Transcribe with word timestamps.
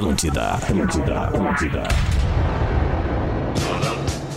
Atlântida, 0.00 0.52
Atlântida, 0.52 1.20
Atlântida. 1.24 1.82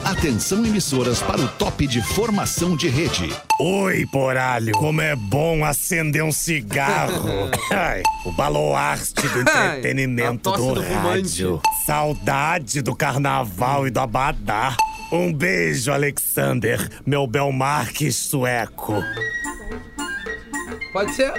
Atenção 0.04 0.66
emissoras 0.66 1.22
para 1.22 1.40
o 1.40 1.48
top 1.48 1.88
de 1.88 2.02
formação 2.02 2.76
de 2.76 2.90
rede. 2.90 3.34
Oi, 3.62 4.06
poralho. 4.12 4.74
Como 4.74 5.00
é 5.00 5.16
bom 5.16 5.64
acender 5.64 6.22
um 6.22 6.34
cigarro. 6.34 7.50
Ai, 7.72 8.04
o 8.26 8.34
baluarte 8.34 9.26
do 9.26 9.40
entretenimento 9.40 10.52
do, 10.52 10.76
do 10.76 10.82
rádio. 10.82 11.62
Saudade 11.86 12.82
do 12.82 12.94
carnaval 12.94 13.88
e 13.88 13.90
do 13.90 14.02
abadá. 14.02 14.76
Um 15.14 15.32
beijo, 15.32 15.94
Alexander, 15.94 16.90
meu 17.06 17.26
Belmarques 17.26 18.18
sueco. 18.18 19.02
Pode 20.92 21.14
ser? 21.14 21.34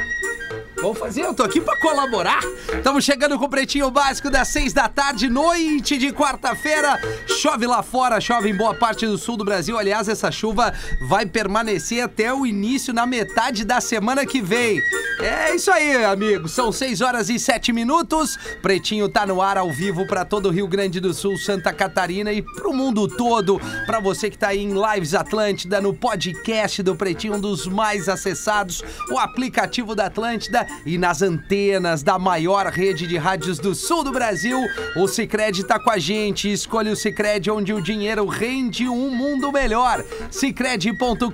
Vamos 0.84 0.98
fazer, 0.98 1.22
eu 1.22 1.32
tô 1.32 1.42
aqui 1.42 1.62
pra 1.62 1.74
colaborar. 1.78 2.42
Estamos 2.76 3.06
chegando 3.06 3.38
com 3.38 3.46
o 3.46 3.48
Pretinho 3.48 3.90
Básico 3.90 4.28
das 4.28 4.48
seis 4.48 4.74
da 4.74 4.86
tarde, 4.86 5.30
noite 5.30 5.96
de 5.96 6.12
quarta-feira. 6.12 7.00
Chove 7.26 7.66
lá 7.66 7.82
fora, 7.82 8.20
chove 8.20 8.50
em 8.50 8.54
boa 8.54 8.74
parte 8.74 9.06
do 9.06 9.16
sul 9.16 9.38
do 9.38 9.46
Brasil. 9.46 9.78
Aliás, 9.78 10.10
essa 10.10 10.30
chuva 10.30 10.74
vai 11.08 11.24
permanecer 11.24 12.04
até 12.04 12.34
o 12.34 12.44
início, 12.44 12.92
na 12.92 13.06
metade 13.06 13.64
da 13.64 13.80
semana 13.80 14.26
que 14.26 14.42
vem. 14.42 14.78
É 15.20 15.54
isso 15.54 15.70
aí, 15.70 16.04
amigo. 16.04 16.48
São 16.48 16.70
seis 16.70 17.00
horas 17.00 17.30
e 17.30 17.38
sete 17.38 17.72
minutos. 17.72 18.36
Pretinho 18.60 19.08
tá 19.08 19.24
no 19.24 19.40
ar 19.40 19.56
ao 19.56 19.72
vivo 19.72 20.06
pra 20.06 20.22
todo 20.22 20.50
o 20.50 20.50
Rio 20.50 20.68
Grande 20.68 21.00
do 21.00 21.14
Sul, 21.14 21.38
Santa 21.38 21.72
Catarina 21.72 22.30
e 22.30 22.42
pro 22.42 22.74
mundo 22.74 23.08
todo. 23.08 23.58
Pra 23.86 24.00
você 24.00 24.28
que 24.28 24.36
tá 24.36 24.48
aí 24.48 24.60
em 24.60 24.74
Lives 24.74 25.14
Atlântida, 25.14 25.80
no 25.80 25.94
podcast 25.94 26.82
do 26.82 26.94
Pretinho, 26.94 27.36
um 27.36 27.40
dos 27.40 27.66
mais 27.66 28.06
acessados, 28.06 28.82
o 29.10 29.18
aplicativo 29.18 29.94
da 29.94 30.06
Atlântida 30.06 30.66
e 30.84 30.98
nas 30.98 31.22
antenas 31.22 32.02
da 32.02 32.18
maior 32.18 32.66
rede 32.66 33.06
de 33.06 33.16
rádios 33.16 33.58
do 33.58 33.74
sul 33.74 34.04
do 34.04 34.12
Brasil. 34.12 34.58
O 34.96 35.06
Cicred 35.06 35.64
tá 35.64 35.78
com 35.78 35.90
a 35.90 35.98
gente. 35.98 36.52
Escolha 36.52 36.92
o 36.92 36.96
Cicred 36.96 37.50
onde 37.50 37.72
o 37.72 37.80
dinheiro 37.80 38.26
rende 38.26 38.88
um 38.88 39.10
mundo 39.10 39.52
melhor. 39.52 40.04
Cicred.com.br. 40.30 41.28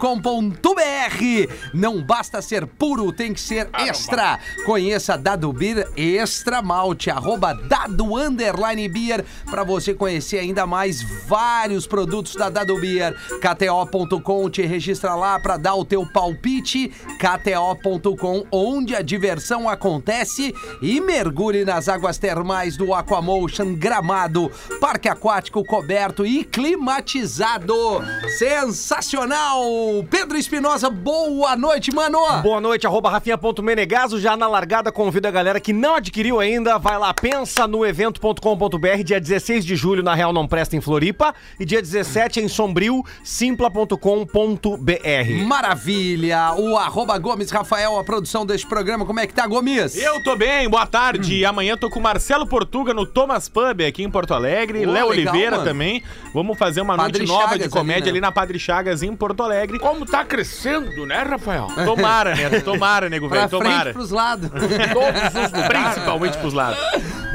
Não 1.74 2.02
basta 2.02 2.42
ser 2.42 2.66
puro, 2.66 3.12
tem 3.12 3.32
que 3.32 3.40
ser 3.40 3.68
extra. 3.72 4.38
Conheça 4.64 5.16
Dado 5.16 5.52
Beer 5.52 5.88
Extra 5.96 6.62
Malte, 6.62 7.10
arroba 7.10 7.52
Dado 7.54 8.16
Underline 8.16 8.88
Beer, 8.88 9.24
pra 9.50 9.64
você 9.64 9.94
conhecer 9.94 10.38
ainda 10.38 10.66
mais 10.66 11.02
vários 11.26 11.86
produtos 11.86 12.34
da 12.36 12.48
Dado 12.48 12.78
Beer. 12.80 13.14
KTO.com, 13.40 14.50
te 14.50 14.62
registra 14.62 15.14
lá 15.14 15.38
pra 15.40 15.56
dar 15.56 15.74
o 15.74 15.84
teu 15.84 16.06
palpite. 16.06 16.92
KTO.com, 17.18 18.44
onde 18.50 18.94
a 18.94 19.02
diversão 19.02 19.29
acontece 19.68 20.54
e 20.82 21.00
mergulhe 21.00 21.64
nas 21.64 21.88
águas 21.88 22.18
termais 22.18 22.76
do 22.76 22.92
Aquamotion 22.92 23.74
Gramado, 23.74 24.50
parque 24.80 25.08
aquático 25.08 25.64
coberto 25.64 26.26
e 26.26 26.42
climatizado. 26.42 27.74
Sensacional! 28.38 29.62
Pedro 30.10 30.36
Espinosa, 30.36 30.90
boa 30.90 31.54
noite, 31.54 31.94
mano! 31.94 32.18
Boa 32.42 32.60
noite, 32.60 32.86
arroba 32.86 33.10
rafinha.menegaso. 33.10 34.18
Já 34.18 34.36
na 34.36 34.48
largada, 34.48 34.90
convido 34.90 35.28
a 35.28 35.30
galera 35.30 35.60
que 35.60 35.72
não 35.72 35.94
adquiriu 35.94 36.40
ainda, 36.40 36.78
vai 36.78 36.98
lá, 36.98 37.14
pensa 37.14 37.66
no 37.66 37.86
evento.com.br, 37.86 39.02
dia 39.04 39.20
16 39.20 39.64
de 39.64 39.76
julho, 39.76 40.02
na 40.02 40.14
Real 40.14 40.32
Não 40.32 40.48
Presta 40.48 40.76
em 40.76 40.80
Floripa, 40.80 41.34
e 41.58 41.64
dia 41.64 41.80
17 41.80 42.40
em 42.40 42.48
Sombrio, 42.48 43.04
simpla.com.br. 43.22 43.96
Maravilha! 45.46 46.54
O 46.58 46.76
arroba 46.76 47.16
Gomes 47.18 47.50
Rafael, 47.50 47.98
a 47.98 48.04
produção 48.04 48.44
deste 48.44 48.66
programa. 48.66 49.04
Como 49.10 49.18
é 49.18 49.26
que 49.26 49.34
tá, 49.34 49.44
Gomes? 49.44 49.96
Eu 49.96 50.22
tô 50.22 50.36
bem, 50.36 50.68
boa 50.68 50.86
tarde. 50.86 51.44
Amanhã 51.44 51.76
tô 51.76 51.90
com 51.90 51.98
o 51.98 52.02
Marcelo 52.02 52.46
Portuga 52.46 52.94
no 52.94 53.04
Thomas 53.04 53.48
Pub 53.48 53.80
aqui 53.84 54.04
em 54.04 54.08
Porto 54.08 54.32
Alegre. 54.32 54.86
Léo 54.86 55.08
Oliveira 55.08 55.56
mano. 55.56 55.64
também. 55.64 56.00
Vamos 56.32 56.56
fazer 56.56 56.80
uma 56.80 56.96
Padre 56.96 57.18
noite 57.18 57.28
nova 57.28 57.48
Chagas 57.48 57.62
de 57.64 57.68
comédia 57.70 58.02
ali, 58.04 58.10
ali, 58.10 58.20
né? 58.20 58.26
na 58.28 58.30
Padre 58.30 58.56
Chagas 58.56 59.02
em 59.02 59.16
Porto 59.16 59.42
Alegre. 59.42 59.80
Como 59.80 60.06
tá 60.06 60.24
crescendo, 60.24 61.04
né, 61.06 61.24
Rafael? 61.28 61.66
Tomara, 61.84 62.36
né? 62.36 62.60
Tomara, 62.60 63.08
nego 63.08 63.28
Pra 63.28 63.48
velho, 63.48 63.48
frente, 63.48 63.64
tomara. 63.64 63.92
pros 63.92 64.10
lados. 64.12 64.48
Todos 64.54 65.44
os 65.44 65.52
lugares. 65.52 65.92
Principalmente 65.92 66.38
pros 66.38 66.54
lados. 66.54 66.78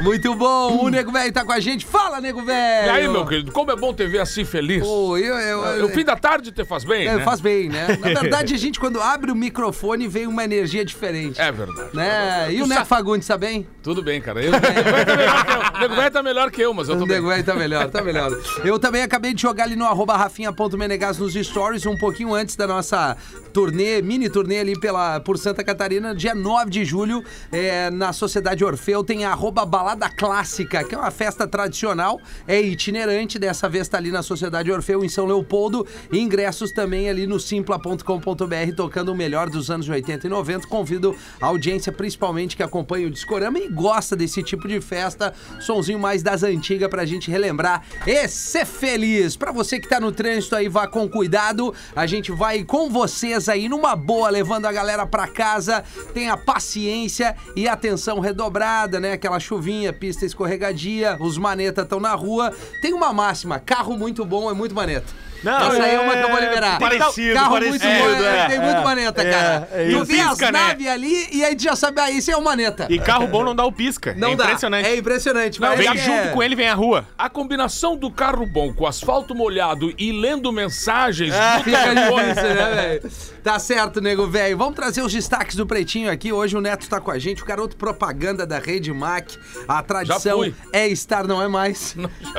Muito 0.02 0.34
bom, 0.34 0.84
o 0.84 0.88
Nego 0.88 1.10
Velho 1.12 1.32
tá 1.32 1.44
com 1.44 1.52
a 1.52 1.60
gente. 1.60 1.84
Fala, 1.84 2.20
Nego 2.20 2.40
E 2.40 2.44
Velho! 2.44 2.92
aí, 2.92 3.08
meu 3.08 3.26
querido, 3.26 3.52
como 3.52 3.70
é 3.70 3.76
bom 3.76 3.92
te 3.92 4.06
ver 4.06 4.20
assim 4.20 4.44
feliz. 4.44 4.82
Pô, 4.82 5.16
eu, 5.16 5.34
eu, 5.36 5.64
eu, 5.64 5.86
O 5.86 5.88
fim 5.90 6.04
da 6.04 6.16
tarde 6.16 6.52
te 6.52 6.64
faz 6.64 6.84
bem, 6.84 7.06
é, 7.06 7.16
né? 7.16 7.24
faz 7.24 7.40
bem, 7.40 7.68
né? 7.68 7.98
Na 8.00 8.08
verdade, 8.20 8.54
a 8.54 8.58
gente, 8.58 8.78
quando 8.78 9.00
abre 9.00 9.30
o 9.30 9.34
microfone, 9.34 10.06
vem 10.06 10.26
uma 10.26 10.44
energia 10.44 10.84
diferente. 10.84 11.40
É 11.40 11.50
verdade. 11.50 11.65
Né? 11.92 12.52
E 12.52 12.62
o 12.62 12.66
Neto 12.66 12.86
Fagundes, 12.86 13.26
tá 13.26 13.36
bem? 13.36 13.66
Tudo 13.82 14.02
bem, 14.02 14.20
cara. 14.20 14.42
Eu, 14.42 14.52
o 15.76 15.80
Nego 15.80 15.94
Velho 15.94 16.10
tá 16.10 16.22
melhor 16.22 16.50
que 16.50 16.60
eu. 16.60 16.70
O 16.70 16.72
tá 16.72 16.76
mas 16.76 16.88
eu 16.88 16.96
tô 16.96 17.04
O 17.04 17.06
bem. 17.06 17.20
Velho 17.20 17.44
tá 17.44 17.54
melhor, 17.54 17.88
tá 17.88 18.02
melhor. 18.02 18.30
Eu 18.64 18.78
também 18.78 19.02
acabei 19.02 19.32
de 19.32 19.40
jogar 19.40 19.64
ali 19.64 19.76
no 19.76 19.84
arroba 19.84 20.16
rafinha.menegas 20.16 21.18
nos 21.18 21.34
stories, 21.34 21.86
um 21.86 21.96
pouquinho 21.96 22.34
antes 22.34 22.56
da 22.56 22.66
nossa 22.66 23.16
turnê, 23.52 24.02
mini 24.02 24.28
turnê 24.28 24.58
ali 24.58 24.78
pela, 24.78 25.20
por 25.20 25.38
Santa 25.38 25.62
Catarina, 25.64 26.14
dia 26.14 26.34
9 26.34 26.70
de 26.70 26.84
julho, 26.84 27.24
é, 27.50 27.90
na 27.90 28.12
Sociedade 28.12 28.64
Orfeu, 28.64 29.02
tem 29.04 29.24
a 29.24 29.30
arroba 29.30 29.64
Balada 29.64 30.08
Clássica, 30.08 30.84
que 30.84 30.94
é 30.94 30.98
uma 30.98 31.10
festa 31.10 31.46
tradicional, 31.46 32.20
é 32.46 32.60
itinerante, 32.60 33.38
dessa 33.38 33.68
vez 33.68 33.88
tá 33.88 33.98
ali 33.98 34.10
na 34.10 34.22
Sociedade 34.22 34.70
Orfeu, 34.70 35.04
em 35.04 35.08
São 35.08 35.26
Leopoldo, 35.26 35.86
ingressos 36.12 36.72
também 36.72 37.08
ali 37.08 37.26
no 37.26 37.38
simpla.com.br, 37.40 38.74
tocando 38.76 39.12
o 39.12 39.14
melhor 39.14 39.48
dos 39.48 39.70
anos 39.70 39.88
80 39.88 40.26
e 40.26 40.30
90. 40.30 40.66
Convido 40.66 41.14
a 41.40 41.46
audiência, 41.56 41.90
principalmente, 41.90 42.56
que 42.56 42.62
acompanha 42.62 43.06
o 43.06 43.10
Discorama 43.10 43.58
e 43.58 43.68
gosta 43.68 44.14
desse 44.14 44.42
tipo 44.42 44.68
de 44.68 44.80
festa, 44.80 45.34
sonzinho 45.60 45.98
mais 45.98 46.22
das 46.22 46.42
antigas 46.42 46.88
pra 46.88 47.04
gente 47.04 47.30
relembrar 47.30 47.82
e 48.06 48.28
ser 48.28 48.66
feliz. 48.66 49.36
Pra 49.36 49.50
você 49.50 49.80
que 49.80 49.88
tá 49.88 49.98
no 49.98 50.12
trânsito 50.12 50.54
aí, 50.54 50.68
vá 50.68 50.86
com 50.86 51.08
cuidado. 51.08 51.74
A 51.94 52.06
gente 52.06 52.30
vai 52.30 52.62
com 52.62 52.90
vocês 52.90 53.48
aí 53.48 53.68
numa 53.68 53.96
boa, 53.96 54.28
levando 54.28 54.66
a 54.66 54.72
galera 54.72 55.06
pra 55.06 55.26
casa. 55.26 55.82
Tenha 56.12 56.36
paciência 56.36 57.34
e 57.56 57.66
atenção 57.66 58.20
redobrada, 58.20 59.00
né? 59.00 59.12
Aquela 59.12 59.40
chuvinha, 59.40 59.92
pista 59.92 60.26
escorregadia, 60.26 61.16
os 61.20 61.38
maneta 61.38 61.82
estão 61.82 61.98
na 61.98 62.14
rua. 62.14 62.54
Tem 62.82 62.92
uma 62.92 63.12
máxima, 63.12 63.58
carro 63.58 63.96
muito 63.96 64.24
bom 64.24 64.50
é 64.50 64.54
muito 64.54 64.74
maneta. 64.74 65.25
Não, 65.42 65.72
Essa 65.72 65.82
aí 65.82 65.94
é 65.94 66.00
uma 66.00 66.12
que 66.14 66.22
eu 66.22 66.28
vou 66.30 66.40
liberar. 66.40 66.78
parecido, 66.78 67.34
Carro 67.34 67.52
parecido, 67.52 67.84
muito 67.84 68.02
bom, 68.04 68.24
é, 68.24 68.48
tem 68.48 68.60
muito 68.60 68.82
maneta, 68.82 69.24
cara. 69.24 69.68
é 69.72 69.84
tu 69.84 69.90
isso. 69.90 70.04
vê 70.04 70.20
as 70.20 70.28
Pisca, 70.30 70.52
né? 70.52 70.58
naves 70.60 70.86
ali 70.88 71.28
e 71.32 71.44
aí 71.44 71.54
tu 71.56 71.62
já 71.62 71.76
sabe, 71.76 72.00
ah, 72.00 72.10
isso 72.10 72.30
é 72.30 72.36
o 72.36 72.42
maneta. 72.42 72.86
E 72.90 72.98
carro 72.98 73.26
bom 73.26 73.44
não 73.44 73.54
dá 73.54 73.64
o 73.64 73.72
pisca. 73.72 74.14
Não 74.16 74.32
é 74.32 74.36
dá. 74.36 74.44
impressionante. 74.44 74.86
É 74.88 74.96
impressionante. 74.96 75.60
mas 75.60 75.78
Vem 75.78 75.88
é- 75.88 75.96
junto 75.96 76.28
com 76.32 76.42
ele, 76.42 76.54
vem 76.56 76.68
a 76.68 76.74
rua. 76.74 77.06
A 77.16 77.28
combinação 77.28 77.96
do 77.96 78.10
carro 78.10 78.46
bom 78.46 78.72
com 78.72 78.86
asfalto 78.86 79.34
molhado 79.34 79.92
e 79.98 80.12
lendo 80.12 80.50
mensagens 80.52 81.32
Ah, 81.34 81.60
fica 81.62 81.78
telefone. 81.82 82.28
difícil, 82.28 82.54
né, 82.54 82.74
velho? 82.74 83.12
Tá 83.42 83.58
certo, 83.58 84.00
nego 84.00 84.26
velho. 84.26 84.56
Vamos 84.56 84.74
trazer 84.74 85.02
os 85.02 85.12
destaques 85.12 85.54
do 85.54 85.66
Pretinho 85.66 86.10
aqui. 86.10 86.32
Hoje 86.32 86.56
o 86.56 86.60
Neto 86.60 86.88
tá 86.88 87.00
com 87.00 87.10
a 87.10 87.18
gente, 87.18 87.42
o 87.42 87.46
garoto 87.46 87.76
propaganda 87.76 88.44
da 88.46 88.58
Rede 88.58 88.92
Mac. 88.92 89.28
A 89.68 89.82
tradição 89.82 90.40
é 90.72 90.88
estar, 90.88 91.26
não 91.26 91.40
é 91.40 91.46
mais. 91.48 91.94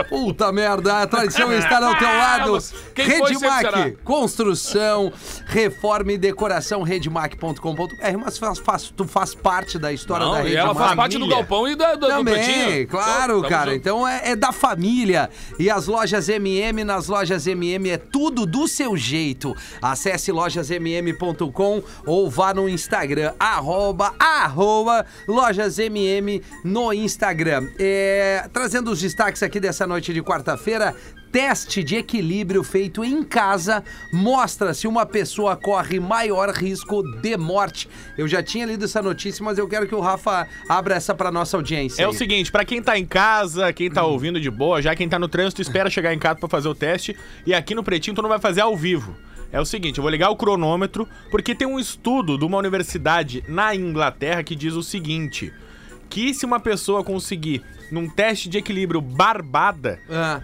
Puta 0.10 0.52
merda, 0.52 1.02
a 1.02 1.08
tradição 1.08 1.52
é 1.52 1.60
estar 1.60 1.82
ao 1.82 1.96
teu 1.98 2.08
lado. 2.08 2.58
Quem 2.98 3.06
Rede 3.08 3.20
foi, 3.20 3.34
sempre 3.36 3.48
Mac, 3.50 3.62
será. 3.62 3.92
construção, 4.04 5.12
reforma 5.46 6.12
e 6.14 6.18
decoração, 6.18 6.82
redemac.com.br. 6.84 8.18
Mas 8.20 8.38
faz, 8.38 8.60
faz- 8.60 8.94
tu 8.96 9.06
faz 9.06 9.34
parte 9.36 9.78
da 9.78 9.94
história 9.94 10.26
da 10.26 10.32
Não, 10.32 10.38
Rede 10.42 10.54
e 10.54 10.58
ela 10.58 10.74
faz 10.76 10.96
parte 10.96 11.18
do 11.18 11.28
galpão 11.28 11.68
e 11.68 11.76
da, 11.76 11.94
do, 11.96 12.02
do 12.02 12.08
Também, 12.08 12.34
pretinho. 12.34 12.88
claro, 12.88 13.38
Então, 13.40 13.50
cara. 13.50 13.72
junto. 13.72 13.80
Então 13.82 14.08
é, 14.08 14.32
é 14.32 14.36
da 14.36 14.52
família. 14.52 15.30
E 15.60 15.70
as 15.70 15.88
lojas 15.88 16.28
MM, 16.30 16.84
nas 16.84 17.08
lojas 17.08 17.46
MM 17.48 17.90
é 17.90 17.98
tudo 17.98 18.46
do 18.46 18.68
seu 18.68 18.98
jeito. 18.98 19.54
Acesse 19.82 20.32
lojasmm.com 20.32 21.84
ou 22.06 22.30
vá 22.30 22.54
no 22.54 22.68
Instagram, 22.68 23.34
arroba, 23.40 24.14
arroba 24.20 25.06
lojasmm 25.28 26.42
no 26.64 26.92
Instagram. 26.94 27.68
É, 27.80 28.48
trazendo 28.52 28.92
os 28.92 29.00
destaques 29.02 29.44
aqui 29.44 29.60
dessa 29.60 29.86
noite 29.86 30.14
de 30.14 30.22
quarta-feira, 30.22 30.96
Teste 31.32 31.84
de 31.84 31.96
equilíbrio 31.98 32.64
feito 32.64 33.04
em 33.04 33.24
casa 33.24 33.84
mostra 34.12 34.74
se 34.74 34.88
uma 34.88 35.06
pessoa 35.06 35.56
corre 35.56 36.00
maior 36.00 36.50
risco 36.52 37.04
de 37.22 37.36
morte. 37.38 37.90
Eu 38.18 38.28
já 38.28 38.42
tinha 38.42 38.66
lido 38.66 38.86
essa 38.86 39.02
notícia, 39.02 39.44
mas 39.44 39.58
eu 39.58 39.68
quero 39.68 39.88
que 39.88 39.94
o 39.94 40.00
Rafa 40.00 40.48
abra 40.70 40.96
essa 40.96 41.14
para 41.14 41.32
nossa 41.32 41.58
audiência. 41.58 42.02
É 42.02 42.06
aí. 42.06 42.12
o 42.12 42.14
seguinte, 42.14 42.52
pra 42.52 42.64
quem 42.66 42.82
tá 42.82 42.98
em 42.98 43.06
casa, 43.06 43.72
quem 43.74 43.90
tá 43.92 44.04
ouvindo 44.04 44.40
de 44.40 44.50
boa, 44.50 44.82
já 44.82 44.96
quem 44.96 45.08
tá 45.10 45.20
no 45.20 45.28
trânsito, 45.28 45.62
espera 45.62 45.90
chegar 45.90 46.14
em 46.14 46.20
casa 46.20 46.40
pra 46.40 46.50
fazer 46.50 46.70
o 46.70 46.76
teste. 46.76 47.16
E 47.46 47.54
aqui 47.54 47.76
no 47.76 47.84
Pretinho 47.84 48.16
tu 48.16 48.22
não 48.22 48.30
vai 48.30 48.40
fazer 48.40 48.62
ao 48.62 48.76
vivo. 48.76 49.16
É 49.52 49.60
o 49.62 49.66
seguinte, 49.66 49.98
eu 49.98 50.02
vou 50.02 50.12
ligar 50.12 50.30
o 50.30 50.36
cronômetro, 50.36 51.08
porque 51.32 51.56
tem 51.56 51.68
um 51.68 51.80
estudo 51.80 52.38
de 52.38 52.44
uma 52.46 52.58
universidade 52.58 53.44
na 53.48 53.74
Inglaterra 53.76 54.44
que 54.44 54.56
diz 54.56 54.74
o 54.74 54.84
seguinte: 54.84 55.54
que 56.10 56.34
se 56.34 56.46
uma 56.46 56.60
pessoa 56.60 57.04
conseguir, 57.04 57.64
num 57.92 58.10
teste 58.10 58.50
de 58.50 58.58
equilíbrio 58.58 59.00
barbada, 59.02 60.00
Ah. 60.10 60.42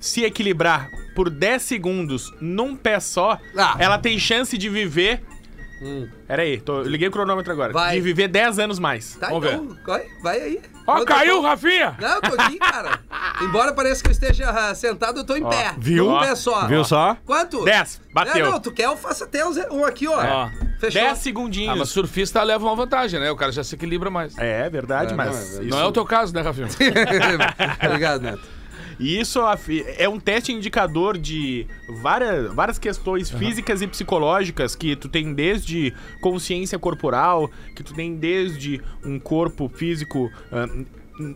Se 0.00 0.24
equilibrar 0.24 0.88
por 1.14 1.30
10 1.30 1.62
segundos 1.62 2.32
num 2.40 2.76
pé 2.76 3.00
só, 3.00 3.38
Ah. 3.56 3.74
ela 3.78 3.98
tem 3.98 4.18
chance 4.18 4.56
de 4.56 4.68
viver 4.68 5.22
Pera 6.26 6.40
aí, 6.40 6.58
tô, 6.58 6.78
eu 6.78 6.88
liguei 6.88 7.06
o 7.06 7.10
cronômetro 7.10 7.52
agora. 7.52 7.70
Vai. 7.70 7.96
De 7.96 8.00
viver 8.00 8.28
10 8.28 8.58
anos 8.58 8.78
mais. 8.78 9.14
Tá, 9.16 9.28
Vamos 9.28 9.46
então, 9.46 9.76
vai, 9.86 10.06
vai 10.22 10.40
aí. 10.40 10.60
Ó, 10.86 11.04
caiu, 11.04 11.42
Rafinha! 11.42 11.94
Não, 12.00 12.14
eu 12.14 12.20
tô 12.22 12.40
aqui, 12.40 12.56
cara. 12.58 12.98
Embora 13.42 13.74
pareça 13.74 14.02
que 14.02 14.08
eu 14.08 14.12
esteja 14.12 14.48
ah, 14.48 14.74
sentado, 14.74 15.20
eu 15.20 15.24
tô 15.24 15.36
em 15.36 15.46
pé. 15.46 15.74
viu? 15.76 16.08
Um 16.10 16.18
pé 16.18 16.34
só. 16.34 16.66
Viu 16.66 16.82
só? 16.82 17.14
Quanto? 17.26 17.62
10, 17.62 18.00
bateu. 18.10 18.46
É, 18.46 18.50
não, 18.50 18.58
tu 18.58 18.72
quer, 18.72 18.86
eu 18.86 18.96
faço 18.96 19.24
até 19.24 19.46
um 19.46 19.52
ze- 19.52 19.66
um 19.70 19.84
aqui, 19.84 20.08
ó. 20.08 20.14
Ó. 20.18 20.48
Fechou? 20.80 21.02
10 21.02 21.12
Ah, 21.12 21.14
segundinhos. 21.14 21.78
mas 21.78 21.90
surfista 21.90 22.42
leva 22.42 22.64
uma 22.64 22.74
vantagem, 22.74 23.20
né? 23.20 23.30
O 23.30 23.36
cara 23.36 23.52
já 23.52 23.62
se 23.62 23.74
equilibra 23.74 24.08
mais. 24.08 24.36
É 24.38 24.70
verdade, 24.70 25.12
É, 25.12 25.14
mas. 25.16 25.28
não, 25.28 25.36
é- 25.36 25.42
isso- 25.42 25.62
Não 25.64 25.78
é 25.80 25.84
o 25.84 25.92
teu 25.92 26.06
caso, 26.06 26.32
né, 26.32 26.40
Rafinha? 26.40 26.68
Obrigado, 27.84 28.22
Neto. 28.22 28.55
E 28.98 29.20
isso 29.20 29.40
afi- 29.40 29.84
é 29.98 30.08
um 30.08 30.18
teste 30.18 30.52
indicador 30.52 31.18
de 31.18 31.66
várias, 32.02 32.52
várias 32.54 32.78
questões 32.78 33.30
físicas 33.30 33.82
e 33.82 33.86
psicológicas 33.86 34.74
que 34.74 34.96
tu 34.96 35.08
tem 35.08 35.34
desde 35.34 35.92
consciência 36.20 36.78
corporal, 36.78 37.50
que 37.74 37.82
tu 37.82 37.92
tem 37.94 38.16
desde 38.16 38.80
um 39.04 39.18
corpo 39.18 39.68
físico. 39.68 40.30
ah, 40.50 40.66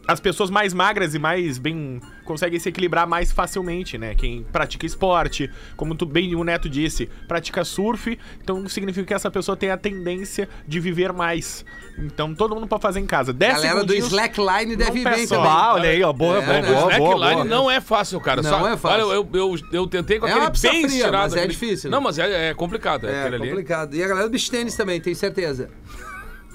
as 0.06 0.20
pessoas 0.20 0.50
mais 0.50 0.74
magras 0.74 1.14
e 1.14 1.18
mais 1.18 1.58
bem 1.58 2.00
conseguem 2.24 2.58
se 2.60 2.68
equilibrar 2.68 3.06
mais 3.06 3.32
facilmente, 3.32 3.96
né? 3.98 4.14
Quem 4.14 4.44
pratica 4.52 4.84
esporte, 4.86 5.50
como 5.76 5.94
tu 5.94 6.04
bem 6.06 6.34
o 6.34 6.44
Neto 6.44 6.68
disse, 6.68 7.08
pratica 7.26 7.64
surf, 7.64 8.18
então 8.42 8.68
significa 8.68 9.06
que 9.06 9.14
essa 9.14 9.30
pessoa 9.30 9.56
tem 9.56 9.70
a 9.70 9.76
tendência 9.76 10.48
de 10.68 10.78
viver 10.78 11.12
mais. 11.12 11.64
Então 11.98 12.34
todo 12.34 12.54
mundo 12.54 12.66
pode 12.66 12.82
fazer 12.82 13.00
em 13.00 13.06
casa. 13.06 13.32
10 13.32 13.54
Galera 13.62 13.84
do 13.84 13.94
Slackline 13.94 14.76
deve 14.76 15.02
peça, 15.02 15.34
também. 15.34 15.50
Ah, 15.50 15.74
olha 15.74 15.90
aí, 15.90 16.02
ó. 16.02 16.12
Boa, 16.12 16.38
É, 16.38 16.40
boa, 16.46 16.52
né? 16.52 16.62
boa, 16.62 16.80
boa, 16.80 16.92
Slackline 16.92 17.34
boa. 17.34 17.44
não 17.44 17.70
é 17.70 17.80
fácil, 17.80 18.20
cara. 18.20 18.42
Não 18.42 18.50
Só- 18.50 18.68
é 18.68 18.76
fácil. 18.76 19.06
Olha, 19.08 19.14
eu, 19.16 19.28
eu, 19.32 19.56
eu 19.72 19.86
tentei 19.86 20.18
com 20.18 20.26
É 20.26 20.32
aquele 20.32 20.46
bem 20.50 20.82
fria, 20.86 20.86
estirado. 20.98 21.32
mas 21.32 21.36
é 21.36 21.46
difícil, 21.46 21.90
né? 21.90 21.96
Não, 21.96 22.02
mas 22.02 22.18
é, 22.18 22.50
é 22.50 22.54
complicado. 22.54 23.06
É, 23.08 23.12
É, 23.12 23.20
aquele 23.22 23.36
ali. 23.36 23.48
complicado. 23.48 23.94
E 23.94 24.02
a 24.02 24.06
galera 24.08 24.28
do 24.28 24.32
beach 24.32 24.50
tênis 24.50 24.74
também, 24.76 25.00
tenho 25.00 25.16
certeza. 25.16 25.68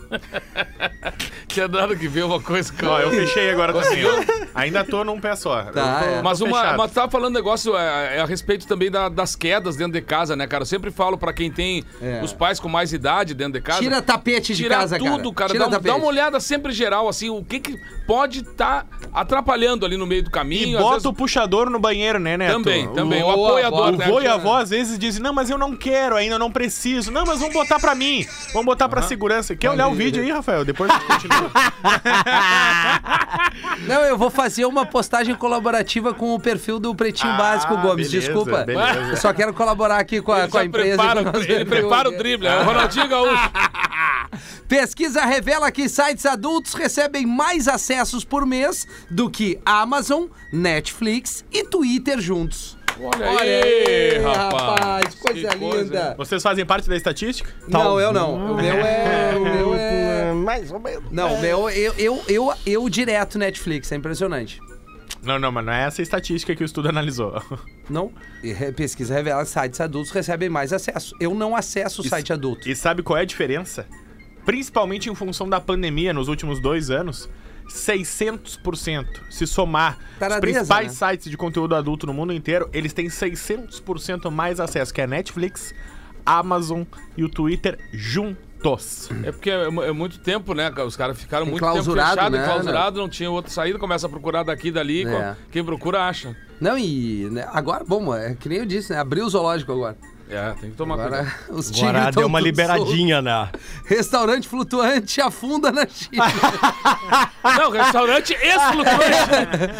Tinha 1.48 1.68
dado 1.68 1.96
que 1.96 2.08
ver 2.08 2.24
uma 2.26 2.42
coisa 2.42 2.72
que 2.74 2.86
Ó, 2.86 3.00
eu 3.00 3.12
fechei 3.12 3.50
agora 3.50 3.72
também, 3.74 4.04
ó. 4.06 4.24
Ainda 4.54 4.84
tô 4.84 5.04
num 5.04 5.20
pé 5.20 5.36
só. 5.36 5.62
Eu 5.62 5.72
Tá, 5.72 6.00
tô- 6.00 6.06
é. 6.10 6.22
Mas, 6.22 6.42
uma, 6.42 6.58
fechado. 6.60 6.78
mas 6.78 6.92
tava 6.92 7.12
falando 7.12 7.32
um 7.32 7.36
negócio 7.36 7.78
é, 7.78 8.18
é 8.18 8.22
a 8.22 8.26
respeito 8.26 8.68
também 8.68 8.92
da- 8.92 9.08
das 9.10 9.36
quedas 9.36 9.76
dentro 9.76 9.94
de 9.94 10.02
casa, 10.02 10.36
né, 10.36 10.48
cara? 10.48 10.64
Eu 10.64 10.66
sempre 10.66 10.92
falo 10.92 11.18
pra 11.18 11.32
quem 11.34 11.52
tem 11.52 11.84
É. 12.02 12.22
os 12.24 12.34
pais 12.34 12.60
com 12.60 12.68
mais 12.68 12.92
idade 12.92 13.34
dentro 13.34 13.54
de 13.54 13.62
casa. 13.62 13.80
Tira 13.80 14.02
tapete 14.02 14.54
de 14.54 14.64
Tirar 14.64 14.80
casa, 14.80 14.98
tudo, 14.98 15.32
cara. 15.32 15.52
Tira 15.52 15.64
Dá, 15.64 15.68
um- 15.68 15.72
dá 15.72 15.78
tapete. 15.78 15.96
uma 15.98 16.08
olhada 16.08 16.40
sempre 16.40 16.74
geral, 16.74 17.08
assim, 17.08 17.30
o 17.30 17.44
que, 17.44 17.60
que 17.60 17.80
pode 18.06 18.40
estar 18.42 18.86
atrapalhando 19.14 19.86
ali 19.86 19.96
no 19.98 20.06
meio 20.06 20.24
do 20.24 20.30
E 20.30 20.32
caminho. 20.32 20.78
às 20.78 20.84
bota 20.84 20.94
vezes- 20.96 21.06
o 21.06 21.14
puxador 21.14 21.70
no 21.70 21.80
banheiro, 21.80 22.20
né, 22.20 22.36
Neto? 22.38 22.54
Também, 22.54 22.88
também. 22.94 23.24
O 23.24 23.34
Boa, 23.34 23.50
apoiador, 23.50 23.78
boa. 23.80 23.92
né? 23.92 24.08
O 24.08 24.12
vô 24.12 24.22
e 24.22 24.28
a 24.28 24.34
avó 24.34 24.58
às 24.58 24.70
vezes 24.72 25.00
dizem, 25.00 25.22
não, 25.22 25.34
mas 25.34 25.50
eu 25.50 25.58
não 25.58 25.76
quero 25.76 26.16
ainda, 26.18 26.36
eu 26.36 26.40
não 26.40 26.52
preciso. 26.52 27.12
Não, 27.12 27.26
mas 27.26 27.40
vamos 27.40 27.54
botar 27.54 27.80
pra 27.80 27.96
mim. 27.96 28.26
Vamos 28.52 28.66
botar 28.66 28.90
pra 28.90 29.02
segurança. 29.02 29.56
Quer 29.56 29.70
olhar 29.70 29.88
o 29.88 29.95
vídeo 29.96 30.24
aí, 30.24 30.32
Rafael? 30.32 30.64
Depois 30.66 30.90
a 30.92 30.94
gente 30.94 31.08
continua. 31.08 31.52
Não, 33.88 34.02
eu 34.04 34.18
vou 34.18 34.30
fazer 34.30 34.66
uma 34.66 34.86
postagem 34.86 35.36
colaborativa 35.36 36.14
com 36.14 36.34
o 36.34 36.40
perfil 36.40 36.80
do 36.80 36.94
Pretinho 36.96 37.34
Ah, 37.34 37.38
Básico, 37.38 37.78
Gomes. 37.78 38.10
beleza, 38.12 38.28
Desculpa. 38.34 38.64
beleza. 38.64 39.00
Eu 39.12 39.18
só 39.18 39.34
quero 39.34 39.54
colaborar 39.54 40.00
aqui 40.00 40.22
com 40.22 40.32
a, 40.32 40.40
Ele 40.44 40.48
com 40.50 40.58
a 40.58 40.66
empresa. 40.66 40.98
prepara, 40.98 41.22
ele 41.22 41.32
perfil 41.32 41.66
prepara 41.66 42.10
o 42.10 42.18
drible, 42.18 42.48
é 42.48 42.60
o 42.62 42.64
Ronaldinho 42.64 43.08
Gaúcho. 43.08 43.52
Pesquisa 44.68 45.22
revela 45.22 45.72
que 45.72 45.88
sites 45.88 46.26
adultos 46.26 46.74
recebem 46.74 47.26
mais 47.26 47.68
acessos 47.68 48.26
por 48.26 48.46
mês 48.46 48.88
do 49.10 49.30
que 49.30 49.60
Amazon, 49.66 50.26
Netflix 50.52 51.46
e 51.52 51.64
Twitter 51.64 52.20
juntos. 52.20 52.75
Olha, 53.00 53.30
aí, 53.42 54.18
rapaz. 54.20 55.16
coisa 55.16 55.50
Que 55.50 55.58
coisa, 55.58 55.84
linda. 55.84 56.16
Vocês 56.18 56.42
fazem 56.42 56.66
parte 56.66 56.88
da 56.88 56.96
estatística? 56.96 57.54
Não, 57.68 58.00
eu 58.00 58.14
não. 58.14 58.54
O 58.54 58.56
meu 58.56 58.76
é. 58.76 59.36
O 59.36 59.44
meu 59.44 59.76
é. 59.78 60.34
Mais 60.34 60.72
ou 60.72 60.80
menos. 60.80 61.12
Não, 61.12 61.36
o 61.36 61.42
meu, 61.42 61.70
eu, 61.70 61.94
eu, 61.98 62.24
eu, 62.28 62.54
eu 62.66 62.90
direto 62.90 63.38
Netflix, 63.38 63.92
é 63.92 63.96
impressionante. 63.96 64.60
Não, 65.26 65.40
não, 65.40 65.52
mas 65.52 65.66
não 65.66 65.74
é 65.74 65.86
essa 65.86 66.02
estatística 66.02 66.56
que 66.56 66.64
o 66.64 66.66
estudo 66.66 66.88
analisou. 66.88 67.42
Não. 67.90 68.12
Pesquisa 68.76 69.14
revela 69.14 69.44
que 69.44 69.50
sites 69.50 69.82
adultos 69.82 70.12
recebem 70.12 70.50
mais 70.50 70.72
acesso. 70.72 71.16
Eu 71.20 71.34
não 71.34 71.56
acesso 71.56 72.02
o 72.02 72.06
site 72.08 72.32
adulto. 72.32 72.70
E 72.70 72.76
sabe 72.76 73.02
qual 73.02 73.18
é 73.18 73.22
a 73.22 73.26
diferença? 73.26 73.88
Principalmente 74.46 75.10
em 75.10 75.16
função 75.16 75.50
da 75.50 75.60
pandemia 75.60 76.14
nos 76.14 76.28
últimos 76.28 76.60
dois 76.60 76.92
anos, 76.92 77.28
600%. 77.68 79.06
Se 79.30 79.48
somar 79.48 79.98
os 80.22 80.40
principais 80.40 81.00
né? 81.00 81.10
sites 81.10 81.30
de 81.30 81.38
conteúdo 81.38 81.76
adulto 81.76 82.06
no 82.08 82.14
mundo 82.14 82.34
inteiro, 82.34 82.70
eles 82.74 82.94
têm 82.94 83.08
600% 83.08 84.30
mais 84.32 84.60
acesso 84.60 84.94
que 84.94 85.02
a 85.02 85.08
Netflix, 85.08 85.74
Amazon 86.26 86.84
e 87.16 87.24
o 87.24 87.30
Twitter 87.30 87.78
juntos. 87.92 89.10
É 89.24 89.32
porque 89.32 89.52
é, 89.52 89.66
é 89.66 89.92
muito 89.92 90.18
tempo, 90.20 90.56
né? 90.56 90.72
Os 90.86 90.96
caras 90.96 91.20
ficaram 91.20 91.46
muito 91.46 91.64
tempo 91.64 91.84
fechados, 91.84 92.32
né, 92.32 92.42
enclausurados, 92.42 93.00
não 93.00 93.08
tinha 93.08 93.30
outra 93.30 93.52
saída, 93.52 93.78
começa 93.78 94.08
a 94.08 94.10
procurar 94.10 94.42
daqui 94.42 94.70
e 94.70 94.72
dali. 94.72 95.06
É. 95.06 95.36
Quem 95.52 95.64
procura, 95.64 96.08
acha. 96.08 96.36
Não, 96.60 96.76
e 96.76 97.30
né, 97.32 97.48
agora, 97.52 97.84
bom, 97.84 98.16
é 98.16 98.34
que 98.34 98.50
nem 98.50 98.60
eu 98.60 98.66
disse, 98.66 98.92
né? 98.92 99.00
Abriu 99.00 99.26
o 99.26 99.30
zoológico 99.30 99.72
agora. 99.72 99.96
É, 100.28 100.52
tem 100.60 100.72
que 100.72 100.76
tomar 100.76 100.96
Agora 100.96 101.18
cuidado. 101.24 101.60
os 101.60 101.84
Agora 101.84 102.12
deu 102.12 102.26
uma 102.28 102.40
liberadinha, 102.40 103.22
né? 103.22 103.32
solto. 103.52 103.60
Restaurante 103.86 104.48
flutuante 104.48 105.22
afunda 105.22 105.72
na 105.72 105.86
China. 105.88 106.26
Não, 107.60 107.70
restaurante 107.70 108.34
ex-flutuante. 108.42 109.74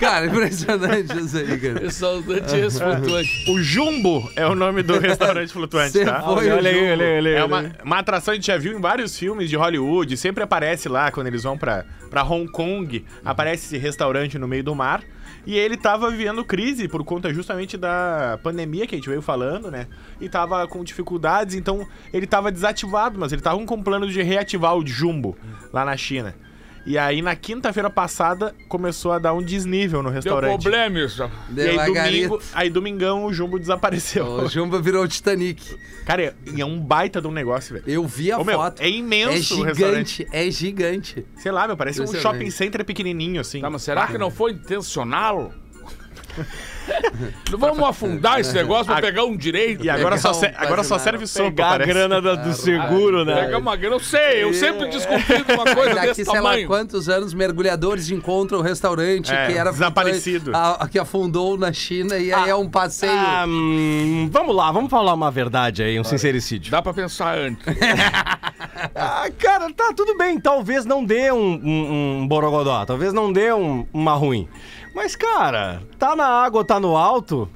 cara, 0.00 0.26
impressionante 0.26 1.18
isso 1.18 1.36
aí, 1.38 1.58
cara. 1.58 1.80
restaurante 1.80 2.54
ex-flutuante. 2.56 3.50
O 3.50 3.62
Jumbo 3.62 4.30
é 4.34 4.44
o 4.46 4.54
nome 4.56 4.82
do 4.82 4.98
restaurante 4.98 5.52
flutuante, 5.52 6.04
tá? 6.04 6.20
foi 6.22 6.50
Olha 6.50 6.70
aí, 6.70 6.90
olha 6.90 7.06
aí, 7.06 7.16
olha 7.18 7.30
aí. 7.30 7.36
É 7.36 7.44
uma, 7.44 7.72
uma 7.84 7.98
atração 7.98 8.32
que 8.32 8.38
a 8.38 8.40
gente 8.40 8.46
já 8.46 8.58
viu 8.58 8.76
em 8.76 8.80
vários 8.80 9.16
filmes 9.16 9.48
de 9.48 9.56
Hollywood, 9.56 10.16
sempre 10.16 10.42
aparece 10.42 10.88
lá 10.88 11.12
quando 11.12 11.28
eles 11.28 11.44
vão 11.44 11.56
pra, 11.56 11.84
pra 12.10 12.24
Hong 12.24 12.50
Kong, 12.50 13.04
aparece 13.24 13.66
esse 13.66 13.78
restaurante 13.78 14.36
no 14.36 14.48
meio 14.48 14.64
do 14.64 14.74
mar. 14.74 15.02
E 15.48 15.56
ele 15.56 15.78
tava 15.78 16.10
vivendo 16.10 16.44
crise 16.44 16.86
por 16.88 17.02
conta 17.02 17.32
justamente 17.32 17.78
da 17.78 18.38
pandemia 18.42 18.86
que 18.86 18.94
a 18.94 18.98
gente 18.98 19.08
veio 19.08 19.22
falando, 19.22 19.70
né? 19.70 19.86
E 20.20 20.28
tava 20.28 20.68
com 20.68 20.84
dificuldades, 20.84 21.54
então 21.54 21.88
ele 22.12 22.26
tava 22.26 22.52
desativado, 22.52 23.18
mas 23.18 23.32
ele 23.32 23.40
tava 23.40 23.58
com 23.64 23.74
um 23.76 23.82
plano 23.82 24.06
de 24.06 24.20
reativar 24.20 24.76
o 24.76 24.86
Jumbo 24.86 25.38
lá 25.72 25.86
na 25.86 25.96
China. 25.96 26.34
E 26.86 26.96
aí 26.96 27.20
na 27.20 27.36
quinta-feira 27.36 27.90
passada 27.90 28.54
começou 28.68 29.12
a 29.12 29.18
dar 29.18 29.34
um 29.34 29.42
desnível 29.42 29.98
no 30.02 30.08
Deu 30.08 30.14
restaurante. 30.14 30.62
problema 30.62 30.98
isso. 31.00 31.30
E 31.50 31.52
Deu 31.52 31.80
aí, 31.80 31.92
domingo, 31.92 32.42
aí 32.54 32.70
domingão 32.70 33.24
o 33.26 33.32
Jumbo 33.32 33.58
desapareceu. 33.58 34.24
O 34.26 34.48
Jumbo 34.48 34.80
virou 34.80 35.04
o 35.04 35.08
Titanic. 35.08 35.76
Cara, 36.06 36.34
é 36.58 36.64
um 36.64 36.80
baita 36.80 37.20
de 37.20 37.26
um 37.26 37.30
negócio, 37.32 37.74
velho. 37.74 37.84
Eu 37.86 38.06
vi 38.06 38.32
a 38.32 38.38
Ô, 38.38 38.44
meu, 38.44 38.56
foto. 38.58 38.80
é 38.80 38.88
imenso 38.88 39.54
É 39.54 39.56
o 39.58 39.62
restaurante. 39.62 40.16
gigante, 40.16 40.36
é 40.36 40.50
gigante. 40.50 41.26
Sei 41.36 41.52
lá, 41.52 41.66
meu, 41.66 41.76
parece 41.76 42.00
um 42.00 42.06
shopping 42.06 42.50
center 42.50 42.84
pequenininho, 42.84 43.40
assim. 43.40 43.60
Tá, 43.60 43.68
mas 43.68 43.82
será 43.82 44.06
que 44.06 44.16
não 44.16 44.30
foi 44.30 44.52
intencional? 44.52 45.52
Não 47.50 47.58
vamos 47.58 47.82
afundar 47.88 48.40
esse 48.40 48.54
negócio 48.54 48.86
pra 48.86 49.00
pegar 49.00 49.24
um 49.24 49.36
direito. 49.36 49.84
E 49.84 49.90
agora, 49.90 50.16
Pegar 50.16 50.34
só, 50.34 50.40
um 50.40 50.50
agora 50.56 50.84
só 50.84 50.98
serve 50.98 51.26
sopa, 51.26 51.50
Pegar 51.50 51.66
a 51.66 51.70
parece. 51.70 51.88
grana 51.92 52.20
da- 52.22 52.34
do 52.34 52.52
seguro, 52.54 53.24
né? 53.24 53.34
Pegar 53.44 53.58
uma 53.58 53.76
grana, 53.76 53.96
eu 53.96 54.00
sei, 54.00 54.42
eu 54.44 54.52
sempre 54.54 54.88
desconfio 54.88 55.44
de 55.44 55.52
uma 55.52 55.64
coisa 55.74 55.94
Daqui, 55.94 56.06
desse 56.08 56.24
sei 56.24 56.40
lá 56.40 56.50
tamanho. 56.50 56.66
quantos 56.66 57.08
anos, 57.08 57.32
mergulhadores 57.34 58.10
encontram 58.10 58.58
o 58.58 58.62
restaurante 58.62 59.32
É, 59.32 59.46
que 59.46 59.52
era 59.58 59.70
desaparecido. 59.70 60.54
a- 60.54 60.84
a- 60.84 60.88
que 60.88 60.98
afundou 60.98 61.56
na 61.58 61.72
China 61.72 62.16
e 62.18 62.32
aí 62.32 62.50
é 62.50 62.54
um 62.54 62.68
passeio. 62.68 63.12
Ah, 63.12 63.44
hum, 63.46 64.28
vamos 64.32 64.54
lá, 64.54 64.70
vamos 64.72 64.90
falar 64.90 65.14
uma 65.14 65.30
verdade 65.30 65.82
aí, 65.82 65.98
um 65.98 66.04
sincericídio. 66.04 66.70
Dá 66.70 66.80
pra 66.82 66.92
pensar 66.92 67.36
antes. 67.38 67.64
Ah, 68.94 69.28
cara, 69.38 69.72
tá, 69.72 69.92
tudo 69.94 70.16
bem. 70.16 70.38
Talvez 70.38 70.84
não 70.84 71.04
dê 71.04 71.32
um, 71.32 71.36
um, 71.36 72.20
um 72.22 72.28
borogodó, 72.28 72.84
talvez 72.84 73.12
não 73.12 73.32
dê 73.32 73.52
um- 73.52 73.86
uma 73.92 74.12
ruim. 74.14 74.48
Mas, 74.94 75.14
cara, 75.14 75.82
tá 75.98 76.16
na 76.16 76.26
água, 76.26 76.64
tá 76.64 76.80
no 76.80 76.96
alto, 76.96 77.48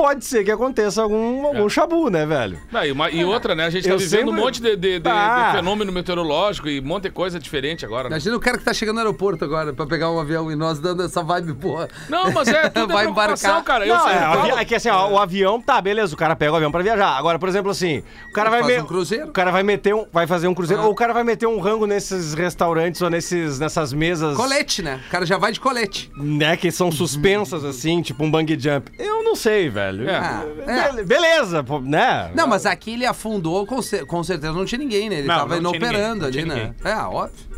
pode 0.00 0.24
ser 0.24 0.44
que 0.44 0.50
aconteça 0.50 1.02
algum, 1.02 1.46
algum 1.46 1.68
chabu, 1.68 2.08
né, 2.08 2.24
velho? 2.24 2.58
Não, 2.72 2.82
e, 2.84 2.90
uma- 2.92 3.10
e 3.10 3.22
outra, 3.22 3.54
né? 3.54 3.66
A 3.66 3.70
gente 3.70 3.84
tá 3.86 3.90
Eu 3.94 3.98
vivendo 3.98 4.22
um 4.22 4.26
sempre- 4.28 4.40
monte 4.42 4.62
de, 4.62 4.76
de- 4.76 4.98
de- 4.98 5.08
Ah. 5.10 5.50
de 5.50 5.56
fenômeno 5.58 5.92
meteorológico 5.92 6.68
e 6.68 6.80
um 6.80 6.84
monte 6.84 7.02
de 7.04 7.10
coisa 7.10 7.38
diferente 7.38 7.84
agora. 7.84 8.04
Né? 8.08 8.14
Imagina 8.16 8.36
o 8.36 8.40
cara 8.40 8.56
que 8.56 8.64
tá 8.64 8.72
chegando 8.72 8.94
no 8.94 9.00
aeroporto 9.02 9.44
agora 9.44 9.74
pra 9.74 9.86
pegar 9.86 10.10
um 10.10 10.18
avião 10.18 10.50
e 10.50 10.56
nós 10.56 10.78
dando 10.78 11.02
essa 11.02 11.22
vibe 11.22 11.52
boa. 11.52 11.86
Não, 12.08 12.32
mas 12.32 12.48
é 12.48 12.68
tudo 12.70 12.94
Vai 12.94 13.04
é 13.04 13.08
embarcar. 13.10 13.62
cara. 13.62 13.84
Não, 13.84 14.08
é, 14.08 14.18
falo- 14.18 14.58
é 14.58 14.64
que 14.64 14.74
assim, 14.74 14.88
ó, 14.88 15.08
o 15.10 15.18
avião, 15.18 15.60
tá, 15.60 15.80
beleza, 15.82 16.14
o 16.14 16.16
cara 16.16 16.34
pega 16.34 16.52
o 16.52 16.56
avião 16.56 16.72
pra 16.72 16.82
viajar. 16.82 17.18
Agora, 17.18 17.38
por 17.38 17.48
exemplo, 17.50 17.70
assim, 17.70 18.02
o 18.30 18.32
cara 18.32 18.48
vai 18.48 18.62
Faz 18.62 18.74
me- 18.76 18.80
um 18.82 18.86
cruzeiro. 18.86 19.26
O 19.28 19.32
cara 19.32 19.50
vai 19.50 19.62
meter 19.62 19.94
um, 19.94 20.06
vai 20.10 20.26
fazer 20.26 20.48
um 20.48 20.54
cruzeiro, 20.54 20.82
Ah. 20.82 20.86
ou 20.86 20.92
o 20.92 20.94
cara 20.94 21.12
vai 21.12 21.24
meter 21.24 21.46
um 21.46 21.58
rango 21.60 21.86
nesses 21.86 22.32
restaurantes 22.34 23.02
ou 23.02 23.10
nesses, 23.10 23.58
nessas 23.58 23.92
mesas, 23.92 24.34
Colete, 24.36 24.80
né? 24.82 25.00
O 25.06 25.10
cara 25.10 25.26
já 25.26 25.36
vai 25.36 25.52
de 25.52 25.60
colete. 25.60 26.10
né, 26.16 26.56
que 26.56 26.70
são 26.70 26.90
suspensas 26.90 27.64
assim, 27.64 28.00
tipo 28.00 28.24
um 28.24 28.30
bungee 28.30 28.58
jump. 28.58 28.90
Eu 28.98 29.22
não 29.22 29.34
sei, 29.36 29.68
velho. 29.68 29.89
É. 30.08 30.16
Ah, 30.16 30.44
é. 30.66 30.92
Be- 30.92 31.04
Beleza, 31.04 31.62
pô, 31.64 31.80
né? 31.80 32.30
Não, 32.34 32.46
mas 32.46 32.66
aqui 32.66 32.92
ele 32.92 33.06
afundou, 33.06 33.66
com, 33.66 33.80
cer- 33.82 34.06
com 34.06 34.22
certeza 34.22 34.52
não 34.52 34.64
tinha 34.64 34.78
ninguém, 34.78 35.08
né? 35.08 35.16
Ele 35.16 35.28
Não, 35.28 35.36
tava 35.38 35.60
não 35.60 35.72
tinha 35.72 35.82
inoperando 35.88 36.26
ninguém, 36.26 36.44
não 36.46 36.52
ali, 36.54 36.62
tinha 36.64 36.74
né? 36.84 36.92
É, 37.00 37.04
óbvio. 37.04 37.49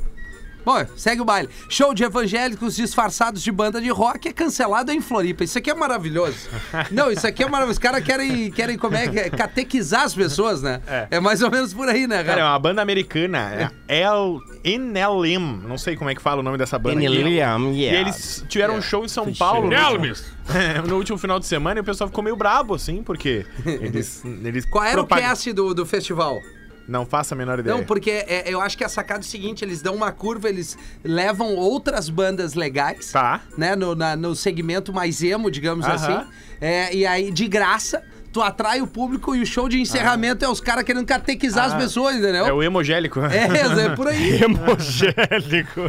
Bom, 0.65 0.85
segue 0.97 1.21
o 1.21 1.25
baile. 1.25 1.49
Show 1.69 1.93
de 1.95 2.05
evangélicos 2.05 2.77
disfarçados 2.77 3.43
de 3.43 3.51
banda 3.51 3.81
de 3.81 3.89
rock 3.89 4.29
é 4.29 4.33
cancelado 4.33 4.93
em 4.93 5.01
Floripa. 5.01 5.45
Isso 5.45 5.59
aqui 5.59 5.71
é 5.71 5.75
maravilhoso. 5.75 6.49
Não, 6.91 7.11
isso 7.11 7.27
aqui 7.27 7.43
é 7.43 7.47
maravilhoso. 7.47 7.73
Os 7.73 7.79
caras 7.79 8.05
querem, 8.05 8.51
querem 8.51 8.79
como 8.79 8.97
é, 8.97 9.09
que 9.09 9.19
é? 9.19 9.31
catequizar 9.31 10.03
as 10.03 10.15
pessoas, 10.15 10.63
né? 10.63 10.81
É. 11.11 11.21
mais 11.21 11.43
ou 11.43 11.51
menos 11.51 11.73
por 11.75 11.89
aí, 11.89 12.07
né, 12.07 12.17
Cara, 12.19 12.33
é 12.33 12.35
cara? 12.37 12.45
uma 12.53 12.59
banda 12.59 12.83
americana, 12.83 13.71
é 13.89 14.03
El 14.05 14.41
NLM, 14.65 15.63
não 15.67 15.77
sei 15.79 15.97
como 15.97 16.11
é 16.11 16.15
que 16.15 16.23
fala 16.23 16.41
o 16.41 16.43
nome 16.43 16.57
dessa 16.59 16.79
banda. 16.79 16.97
NLM, 17.03 17.73
E 17.73 17.83
yeah. 17.83 18.01
eles 18.01 18.45
tiveram 18.49 18.77
um 18.77 18.83
show 18.83 19.05
em 19.05 19.09
São 19.09 19.33
Paulo 19.35 19.69
no 19.71 19.77
último, 19.77 20.15
no 20.89 20.97
último 20.97 21.19
final 21.19 21.39
de 21.41 21.47
semana 21.47 21.81
e 21.81 21.83
o 21.83 21.85
pessoal 21.85 22.09
ficou 22.09 22.23
meio 22.23 22.37
brabo, 22.37 22.75
assim, 22.75 23.03
porque 23.03 23.45
eles. 23.65 24.23
eles 24.45 24.65
Qual 24.67 24.85
era 24.85 24.95
propag- 24.95 25.21
o 25.21 25.25
cast 25.25 25.53
do, 25.53 25.75
do 25.75 25.85
festival? 25.87 26.41
Não 26.89 27.07
faço 27.07 27.35
a 27.35 27.37
menor 27.37 27.59
ideia. 27.59 27.77
Não, 27.77 27.85
porque 27.85 28.11
é, 28.11 28.45
eu 28.47 28.61
acho 28.61 28.77
que 28.77 28.85
a 28.85 28.89
sacada 28.89 29.21
é 29.21 29.23
o 29.23 29.27
seguinte: 29.27 29.65
eles 29.65 29.81
dão 29.83 29.95
uma 29.95 30.11
curva, 30.13 30.49
eles 30.49 30.77
levam 31.05 31.55
outras 31.55 32.09
bandas 32.09 32.55
legais, 32.55 33.13
Tá. 33.13 33.41
né? 33.57 33.75
No, 33.77 33.95
na- 33.95 34.17
no 34.17 34.35
segmento 34.35 34.93
mais 34.93 35.23
emo, 35.23 35.51
digamos 35.51 35.87
Aham. 35.87 35.95
assim. 35.95 36.27
É, 36.61 36.95
e 36.95 37.07
aí, 37.07 37.31
de 37.31 37.47
graça, 37.49 38.03
tu 38.33 38.41
atrai 38.41 38.81
o 38.81 38.87
público 38.87 39.35
e 39.37 39.43
o 39.43 39.47
show 39.47 39.69
de 39.69 39.81
encerramento 39.81 40.45
é 40.45 40.49
os 40.49 40.61
caras 40.61 40.85
querendo 40.85 41.05
catequizar 41.07 41.67
as 41.67 41.75
pessoas, 41.75 42.17
entendeu? 42.17 42.47
É 42.47 42.53
o 42.53 42.63
emogélico. 42.63 43.21
É, 43.21 43.85
é 43.85 43.89
por 43.97 44.09
aí. 44.09 44.41
Hemogélico. 44.43 45.81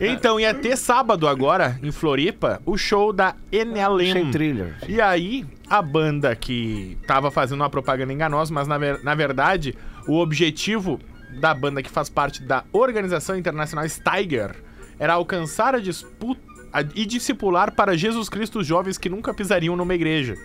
Então, 0.00 0.38
ia 0.40 0.52
ter 0.54 0.76
sábado 0.76 1.28
agora, 1.28 1.78
em 1.82 1.92
Floripa, 1.92 2.60
o 2.66 2.76
show 2.76 3.12
da 3.12 3.34
NLM. 3.52 4.30
Thriller. 4.32 4.74
E 4.88 5.00
aí, 5.00 5.44
a 5.68 5.80
banda 5.80 6.34
que 6.34 6.98
tava 7.06 7.30
fazendo 7.30 7.60
uma 7.60 7.70
propaganda 7.70 8.12
enganosa, 8.12 8.52
mas 8.52 8.66
na, 8.66 8.76
ver- 8.78 9.00
na 9.02 9.14
verdade, 9.14 9.74
o 10.06 10.18
objetivo 10.18 11.00
da 11.40 11.52
banda 11.54 11.82
que 11.82 11.90
faz 11.90 12.08
parte 12.08 12.42
da 12.42 12.64
Organização 12.72 13.36
Internacional 13.36 13.88
Steiger 13.88 14.54
era 14.98 15.14
alcançar 15.14 15.74
a 15.74 15.80
disputa 15.80 16.54
e 16.94 17.06
discipular 17.06 17.72
para 17.72 17.96
Jesus 17.96 18.28
Cristo 18.28 18.58
os 18.58 18.66
jovens 18.66 18.98
que 18.98 19.08
nunca 19.08 19.32
pisariam 19.32 19.76
numa 19.76 19.94
igreja. 19.94 20.36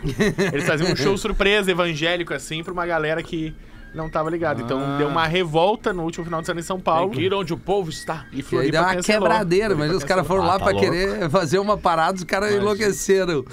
Eles 0.54 0.66
faziam 0.66 0.92
um 0.92 0.96
show 0.96 1.18
surpresa, 1.18 1.72
evangélico, 1.72 2.34
assim, 2.34 2.64
pra 2.64 2.72
uma 2.72 2.86
galera 2.86 3.24
que 3.24 3.54
não 3.94 4.10
tava 4.10 4.30
ligada. 4.30 4.62
Então 4.62 4.98
deu 4.98 5.08
uma 5.08 5.26
revolta 5.26 5.92
no 5.94 6.04
último 6.04 6.24
final 6.26 6.42
de 6.42 6.46
semana 6.48 6.60
em 6.62 6.64
São 6.64 6.80
Paulo. 6.80 7.12
Tem 7.12 7.20
que 7.20 7.26
ir 7.26 7.34
onde 7.34 7.54
o 7.54 7.58
povo 7.58 7.90
está. 7.90 8.26
E 8.32 8.36
E 8.36 8.38
aí 8.38 8.42
Floripa 8.44 8.72
deu 8.72 8.82
uma 8.82 8.96
cancelou. 8.96 9.22
quebradeira, 9.22 9.70
mas 9.70 9.78
Floripa 9.78 9.98
os 9.98 10.04
caras 10.04 10.28
foram 10.28 10.44
lá 10.46 10.60
pra 10.60 10.74
querer 10.74 11.30
fazer 11.30 11.60
uma 11.60 11.78
parada, 11.78 12.18
os 12.18 12.24
caras 12.24 12.54
enlouqueceram. 12.54 13.44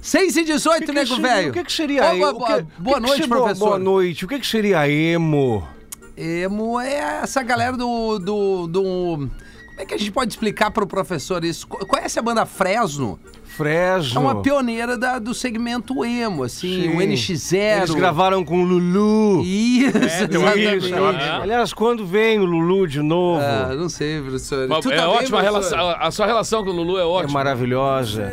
6 0.00 0.36
e 0.36 0.44
18, 0.44 0.92
nego 0.92 1.16
velho. 1.20 1.50
O 1.50 1.52
que, 1.52 1.64
que 1.64 1.72
seria 1.72 2.02
Boa, 2.02 2.14
emo? 2.14 2.32
boa, 2.38 2.42
O 2.42 2.46
que- 2.56 2.62
boa 2.62 2.62
o 2.62 2.62
que 2.62 2.78
que 2.78 3.00
noite, 3.00 3.20
seria- 3.22 3.28
professor. 3.36 3.64
Boa 3.66 3.78
noite. 3.78 4.24
O 4.24 4.28
que, 4.28 4.38
que 4.38 4.46
seria 4.46 4.88
emo? 4.88 5.66
Emo 6.16 6.80
é 6.80 6.94
essa 7.22 7.42
galera 7.42 7.76
do, 7.76 8.18
do, 8.18 8.66
do. 8.66 8.82
Como 9.68 9.80
é 9.80 9.84
que 9.86 9.94
a 9.94 9.98
gente 9.98 10.10
pode 10.10 10.32
explicar 10.32 10.70
pro 10.72 10.86
professor 10.86 11.44
isso? 11.44 11.66
Co- 11.68 11.84
Conhece 11.86 12.18
a 12.18 12.22
banda 12.22 12.44
Fresno? 12.44 13.18
É 13.58 13.96
Fresno. 13.98 14.20
uma 14.20 14.40
pioneira 14.42 14.96
da- 14.96 15.18
do 15.18 15.34
segmento 15.34 16.04
emo, 16.04 16.44
assim, 16.44 16.82
Sim. 16.82 16.96
o 16.96 17.00
NX0. 17.02 17.78
Eles 17.78 17.90
gravaram 17.90 18.44
com 18.44 18.62
o 18.62 18.64
Lulu. 18.64 19.42
Isso, 19.44 19.98
um 19.98 20.02
exatamente. 20.04 20.94
acho. 20.94 21.42
Aliás, 21.42 21.72
quando 21.72 22.06
vem 22.06 22.38
o 22.38 22.44
Lulu 22.44 22.86
de 22.86 23.02
novo? 23.02 23.40
Ah, 23.42 23.74
não 23.74 23.88
sei, 23.88 24.20
professor. 24.20 24.68
Mas 24.68 24.80
Tu 24.80 24.92
é 24.92 24.96
tá 24.96 25.08
ótima 25.08 25.38
professor? 25.38 25.42
relação. 25.42 25.88
A, 25.88 26.06
a 26.06 26.10
sua 26.10 26.26
relação 26.26 26.64
com 26.64 26.70
o 26.70 26.72
Lulu 26.72 26.98
é 26.98 27.02
É 27.02 27.04
ótima. 27.04 27.32
maravilhosa. 27.34 28.32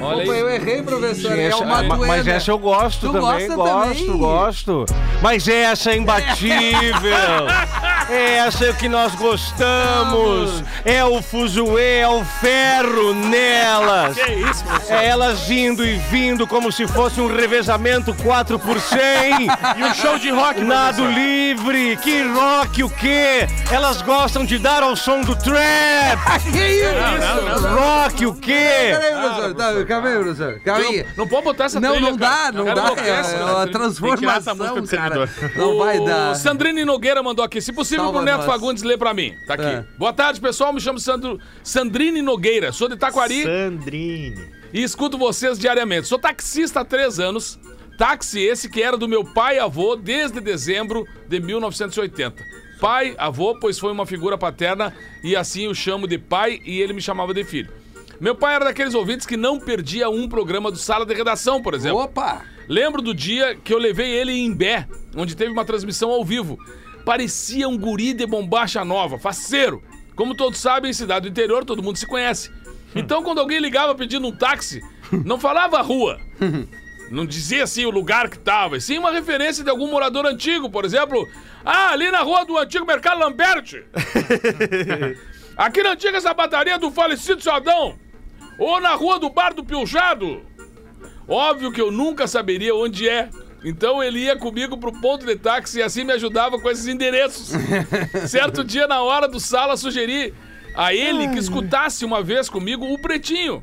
Olha 0.00 0.24
Opa, 0.24 0.32
eu 0.32 0.50
errei, 0.50 0.82
professor. 0.82 1.32
Sim, 1.32 1.38
é 1.38 1.44
essa- 1.46 1.64
uma 1.64 1.82
ma- 1.82 1.96
mas 1.98 2.26
essa 2.26 2.50
eu 2.50 2.58
gosto 2.58 3.00
Tu 3.00 3.06
também. 3.06 3.20
gosta 3.22 3.54
gosto, 3.56 4.04
também? 4.04 4.18
gosto. 4.18 4.86
Mas 5.22 5.48
essa 5.48 5.90
é 5.92 5.96
imbatível. 5.98 7.10
Essa 8.10 8.66
é 8.66 8.70
o 8.70 8.74
que 8.74 8.88
nós 8.88 9.14
gostamos. 9.14 10.62
É 10.84 11.04
o 11.04 11.22
fuzuê, 11.22 11.98
é 12.00 12.08
o 12.08 12.24
ferro 12.24 13.14
nelas. 13.14 14.16
Que 14.16 14.32
isso, 14.32 14.64
professor? 14.64 14.94
É 14.94 15.06
elas 15.06 15.50
indo 15.50 15.84
e 15.84 15.96
vindo 16.10 16.46
como 16.46 16.70
se 16.70 16.86
fosse 16.86 17.20
um 17.20 17.26
revezamento 17.34 18.14
4 18.22 18.58
por 18.58 18.80
100. 18.80 18.98
E 19.76 19.82
o 19.82 19.94
show 19.94 20.18
de 20.18 20.30
rock, 20.30 20.60
Nado 20.62 21.02
professor? 21.02 21.18
livre, 21.18 21.96
que 21.96 22.22
rock 22.22 22.82
o 22.84 22.90
quê? 22.90 23.46
Elas 23.70 24.02
gostam 24.02 24.44
de 24.44 24.58
dar 24.58 24.82
ao 24.82 24.94
som 24.94 25.20
do 25.22 25.34
trap. 25.34 25.54
Que 26.52 26.58
isso? 26.58 27.68
Rock 27.74 28.26
o 28.26 28.34
quê? 28.34 28.52
Peraí, 28.92 29.12
professor. 29.14 29.54
Tá, 29.54 29.84
calma 29.86 30.08
aí, 30.08 30.14
professor. 30.18 30.60
Calma 30.64 30.80
aí. 30.84 30.98
Não, 30.98 31.24
não 31.24 31.28
pode 31.28 31.44
botar 31.44 31.64
essa 31.64 31.80
Não, 31.80 31.92
trilha, 31.92 32.10
não 32.10 32.16
dá, 32.16 32.28
cara. 32.28 32.52
não 32.52 32.64
dá. 32.64 32.72
enlouquece, 32.72 33.34
É 33.34 33.38
né? 33.38 33.44
uma 33.44 33.62
essa 33.62 33.66
transformação, 33.72 34.56
cara. 34.86 35.28
Não 35.56 35.78
vai 35.78 35.98
O 35.98 36.04
dar. 36.04 36.34
Sandrine 36.36 36.84
Nogueira 36.84 37.22
mandou 37.22 37.44
aqui. 37.44 37.60
Se 37.60 37.72
possível, 37.72 37.93
Salva 37.96 38.12
pro 38.12 38.22
Neto 38.22 38.38
nós. 38.38 38.46
Fagundes 38.46 38.82
ler 38.82 38.98
pra 38.98 39.14
mim. 39.14 39.34
Tá 39.46 39.54
aqui. 39.54 39.64
É. 39.64 39.84
Boa 39.98 40.12
tarde, 40.12 40.40
pessoal. 40.40 40.72
Me 40.72 40.80
chamo 40.80 40.98
Sandro... 40.98 41.38
Sandrine 41.62 42.22
Nogueira. 42.22 42.72
Sou 42.72 42.88
de 42.88 42.96
Taquari 42.96 43.42
Sandrine. 43.42 44.50
e 44.72 44.82
escuto 44.82 45.18
vocês 45.18 45.58
diariamente. 45.58 46.08
Sou 46.08 46.18
taxista 46.18 46.80
há 46.80 46.84
três 46.84 47.18
anos. 47.18 47.58
Táxi 47.96 48.40
esse 48.40 48.68
que 48.68 48.82
era 48.82 48.96
do 48.96 49.08
meu 49.08 49.24
pai 49.24 49.56
e 49.56 49.60
avô 49.60 49.94
desde 49.94 50.40
dezembro 50.40 51.06
de 51.28 51.38
1980. 51.40 52.42
Pai, 52.80 53.14
avô, 53.16 53.56
pois 53.60 53.78
foi 53.78 53.92
uma 53.92 54.04
figura 54.04 54.36
paterna 54.36 54.92
e 55.22 55.36
assim 55.36 55.68
o 55.68 55.74
chamo 55.74 56.08
de 56.08 56.18
pai 56.18 56.60
e 56.64 56.80
ele 56.80 56.92
me 56.92 57.00
chamava 57.00 57.32
de 57.32 57.44
filho. 57.44 57.70
Meu 58.20 58.34
pai 58.34 58.56
era 58.56 58.64
daqueles 58.66 58.94
ouvintes 58.94 59.26
que 59.26 59.36
não 59.36 59.58
perdia 59.58 60.08
um 60.08 60.28
programa 60.28 60.70
do 60.70 60.76
Sala 60.76 61.06
de 61.06 61.14
Redação, 61.14 61.62
por 61.62 61.74
exemplo. 61.74 61.98
Opa! 61.98 62.44
Lembro 62.68 63.02
do 63.02 63.14
dia 63.14 63.54
que 63.54 63.72
eu 63.72 63.78
levei 63.78 64.10
ele 64.10 64.32
em 64.32 64.46
Imbé, 64.46 64.88
onde 65.14 65.36
teve 65.36 65.52
uma 65.52 65.64
transmissão 65.64 66.10
ao 66.10 66.24
vivo. 66.24 66.58
Parecia 67.04 67.68
um 67.68 67.76
guri 67.76 68.12
de 68.14 68.26
bombacha 68.26 68.84
nova, 68.84 69.18
faceiro. 69.18 69.82
Como 70.16 70.34
todos 70.34 70.60
sabem, 70.60 70.90
em 70.90 70.94
cidade 70.94 71.28
do 71.28 71.30
interior 71.30 71.64
todo 71.64 71.82
mundo 71.82 71.98
se 71.98 72.06
conhece. 72.06 72.50
Então, 72.94 73.22
quando 73.22 73.40
alguém 73.40 73.58
ligava 73.58 73.94
pedindo 73.94 74.26
um 74.26 74.32
táxi, 74.32 74.80
não 75.24 75.38
falava 75.38 75.78
a 75.78 75.82
rua. 75.82 76.20
Não 77.10 77.26
dizia 77.26 77.64
assim 77.64 77.84
o 77.84 77.90
lugar 77.90 78.30
que 78.30 78.38
tava, 78.38 78.76
e 78.76 78.80
sim 78.80 78.98
uma 78.98 79.10
referência 79.10 79.62
de 79.62 79.70
algum 79.70 79.90
morador 79.90 80.24
antigo, 80.26 80.70
por 80.70 80.84
exemplo. 80.84 81.28
Ah, 81.64 81.90
ali 81.90 82.10
na 82.10 82.20
rua 82.20 82.44
do 82.44 82.56
antigo 82.56 82.86
Mercado 82.86 83.20
Lamberti. 83.20 83.84
Aqui 85.56 85.82
na 85.82 85.92
antiga 85.92 86.20
sapataria 86.20 86.78
do 86.78 86.90
falecido 86.90 87.42
Sadão. 87.42 87.98
Ou 88.58 88.80
na 88.80 88.94
rua 88.94 89.18
do 89.18 89.30
Bar 89.30 89.54
do 89.54 89.64
Pilchado. 89.64 90.42
Óbvio 91.28 91.72
que 91.72 91.80
eu 91.80 91.90
nunca 91.90 92.26
saberia 92.26 92.74
onde 92.74 93.08
é. 93.08 93.28
Então 93.64 94.02
ele 94.02 94.20
ia 94.20 94.36
comigo 94.36 94.76
pro 94.76 94.92
ponto 94.92 95.24
de 95.24 95.36
táxi 95.36 95.78
e 95.78 95.82
assim 95.82 96.04
me 96.04 96.12
ajudava 96.12 96.58
com 96.60 96.70
esses 96.70 96.86
endereços. 96.86 97.52
certo 98.28 98.62
dia, 98.62 98.86
na 98.86 99.00
hora 99.00 99.26
do 99.26 99.40
sala, 99.40 99.76
sugeri 99.76 100.34
a 100.76 100.92
ele 100.92 101.28
que 101.28 101.38
escutasse 101.38 102.04
uma 102.04 102.22
vez 102.22 102.48
comigo 102.48 102.84
o 102.84 102.98
Pretinho. 102.98 103.62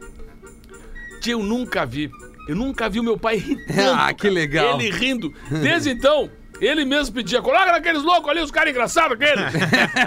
Tia, 1.21 1.33
eu 1.33 1.43
nunca 1.43 1.85
vi. 1.85 2.09
Eu 2.47 2.55
nunca 2.55 2.89
vi 2.89 2.99
o 2.99 3.03
meu 3.03 3.17
pai 3.17 3.37
rir 3.37 3.63
tanto, 3.67 3.79
Ah, 3.95 4.13
que 4.13 4.29
legal. 4.29 4.79
Ele 4.79 4.89
rindo. 4.89 5.31
Desde 5.49 5.91
então, 5.91 6.31
ele 6.59 6.83
mesmo 6.83 7.13
pedia, 7.13 7.41
coloca 7.41 7.71
naqueles 7.71 8.01
loucos 8.01 8.29
ali, 8.29 8.41
os 8.41 8.51
caras 8.51 8.71
engraçados 8.71 9.13
aqueles. 9.13 9.45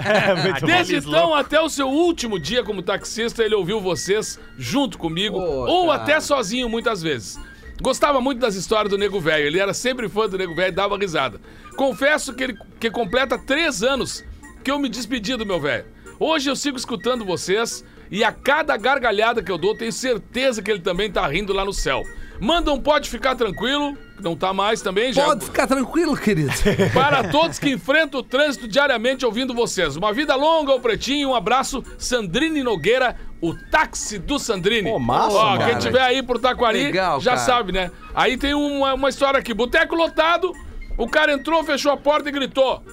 Desde 0.65 0.95
então, 0.97 1.33
até 1.33 1.59
o 1.61 1.69
seu 1.69 1.87
último 1.87 2.37
dia 2.37 2.63
como 2.63 2.81
taxista, 2.81 3.43
ele 3.43 3.55
ouviu 3.55 3.79
vocês 3.79 4.39
junto 4.57 4.97
comigo, 4.97 5.37
ou 5.37 5.87
cara. 5.87 6.01
até 6.01 6.19
sozinho 6.19 6.67
muitas 6.67 7.01
vezes. 7.01 7.39
Gostava 7.81 8.21
muito 8.21 8.39
das 8.39 8.55
histórias 8.55 8.89
do 8.89 8.97
Nego 8.97 9.19
Velho, 9.19 9.45
ele 9.45 9.59
era 9.59 9.73
sempre 9.73 10.07
fã 10.07 10.29
do 10.29 10.37
Nego 10.37 10.55
Velho 10.55 10.69
e 10.69 10.75
dava 10.75 10.97
risada. 10.97 11.41
Confesso 11.75 12.33
que 12.33 12.43
ele 12.43 12.57
que 12.79 12.89
completa 12.89 13.37
três 13.37 13.83
anos 13.83 14.23
que 14.63 14.71
eu 14.71 14.79
me 14.79 14.89
despedi 14.89 15.35
do 15.35 15.45
meu 15.45 15.59
velho. 15.59 15.85
Hoje 16.19 16.49
eu 16.49 16.55
sigo 16.55 16.77
escutando 16.77 17.25
vocês 17.25 17.83
e 18.09 18.23
a 18.23 18.31
cada 18.31 18.77
gargalhada 18.77 19.43
que 19.43 19.51
eu 19.51 19.57
dou, 19.57 19.75
tenho 19.75 19.91
certeza 19.91 20.61
que 20.61 20.71
ele 20.71 20.79
também 20.79 21.11
tá 21.11 21.27
rindo 21.27 21.51
lá 21.51 21.65
no 21.65 21.73
céu. 21.73 22.03
Manda 22.39 22.71
um 22.73 22.79
pode 22.79 23.09
ficar 23.09 23.35
tranquilo, 23.35 23.95
que 24.17 24.23
não 24.23 24.35
tá 24.35 24.53
mais 24.53 24.81
também, 24.81 25.13
já. 25.13 25.23
Pode 25.25 25.45
ficar 25.45 25.67
tranquilo, 25.67 26.15
querido. 26.17 26.51
Para 26.93 27.29
todos 27.29 27.57
que 27.59 27.69
enfrentam 27.71 28.19
o 28.19 28.23
trânsito 28.23 28.67
diariamente 28.67 29.25
ouvindo 29.25 29.53
vocês. 29.53 29.95
Uma 29.95 30.11
vida 30.13 30.35
longa 30.35 30.71
ao 30.71 30.79
Pretinho, 30.79 31.29
um 31.29 31.35
abraço. 31.35 31.83
Sandrine 31.97 32.61
Nogueira, 32.61 33.15
o 33.41 33.53
táxi 33.53 34.19
do 34.19 34.37
Sandrine. 34.37 34.89
Pô, 34.89 34.99
massa, 34.99 35.35
Ó, 35.37 35.57
cara. 35.57 35.69
quem 35.71 35.79
tiver 35.79 36.01
aí 36.01 36.21
por 36.21 36.39
Taquari, 36.39 36.85
Legal, 36.85 37.19
já 37.21 37.31
cara. 37.31 37.43
sabe, 37.43 37.71
né? 37.71 37.91
Aí 38.13 38.37
tem 38.37 38.53
uma, 38.53 38.93
uma 38.93 39.09
história 39.09 39.39
aqui. 39.39 39.53
Boteco 39.53 39.95
lotado, 39.95 40.51
o 40.97 41.07
cara 41.07 41.31
entrou, 41.33 41.63
fechou 41.63 41.91
a 41.91 41.97
porta 41.97 42.29
e 42.29 42.31
gritou. 42.31 42.83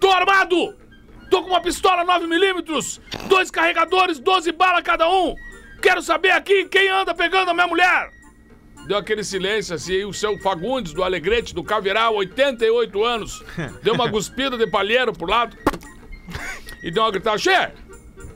Tô 0.00 0.10
armado! 0.10 0.74
Tô 1.30 1.42
com 1.42 1.50
uma 1.50 1.60
pistola 1.60 2.06
9mm, 2.06 3.00
dois 3.28 3.50
carregadores, 3.50 4.18
12 4.18 4.50
balas 4.52 4.82
cada 4.82 5.08
um. 5.10 5.34
Quero 5.80 6.02
saber 6.02 6.30
aqui 6.30 6.64
quem 6.64 6.88
anda 6.88 7.14
pegando 7.14 7.50
a 7.50 7.54
minha 7.54 7.66
mulher. 7.66 8.10
Deu 8.86 8.96
aquele 8.96 9.22
silêncio 9.22 9.74
assim, 9.74 9.92
e 9.92 10.04
o 10.04 10.12
seu 10.12 10.38
Fagundes, 10.38 10.92
do 10.92 11.02
Alegrete, 11.02 11.54
do 11.54 11.62
Caveral, 11.62 12.14
88 12.14 13.04
anos, 13.04 13.44
deu 13.82 13.94
uma 13.94 14.10
cuspida 14.10 14.56
de 14.56 14.66
palheiro 14.66 15.12
pro 15.12 15.26
lado 15.26 15.56
e 16.82 16.90
deu 16.90 17.02
uma 17.02 17.10
gritada, 17.10 17.36
Che, 17.36 17.72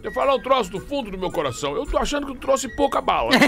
eu 0.03 0.13
falar 0.13 0.35
um 0.35 0.41
troço 0.41 0.71
do 0.71 0.81
fundo 0.81 1.11
do 1.11 1.19
meu 1.19 1.31
coração. 1.31 1.77
Eu 1.77 1.87
tô 1.87 1.97
achando 1.97 2.27
que 2.27 2.35
tu 2.35 2.41
trouxe 2.41 2.69
pouca 2.75 3.01
bala. 3.01 3.31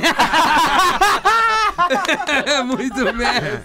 É 2.47 2.63
muito 2.65 2.95
mestre. 3.15 3.61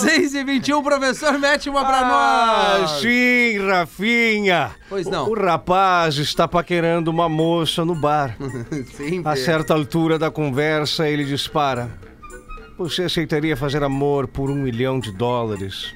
6 0.00 0.34
e 0.34 0.44
21, 0.44 0.82
professor, 0.82 1.38
mete 1.38 1.68
uma 1.68 1.84
pra 1.84 1.98
Ah, 2.00 2.78
nós. 2.80 2.90
sim, 3.00 3.58
Rafinha. 3.66 4.70
Pois 4.88 5.06
não. 5.06 5.26
O, 5.26 5.30
o 5.30 5.34
rapaz 5.34 6.16
está 6.16 6.46
paquerando 6.48 7.10
uma 7.10 7.28
moça 7.28 7.84
no 7.84 7.94
bar. 7.94 8.36
Sim, 8.96 9.22
A 9.24 9.36
certa 9.36 9.74
altura 9.74 10.18
da 10.18 10.30
conversa, 10.30 11.08
ele 11.08 11.24
dispara. 11.24 11.90
Você 12.78 13.02
aceitaria 13.04 13.56
fazer 13.56 13.82
amor 13.82 14.26
por 14.26 14.50
um 14.50 14.54
milhão 14.54 14.98
de 14.98 15.12
dólares? 15.12 15.94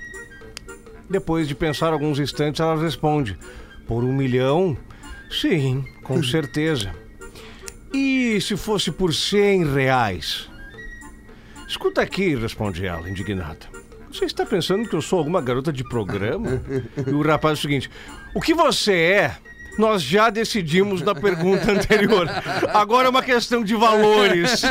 Depois 1.10 1.48
de 1.48 1.54
pensar 1.54 1.92
alguns 1.92 2.18
instantes, 2.18 2.60
ela 2.60 2.80
responde: 2.80 3.36
Por 3.86 4.04
um 4.04 4.12
milhão? 4.12 4.76
Sim, 5.30 5.84
com 6.04 6.22
certeza. 6.24 6.90
E 7.92 8.38
se 8.40 8.56
fosse 8.56 8.90
por 8.92 9.14
cem 9.14 9.64
reais? 9.64 10.48
Escuta 11.68 12.00
aqui, 12.00 12.34
responde 12.34 12.86
ela, 12.86 13.08
indignada. 13.08 13.58
Você 14.10 14.24
está 14.24 14.46
pensando 14.46 14.88
que 14.88 14.96
eu 14.96 15.02
sou 15.02 15.18
alguma 15.18 15.40
garota 15.42 15.72
de 15.72 15.84
programa? 15.84 16.62
E 17.06 17.10
o 17.10 17.22
rapaz 17.22 17.58
é 17.58 17.58
o 17.58 17.62
seguinte: 17.62 17.90
O 18.34 18.40
que 18.40 18.54
você 18.54 18.92
é? 18.92 19.36
Nós 19.78 20.02
já 20.02 20.28
decidimos 20.28 21.02
na 21.02 21.14
pergunta 21.14 21.70
anterior. 21.70 22.28
Agora 22.74 23.06
é 23.06 23.10
uma 23.10 23.22
questão 23.22 23.62
de 23.62 23.76
valores. 23.76 24.62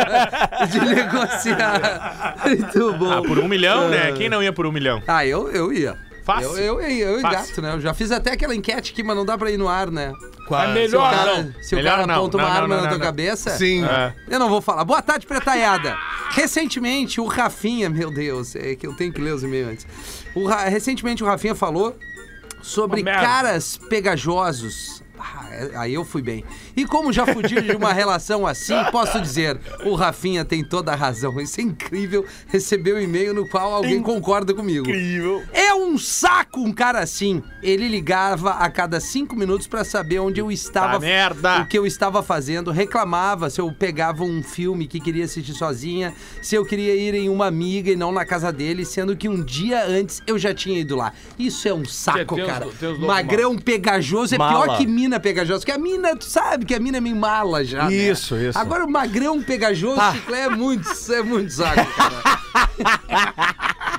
de 0.72 0.80
negociar. 0.80 2.36
Muito 2.46 2.94
bom. 2.94 3.10
Ah, 3.12 3.20
por 3.20 3.38
um 3.38 3.46
milhão, 3.46 3.90
né? 3.90 4.12
Quem 4.12 4.30
não 4.30 4.42
ia 4.42 4.50
por 4.50 4.64
um 4.64 4.72
milhão? 4.72 5.02
Ah, 5.06 5.26
eu, 5.26 5.50
eu 5.50 5.70
ia. 5.70 5.98
Fácil. 6.24 6.56
Eu, 6.56 6.80
eu, 6.80 6.80
eu, 6.80 7.08
eu 7.16 7.20
Fácil. 7.20 7.40
engato, 7.40 7.62
né? 7.62 7.74
Eu 7.74 7.80
já 7.80 7.92
fiz 7.92 8.10
até 8.10 8.32
aquela 8.32 8.54
enquete 8.54 8.92
aqui, 8.92 9.02
mas 9.02 9.16
não 9.16 9.24
dá 9.26 9.36
pra 9.36 9.50
ir 9.50 9.58
no 9.58 9.68
ar, 9.68 9.90
né? 9.90 10.12
É 10.56 10.88
Se 10.88 10.96
o 10.96 11.00
melhor 11.00 11.10
cara, 11.14 11.42
não. 11.42 11.54
se 11.62 11.74
o 11.74 11.78
Melhor 11.78 11.90
cara 11.92 12.06
não. 12.06 12.14
aponta 12.14 12.36
uma 12.36 12.48
Não, 12.48 12.52
arma 12.56 12.76
não, 12.76 12.82
na 12.84 12.88
tua 12.90 12.98
cabeça. 12.98 13.50
Sim. 13.56 13.84
É. 13.84 14.12
Eu 14.28 14.38
não 14.38 14.48
vou 14.48 14.60
falar. 14.60 14.84
Boa 14.84 15.02
tarde, 15.02 15.26
pretaiada. 15.26 15.96
Recentemente, 16.30 17.20
o 17.20 17.26
Rafinha, 17.26 17.88
meu 17.90 18.10
Deus, 18.12 18.54
é 18.56 18.74
que 18.74 18.86
eu 18.86 18.94
tenho 18.96 19.12
que 19.12 19.20
ler 19.20 19.32
os 19.34 19.42
e-mails 19.42 19.70
antes. 19.72 19.86
O 20.34 20.46
Ra- 20.46 20.64
Recentemente, 20.68 21.22
o 21.22 21.26
Rafinha 21.26 21.54
falou 21.54 21.96
sobre 22.62 23.02
caras 23.02 23.78
pegajosos. 23.88 25.02
Ah, 25.18 25.46
é- 25.50 25.70
aí 25.76 25.94
eu 25.94 26.04
fui 26.04 26.22
bem. 26.22 26.44
E 26.76 26.84
como 26.86 27.12
já 27.12 27.26
fugi 27.26 27.60
de 27.60 27.72
uma 27.76 27.92
relação 27.92 28.46
assim, 28.46 28.74
posso 28.92 29.20
dizer, 29.20 29.58
o 29.84 29.94
Rafinha 29.94 30.44
tem 30.44 30.62
toda 30.64 30.92
a 30.92 30.94
razão. 30.94 31.40
Isso 31.40 31.60
é 31.60 31.64
incrível 31.64 32.24
receber 32.46 32.94
um 32.94 33.00
e-mail 33.00 33.34
no 33.34 33.48
qual 33.48 33.72
alguém 33.74 34.00
concorda 34.02 34.54
comigo. 34.54 34.88
Incrível. 34.88 35.42
É 35.52 35.74
um 35.74 35.98
saco 35.98 36.60
um 36.60 36.72
cara 36.72 37.00
assim. 37.00 37.42
Ele 37.62 37.88
ligava 37.88 38.50
a 38.52 38.70
cada 38.70 39.00
cinco 39.00 39.34
minutos 39.36 39.66
pra 39.66 39.84
saber 39.84 40.18
onde 40.20 40.40
eu 40.40 40.50
estava. 40.52 40.92
Tá 40.94 40.98
merda. 41.00 41.60
O 41.62 41.66
que 41.66 41.78
eu 41.78 41.86
estava 41.86 42.22
fazendo. 42.22 42.70
Reclamava 42.70 43.48
se 43.50 43.60
eu 43.60 43.70
pegava 43.72 44.22
um 44.24 44.42
filme 44.42 44.86
que 44.86 45.00
queria 45.00 45.24
assistir 45.24 45.54
sozinha, 45.54 46.14
se 46.42 46.54
eu 46.54 46.64
queria 46.64 46.94
ir 46.94 47.14
em 47.14 47.28
uma 47.28 47.46
amiga 47.46 47.90
e 47.90 47.96
não 47.96 48.12
na 48.12 48.24
casa 48.24 48.52
dele, 48.52 48.84
sendo 48.84 49.16
que 49.16 49.28
um 49.28 49.42
dia 49.42 49.84
antes 49.86 50.22
eu 50.26 50.38
já 50.38 50.52
tinha 50.54 50.78
ido 50.80 50.96
lá. 50.96 51.12
Isso 51.38 51.66
é 51.68 51.72
um 51.74 51.84
saco, 51.84 52.34
tem 52.34 52.44
os- 52.44 52.50
cara. 52.50 52.64
tem 52.66 52.88
os 52.90 52.98
loucos 52.98 53.06
Magrão 53.06 53.56
pegajoso 53.56 54.34
é 54.34 54.38
Mala. 54.38 54.64
pior 54.64 54.76
que 54.78 54.86
mina 54.86 55.07
pegajosa. 55.20 55.60
Porque 55.60 55.70
a 55.72 55.78
mina, 55.78 56.16
tu 56.16 56.24
sabe 56.24 56.64
que 56.66 56.74
a 56.74 56.80
mina 56.80 56.96
é 56.98 57.00
meio 57.00 57.14
mala 57.14 57.64
já. 57.64 57.84
né? 57.88 57.94
Isso, 57.94 58.36
isso. 58.36 58.58
Agora 58.58 58.84
o 58.84 58.90
magrão 58.90 59.40
pegajoso, 59.40 60.00
Ah. 60.00 60.12
chiclé 60.12 60.40
é 60.42 60.48
muito, 60.48 60.88
é 61.12 61.22
muito 61.22 61.52
saco, 61.52 61.86
cara. 61.94 62.38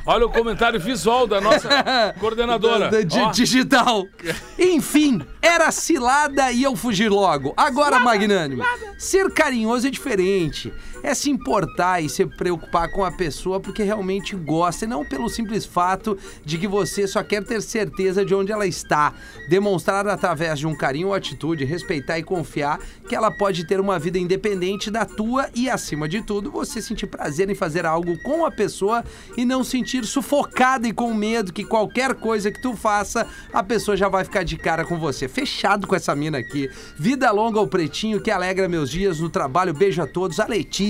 Olha 0.06 0.26
o 0.26 0.30
comentário 0.32 0.80
visual 0.80 1.28
da 1.28 1.40
nossa 1.40 1.70
coordenadora. 2.20 2.90
Da- 2.90 3.02
da- 3.02 3.28
Ó, 3.28 3.32
digital. 3.32 4.08
Enfim, 4.58 5.22
era 5.42 5.72
cilada 5.72 6.52
e 6.52 6.64
eu 6.64 6.76
fugi 6.76 7.08
logo. 7.08 7.54
Agora, 7.56 8.00
magnânimo, 8.00 8.64
ser 8.98 9.30
carinhoso 9.32 9.88
é 9.88 9.92
diferente. 9.92 10.74
É 11.02 11.14
se 11.14 11.30
importar 11.30 12.02
e 12.02 12.10
se 12.10 12.26
preocupar 12.26 12.92
com 12.92 13.06
a 13.06 13.12
pessoa 13.12 13.60
porque 13.60 13.84
realmente 13.84 14.36
gosta 14.36 14.84
e 14.84 14.88
não 14.88 15.06
pelo 15.06 15.30
simples 15.30 15.66
fato 15.66 16.18
de 16.44 16.58
que 16.58 16.68
você 16.68 17.08
só 17.08 17.24
quer 17.24 17.44
ter 17.44 17.62
certeza 17.62 18.26
de 18.26 18.36
onde 18.36 18.52
ela 18.52 18.68
está. 18.68 19.14
Demonstrar 19.48 20.06
através 20.08 20.60
de 20.60 20.68
um 20.68 20.76
carinho 20.76 21.08
ou 21.08 21.14
atitude, 21.14 21.64
respeitar 21.64 22.20
e 22.20 22.24
confiar 22.24 22.80
que 23.08 23.16
ela 23.16 23.32
pode 23.32 23.66
ter 23.66 23.80
uma 23.80 23.98
vida 23.98 24.20
independente 24.20 24.92
da 24.92 25.06
tua 25.06 25.50
e, 25.56 25.70
acima 25.70 26.08
de 26.08 26.22
tudo, 26.22 26.52
você 26.52 26.82
sentir 26.82 27.08
prazer 27.08 27.50
em 27.50 27.56
fazer 27.56 27.86
algo 27.86 28.22
com 28.22 28.46
a 28.46 28.52
pessoa 28.52 29.04
e 29.38 29.46
não 29.46 29.64
sentir 29.64 30.06
sufocada 30.06 30.88
e 30.88 30.94
com 30.94 31.14
medo 31.14 31.54
que 31.54 31.64
qualquer 31.64 32.14
coisa 32.16 32.52
que 32.52 32.62
tu 32.62 32.76
faça, 32.76 33.26
a 33.54 33.64
pessoa 33.64 33.96
já 33.96 34.10
vai 34.10 34.24
ficar 34.26 34.44
de 34.44 34.58
cara 34.58 34.84
com 34.84 35.00
você. 35.00 35.28
Fechado 35.28 35.88
com 35.88 35.96
essa 35.96 36.14
mina 36.14 36.38
aqui. 36.38 36.70
Vida 36.98 37.32
longa 37.32 37.58
ao 37.58 37.68
pretinho 37.68 38.22
que 38.22 38.30
alegra 38.30 38.68
meus 38.68 38.90
dias 38.90 39.20
no 39.20 39.30
trabalho. 39.30 39.74
Beijo 39.74 40.02
a 40.02 40.08
todos. 40.08 40.40
A 40.40 40.46
Letícia 40.46 40.89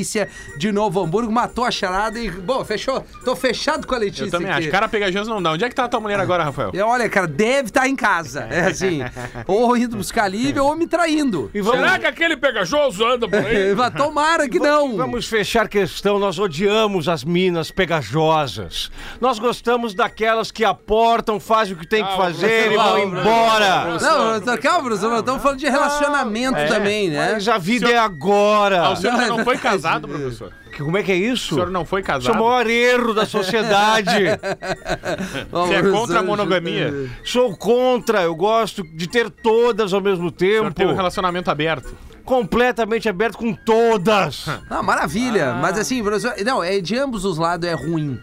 de 0.57 0.71
Novo 0.71 1.01
Hamburgo 1.03 1.31
matou 1.31 1.65
a 1.65 1.71
charada 1.71 2.19
e. 2.19 2.29
Bom, 2.29 2.63
fechou. 2.63 3.05
Tô 3.25 3.35
fechado 3.35 3.85
com 3.85 3.95
a 3.95 3.97
Letícia. 3.97 4.25
Eu 4.25 4.31
também 4.31 4.49
aqui. 4.51 4.61
acho. 4.63 4.71
Cara 4.71 4.87
pegajoso 4.87 5.29
não 5.29 5.41
dá. 5.41 5.51
Onde 5.51 5.63
é 5.65 5.69
que 5.69 5.75
tá 5.75 5.85
a 5.85 5.87
tua 5.89 5.99
mulher 5.99 6.19
agora, 6.19 6.43
Rafael? 6.43 6.71
E 6.73 6.79
Olha, 6.81 7.09
cara, 7.09 7.27
deve 7.27 7.69
estar 7.69 7.87
em 7.87 7.95
casa. 7.95 8.47
É 8.49 8.67
assim. 8.67 9.01
ou 9.47 9.75
indo 9.77 9.97
buscar 9.97 10.27
livre 10.27 10.59
ou 10.59 10.75
me 10.75 10.87
traindo. 10.87 11.49
E 11.53 11.61
vamos, 11.61 11.79
Será 11.79 11.99
que 11.99 12.05
aquele 12.05 12.37
pegajoso 12.37 13.05
anda 13.05 13.27
por 13.27 13.39
aí? 13.45 13.73
Mas 13.75 13.93
Tomara 13.93 14.47
que 14.49 14.59
não. 14.59 14.95
vamos 14.97 15.27
fechar 15.27 15.67
questão. 15.67 16.17
Nós 16.19 16.39
odiamos 16.39 17.07
as 17.09 17.23
minas 17.23 17.69
pegajosas. 17.71 18.91
Nós 19.19 19.39
gostamos 19.39 19.93
daquelas 19.93 20.51
que 20.51 20.63
aportam, 20.65 21.39
fazem 21.39 21.73
o 21.73 21.77
que 21.77 21.87
tem 21.87 22.03
que 22.03 22.09
Calma, 22.09 22.23
fazer 22.25 22.71
e 22.71 22.75
vão 22.75 22.99
embora. 22.99 23.81
professor. 23.87 24.41
Não, 24.45 24.57
calma, 24.57 24.83
professor, 24.83 25.09
nós 25.09 25.19
estamos 25.19 25.41
falando 25.41 25.59
de 25.59 25.69
relacionamento 25.69 26.67
também, 26.67 27.09
né? 27.09 27.31
Mas 27.33 27.47
a 27.47 27.57
vida 27.57 27.89
é 27.89 27.97
agora. 27.97 28.81
Ah, 28.81 28.91
o 28.91 28.95
senhor 28.95 29.13
Não, 29.13 29.19
já 29.19 29.25
é 29.25 29.29
não 29.29 29.43
foi 29.43 29.55
verdade. 29.55 29.77
Casado, 29.89 30.07
professor? 30.07 30.53
Que- 30.71 30.83
Como 30.83 30.97
é 30.97 31.03
que 31.03 31.11
é 31.11 31.15
isso? 31.15 31.53
O 31.53 31.57
senhor 31.57 31.69
não 31.71 31.85
foi 31.85 32.01
Isso 32.01 32.09
é 32.09 32.13
casado? 32.13 32.35
o 32.35 32.45
maior 32.45 32.67
erro 32.67 33.13
da 33.13 33.25
sociedade. 33.25 34.13
Você 35.51 35.73
é 35.75 35.81
contra 35.83 36.19
a 36.19 36.23
monogamia? 36.23 37.09
Sou 37.23 37.55
contra, 37.55 38.21
eu 38.23 38.35
gosto 38.35 38.83
de 38.83 39.07
ter 39.07 39.29
todas 39.29 39.93
ao 39.93 40.01
mesmo 40.01 40.27
O 40.27 40.33
senhor 40.37 40.63
tempo. 40.63 40.73
tem 40.73 40.87
um 40.87 40.95
relacionamento 40.95 41.49
aberto. 41.51 41.93
Completamente 42.23 43.09
aberto 43.09 43.37
com 43.39 43.53
todas. 43.53 44.45
Não, 44.69 44.83
maravilha. 44.83 45.53
Mas 45.55 45.77
assim, 45.79 46.03
professor, 46.03 46.33
não, 46.45 46.63
é 46.63 46.79
de 46.79 46.95
ambos 46.95 47.25
os 47.25 47.37
lados 47.39 47.67
é 47.67 47.73
ruim. 47.73 48.19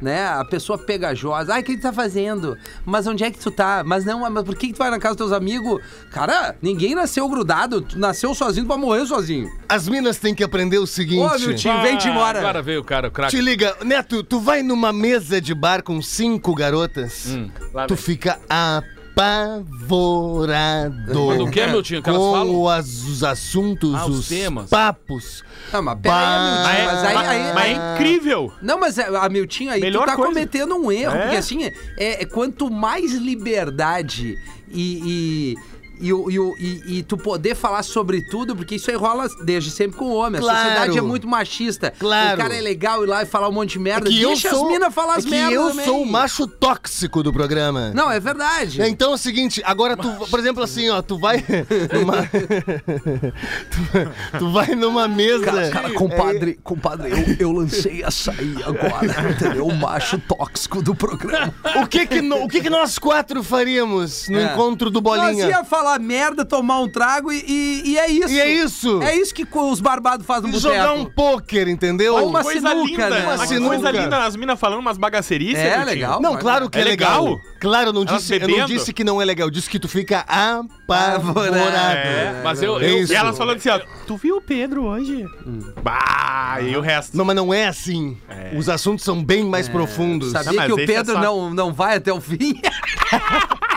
Né? 0.00 0.26
A 0.26 0.44
pessoa 0.44 0.78
pegajosa. 0.78 1.54
Ai, 1.54 1.60
o 1.60 1.64
que 1.64 1.76
tu 1.76 1.82
tá 1.82 1.92
fazendo? 1.92 2.56
Mas 2.84 3.06
onde 3.06 3.22
é 3.22 3.30
que 3.30 3.38
tu 3.38 3.50
tá? 3.50 3.82
Mas 3.84 4.04
não, 4.04 4.20
mas 4.30 4.44
por 4.44 4.56
que, 4.56 4.68
que 4.68 4.72
tu 4.72 4.78
vai 4.78 4.90
na 4.90 4.98
casa 4.98 5.14
dos 5.14 5.28
teus 5.28 5.32
amigos? 5.32 5.80
Cara, 6.10 6.56
ninguém 6.62 6.94
nasceu 6.94 7.28
grudado. 7.28 7.82
Tu 7.82 7.98
nasceu 7.98 8.34
sozinho, 8.34 8.66
vai 8.66 8.78
morrer 8.78 9.04
sozinho. 9.06 9.48
As 9.68 9.88
minas 9.88 10.16
têm 10.18 10.34
que 10.34 10.42
aprender 10.42 10.78
o 10.78 10.86
seguinte. 10.86 11.20
Ô, 11.20 11.38
meu 11.38 11.54
tio, 11.54 11.82
vem 11.82 11.98
te 11.98 12.08
embora. 12.08 12.38
Agora 12.38 12.62
veio 12.62 12.80
o 12.80 12.84
cara, 12.84 13.08
o 13.08 13.10
craque. 13.10 13.36
Te 13.36 13.42
liga, 13.42 13.76
Neto, 13.84 14.22
tu 14.22 14.40
vai 14.40 14.62
numa 14.62 14.92
mesa 14.92 15.40
de 15.40 15.54
bar 15.54 15.82
com 15.82 16.00
cinco 16.00 16.54
garotas, 16.54 17.36
Lá 17.74 17.86
tu 17.86 17.94
vem. 17.94 18.02
fica 18.04 18.38
apavorado. 19.10 21.12
Quando 21.12 21.44
o 21.44 21.50
quê, 21.50 21.66
meu 21.66 21.82
tio? 21.82 22.00
Que 22.02 22.08
elas 22.08 22.20
com 22.20 22.32
falam? 22.32 22.68
as- 22.68 23.04
os 23.04 23.22
assuntos, 23.24 23.94
Ah, 23.94 24.06
os 24.06 24.18
os, 24.20 24.28
temas. 24.28 24.70
papos. 24.70 25.44
Não, 25.72 25.82
mas 25.82 25.98
pera 26.00 26.14
aí, 26.16 26.24
Bah. 26.24 26.40
meu 26.40 26.56
tio, 26.56 26.64
mas 26.64 27.04
aí, 27.04 27.14
mas, 27.14 27.28
aí, 27.28 27.52
mas 27.54 27.64
é 27.64 27.72
incrível. 27.94 28.52
Não, 28.62 28.78
mas 28.80 28.98
a 28.98 29.28
Miltinho 29.28 29.70
aí 29.72 29.80
Melhor 29.80 30.04
tu 30.04 30.06
tá 30.06 30.16
coisa. 30.16 30.32
cometendo 30.32 30.74
um 30.76 30.90
erro, 30.92 31.14
É? 31.16 31.22
porque 31.22 31.36
assim, 31.36 31.64
é, 31.64 31.72
é 32.22 32.24
quanto 32.24 32.70
mais 32.70 33.12
liberdade 33.12 34.38
e. 34.70 35.56
e 35.56 35.79
e, 36.00 36.10
e 36.58 36.98
e- 36.98 37.02
tu 37.02 37.16
poder 37.16 37.54
falar 37.54 37.82
sobre 37.82 38.22
tudo, 38.22 38.54
porque 38.56 38.76
isso 38.76 38.90
aí 38.90 38.96
rola 38.96 39.28
desde 39.44 39.70
sempre 39.70 39.96
com 39.98 40.06
o 40.06 40.14
homem. 40.14 40.38
A 40.38 40.42
Claro. 40.42 40.58
sociedade 40.60 40.98
é 40.98 41.00
muito 41.02 41.28
machista. 41.28 41.92
Claro. 41.98 42.34
O 42.34 42.42
cara 42.42 42.54
é 42.56 42.60
legal 42.60 43.02
ir 43.04 43.06
lá 43.06 43.22
e 43.22 43.26
falar 43.26 43.48
um 43.48 43.52
monte 43.52 43.70
de 43.72 43.78
merda. 43.78 44.08
que 44.08 44.18
Deixa 44.20 44.48
eu 44.48 44.54
sou, 44.54 44.66
as 44.66 44.72
minas 44.72 44.94
falar 44.94 45.14
é 45.14 45.18
as 45.18 45.24
que 45.24 45.30
merdas 45.30 45.52
eu 45.54 45.68
também. 45.70 45.84
sou 45.86 46.02
o 46.02 46.06
macho 46.06 46.46
tóxico 46.46 47.22
do 47.22 47.32
programa. 47.32 47.92
Não, 47.94 48.10
é 48.10 48.18
verdade. 48.20 48.80
Então 48.82 49.12
é 49.12 49.14
o 49.14 49.18
seguinte, 49.18 49.60
agora 49.64 49.96
tu, 49.96 50.08
por 50.28 50.38
exemplo, 50.38 50.62
assim, 50.62 50.88
ó, 50.90 51.02
tu 51.02 51.18
vai 51.18 51.44
numa. 51.92 52.26
tu, 53.70 54.38
tu 54.38 54.52
vai 54.52 54.74
numa 54.74 55.08
mesa. 55.08 55.50
compadre, 55.96 56.58
compadre, 56.62 57.10
eu, 57.10 57.48
eu 57.48 57.52
lancei 57.52 58.02
aí 58.02 58.56
agora, 58.64 59.30
entendeu? 59.30 59.66
O 59.66 59.74
macho 59.74 60.18
tóxico 60.18 60.82
do 60.82 60.94
programa. 60.94 61.52
O 61.82 61.86
que 61.86 62.06
que, 62.06 62.20
no- 62.20 62.44
o 62.44 62.48
que 62.48 62.60
que 62.60 62.70
nós 62.70 62.98
quatro 62.98 63.42
faríamos 63.42 64.28
no 64.28 64.38
É. 64.38 64.52
encontro 64.52 64.90
do 64.90 65.00
Nós 65.00 65.20
Bolinha? 65.20 65.46
ia 65.48 65.64
falar 65.64 65.89
merda, 65.98 66.44
tomar 66.44 66.80
um 66.80 66.88
trago 66.88 67.32
e, 67.32 67.42
e- 67.46 67.82
e 67.90 67.98
é 67.98 68.08
isso. 68.08 68.28
E 68.32 68.40
é 68.40 68.48
isso. 68.48 69.02
É 69.02 69.16
isso 69.16 69.34
que 69.34 69.46
os 69.52 69.80
barbados 69.80 70.24
fazem 70.26 70.50
no 70.50 70.56
boteco. 70.60 70.74
Jogar 70.74 70.92
um 70.92 71.04
pôquer, 71.04 71.68
entendeu? 71.68 72.14
Ou 72.14 72.28
uma 72.28 72.42
Coisa 72.42 72.68
sinuca, 72.68 72.86
linda. 72.90 73.10
né? 73.10 73.18
Uma 73.22 73.26
Uma 73.34 73.36
coisa 73.38 73.54
sinuca. 73.54 73.90
linda, 73.90 74.24
as 74.24 74.36
minas 74.36 74.58
falando 74.60 74.78
umas 74.80 74.96
bagacerices. 74.98 75.58
É, 75.58 75.82
legal. 75.84 76.20
Não, 76.20 76.36
claro 76.36 76.68
que 76.70 76.78
é, 76.78 76.82
É 76.82 76.84
legal. 76.84 77.24
legal? 77.24 77.40
Claro, 77.60 77.88
eu 77.88 77.92
não, 77.92 78.04
disse, 78.04 78.34
eu 78.36 78.48
não 78.48 78.64
disse 78.66 78.92
que 78.92 79.04
não 79.04 79.20
é 79.20 79.24
legal, 79.24 79.46
eu 79.48 79.50
disse 79.50 79.68
que 79.68 79.78
tu 79.78 79.88
fica 79.88 80.20
apavorado. 80.20 81.38
É. 81.98 82.40
Mas 82.42 82.62
eu, 82.62 82.80
É 82.80 82.90
eu. 82.90 83.04
E 83.06 83.14
elas 83.14 83.36
falando 83.36 83.56
assim, 83.58 83.68
ó, 83.68 83.80
tu 84.06 84.16
viu 84.16 84.36
o 84.36 84.40
Pedro 84.40 84.84
hoje? 84.84 85.24
Bah, 85.82 86.58
e 86.62 86.76
o 86.76 86.80
resto? 86.80 87.16
Não, 87.16 87.24
mas 87.24 87.36
não 87.36 87.52
é 87.52 87.66
assim. 87.66 88.16
Os 88.56 88.68
assuntos 88.68 89.04
são 89.04 89.22
bem 89.22 89.44
mais 89.44 89.68
profundos. 89.68 90.32
Sabia 90.32 90.52
Não, 90.60 90.66
que 90.66 90.72
o 90.72 90.80
é 90.80 90.86
Pedro 90.86 91.14
só- 91.14 91.20
não, 91.20 91.50
não 91.52 91.72
vai 91.72 91.96
até 91.96 92.12
o 92.12 92.20
fim? 92.20 92.60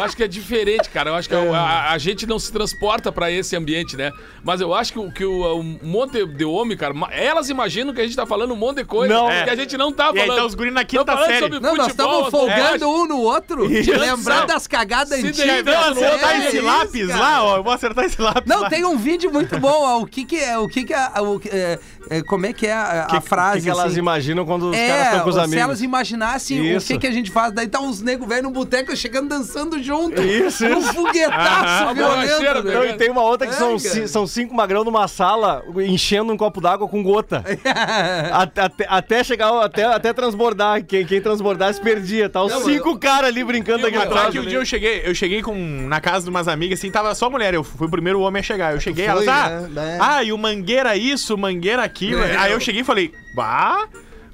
Eu 0.00 0.04
acho 0.06 0.16
que 0.16 0.22
é 0.24 0.28
diferente, 0.28 0.88
cara. 0.90 1.10
Eu 1.10 1.14
acho 1.14 1.28
que 1.28 1.34
a, 1.34 1.40
a- 1.40 1.92
a 1.92 1.98
gente 1.98 2.26
não 2.26 2.38
se 2.38 2.52
transporta 2.52 3.10
pra 3.12 3.30
esse 3.30 3.54
ambiente, 3.56 3.96
né? 3.96 4.12
Mas 4.42 4.60
eu 4.60 4.74
acho 4.74 4.92
que, 4.92 4.98
o- 4.98 5.12
que 5.12 5.24
o, 5.24 5.58
um 5.60 5.78
monte 5.82 6.24
de 6.26 6.44
homem, 6.44 6.76
cara, 6.76 6.94
elas 7.12 7.48
imaginam 7.48 7.92
que 7.94 8.00
a 8.00 8.04
gente 8.04 8.16
tá 8.16 8.26
falando 8.26 8.52
um 8.52 8.56
monte 8.56 8.78
de 8.78 8.84
coisa 8.84 9.12
Não. 9.12 9.26
que 9.26 9.50
a 9.50 9.54
gente 9.56 9.76
não 9.76 9.92
tá 9.92 10.10
E 10.14 10.18
aí 10.20 10.26
falando. 10.26 10.38
tá 10.40 10.46
os 10.46 10.54
guri 10.54 10.70
na 10.70 10.84
quinta 10.84 11.16
série. 11.26 11.38
sobre 11.40 11.60
Não, 11.60 11.76
nós 11.76 11.88
futebol, 11.88 12.24
estamos 12.26 12.30
folgando 12.30 12.88
um 12.90 13.06
no 13.06 13.18
outro, 13.20 13.68
de 13.68 13.92
lembrar 13.92 14.46
das 14.46 14.66
cagadas 14.66 15.20
Se 15.20 15.26
antigas. 15.26 15.60
Então, 15.60 15.72
Não, 15.74 15.90
acertar 15.92 16.30
é 16.34 16.38
esse 16.46 16.56
isso, 16.56 16.66
lápis 16.66 17.06
cara. 17.08 17.20
lá, 17.20 17.44
ó. 17.44 17.56
Eu 17.58 17.62
vou 17.62 17.72
acertar 17.72 18.04
esse 18.04 18.20
lápis 18.20 18.44
Não, 18.46 18.62
lá. 18.62 18.68
tem 18.68 18.84
um 18.84 18.96
vídeo 18.96 19.30
muito 19.32 19.58
bom, 19.58 19.68
ó, 19.82 20.00
o 20.00 20.06
que 20.06 20.24
que 20.24 20.36
é, 20.36 20.58
o 20.58 20.68
que 20.68 20.84
que 20.84 20.94
é, 20.94 21.08
o, 21.20 21.40
é, 21.50 21.78
é, 22.10 22.22
como 22.22 22.46
é 22.46 22.52
que 22.52 22.66
é 22.66 22.72
a, 22.72 23.02
a 23.02 23.06
Que- 23.06 23.20
frase, 23.20 23.58
que, 23.58 23.64
que 23.64 23.70
elas 23.70 23.86
assim? 23.92 23.98
imaginam 23.98 24.44
quando 24.46 24.70
os 24.70 24.76
caras 24.76 24.90
É, 24.90 25.02
estão 25.04 25.20
com 25.20 25.28
os 25.28 25.34
se 25.34 25.40
amigos? 25.40 25.62
elas 25.62 25.82
imaginassem 25.82 26.74
Isso. 26.76 26.86
o 26.86 26.88
que 26.94 26.98
que 27.00 27.06
a 27.06 27.12
gente 27.12 27.30
faz, 27.30 27.52
daí 27.52 27.68
tá 27.68 27.80
uns 27.80 28.00
nego 28.00 28.26
velho 28.26 28.44
no 28.44 28.50
boteco 28.50 28.94
chegando 28.96 29.28
dançando 29.28 29.82
junto. 29.82 29.89
Isso, 30.22 30.64
Um 30.66 30.78
isso. 30.78 30.94
foguetaço 30.94 31.84
Aham. 31.84 31.94
violento. 31.94 32.62
Não, 32.64 32.84
e 32.84 32.92
tem 32.94 33.10
uma 33.10 33.22
outra 33.22 33.46
que 33.46 33.52
É, 33.54 33.56
são, 33.56 33.78
são 33.78 34.26
cinco 34.26 34.54
magrão 34.54 34.84
numa 34.84 35.06
sala 35.08 35.62
enchendo 35.78 36.32
um 36.32 36.36
copo 36.36 36.60
d'água 36.60 36.88
com 36.88 37.02
gota. 37.02 37.44
até, 38.32 38.62
até, 38.62 38.86
até 38.88 39.24
chegar, 39.24 39.52
até, 39.62 39.84
até 39.84 40.12
transbordar. 40.12 40.84
Quem, 40.84 41.04
quem 41.04 41.20
transbordasse 41.20 41.80
perdia. 41.80 42.28
Tá 42.28 42.42
os 42.42 42.52
Não, 42.52 42.62
cinco 42.64 42.98
caras 42.98 43.28
ali 43.30 43.42
brincando 43.44 43.86
aqui 43.86 43.96
Mas 43.96 44.06
atrás. 44.06 44.30
que 44.30 44.38
um 44.38 44.44
dia 44.44 44.58
eu 44.58 44.64
cheguei, 44.64 45.02
eu 45.04 45.14
cheguei 45.14 45.42
com, 45.42 45.54
na 45.88 46.00
casa 46.00 46.24
de 46.24 46.30
umas 46.30 46.48
amigas, 46.48 46.78
assim, 46.78 46.90
tava 46.90 47.14
só 47.14 47.28
mulher, 47.30 47.54
eu 47.54 47.64
fui 47.64 47.86
o 47.86 47.90
primeiro 47.90 48.20
homem 48.20 48.40
a 48.40 48.42
chegar. 48.42 48.72
Eu 48.74 48.80
cheguei, 48.80 49.06
foi, 49.06 49.26
elas, 49.26 49.28
ah, 49.28 49.68
né? 49.68 49.98
Ah, 50.00 50.22
e 50.22 50.32
o 50.32 50.38
Mangueira 50.38 50.96
isso, 50.96 51.34
o 51.34 51.38
Mangueira 51.38 51.82
aquilo. 51.82 52.22
É. 52.22 52.36
Aí 52.36 52.52
eu 52.52 52.60
cheguei 52.60 52.82
e 52.82 52.84
falei, 52.84 53.12
bah, 53.34 53.88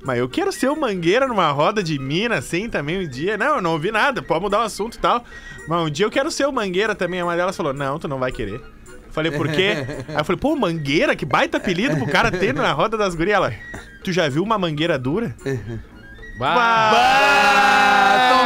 mas 0.07 0.21
eu 0.21 0.29
quero 0.29 0.53
ser 0.53 0.69
o 0.69 0.81
Mangueira 0.81 1.27
numa 1.27 1.51
roda 1.51 1.83
de 1.83 1.99
mina, 1.99 2.37
assim, 2.37 2.69
também 2.69 3.05
um 3.05 3.09
dia. 3.09 3.37
Não, 3.37 3.57
eu 3.57 3.62
não 3.62 3.73
ouvi 3.73 3.90
nada, 3.90 4.23
pode 4.23 4.40
mudar 4.40 4.61
o 4.61 4.62
assunto 4.62 4.95
e 4.95 4.99
tal. 4.99 5.25
Mas 5.66 5.83
um 5.83 5.90
dia 5.90 6.07
eu 6.07 6.11
quero 6.11 6.31
ser 6.31 6.47
o 6.47 6.53
Mangueira 6.53 6.95
também. 6.95 7.21
A 7.21 7.25
mãe 7.25 7.37
delas 7.37 7.57
falou, 7.57 7.75
não, 7.75 7.99
tu 7.99 8.07
não 8.07 8.19
vai 8.19 8.31
querer. 8.31 8.61
Falei, 9.11 9.33
por 9.33 9.49
quê? 9.49 9.85
Aí 10.09 10.16
eu 10.16 10.25
falei, 10.25 10.40
pô, 10.40 10.55
Mangueira, 10.55 11.16
que 11.16 11.25
baita 11.25 11.57
apelido 11.57 11.97
pro 11.97 12.07
cara 12.07 12.31
ter 12.31 12.55
na 12.55 12.71
roda 12.73 12.97
das 12.97 13.16
gurias. 13.16 13.37
Ela, 13.37 13.53
tu 14.05 14.12
já 14.12 14.29
viu 14.29 14.45
uma 14.45 14.57
mangueira 14.57 14.97
dura? 14.97 15.35
Ah, 16.40 18.29
tomou 18.38 18.45
a 18.45 18.46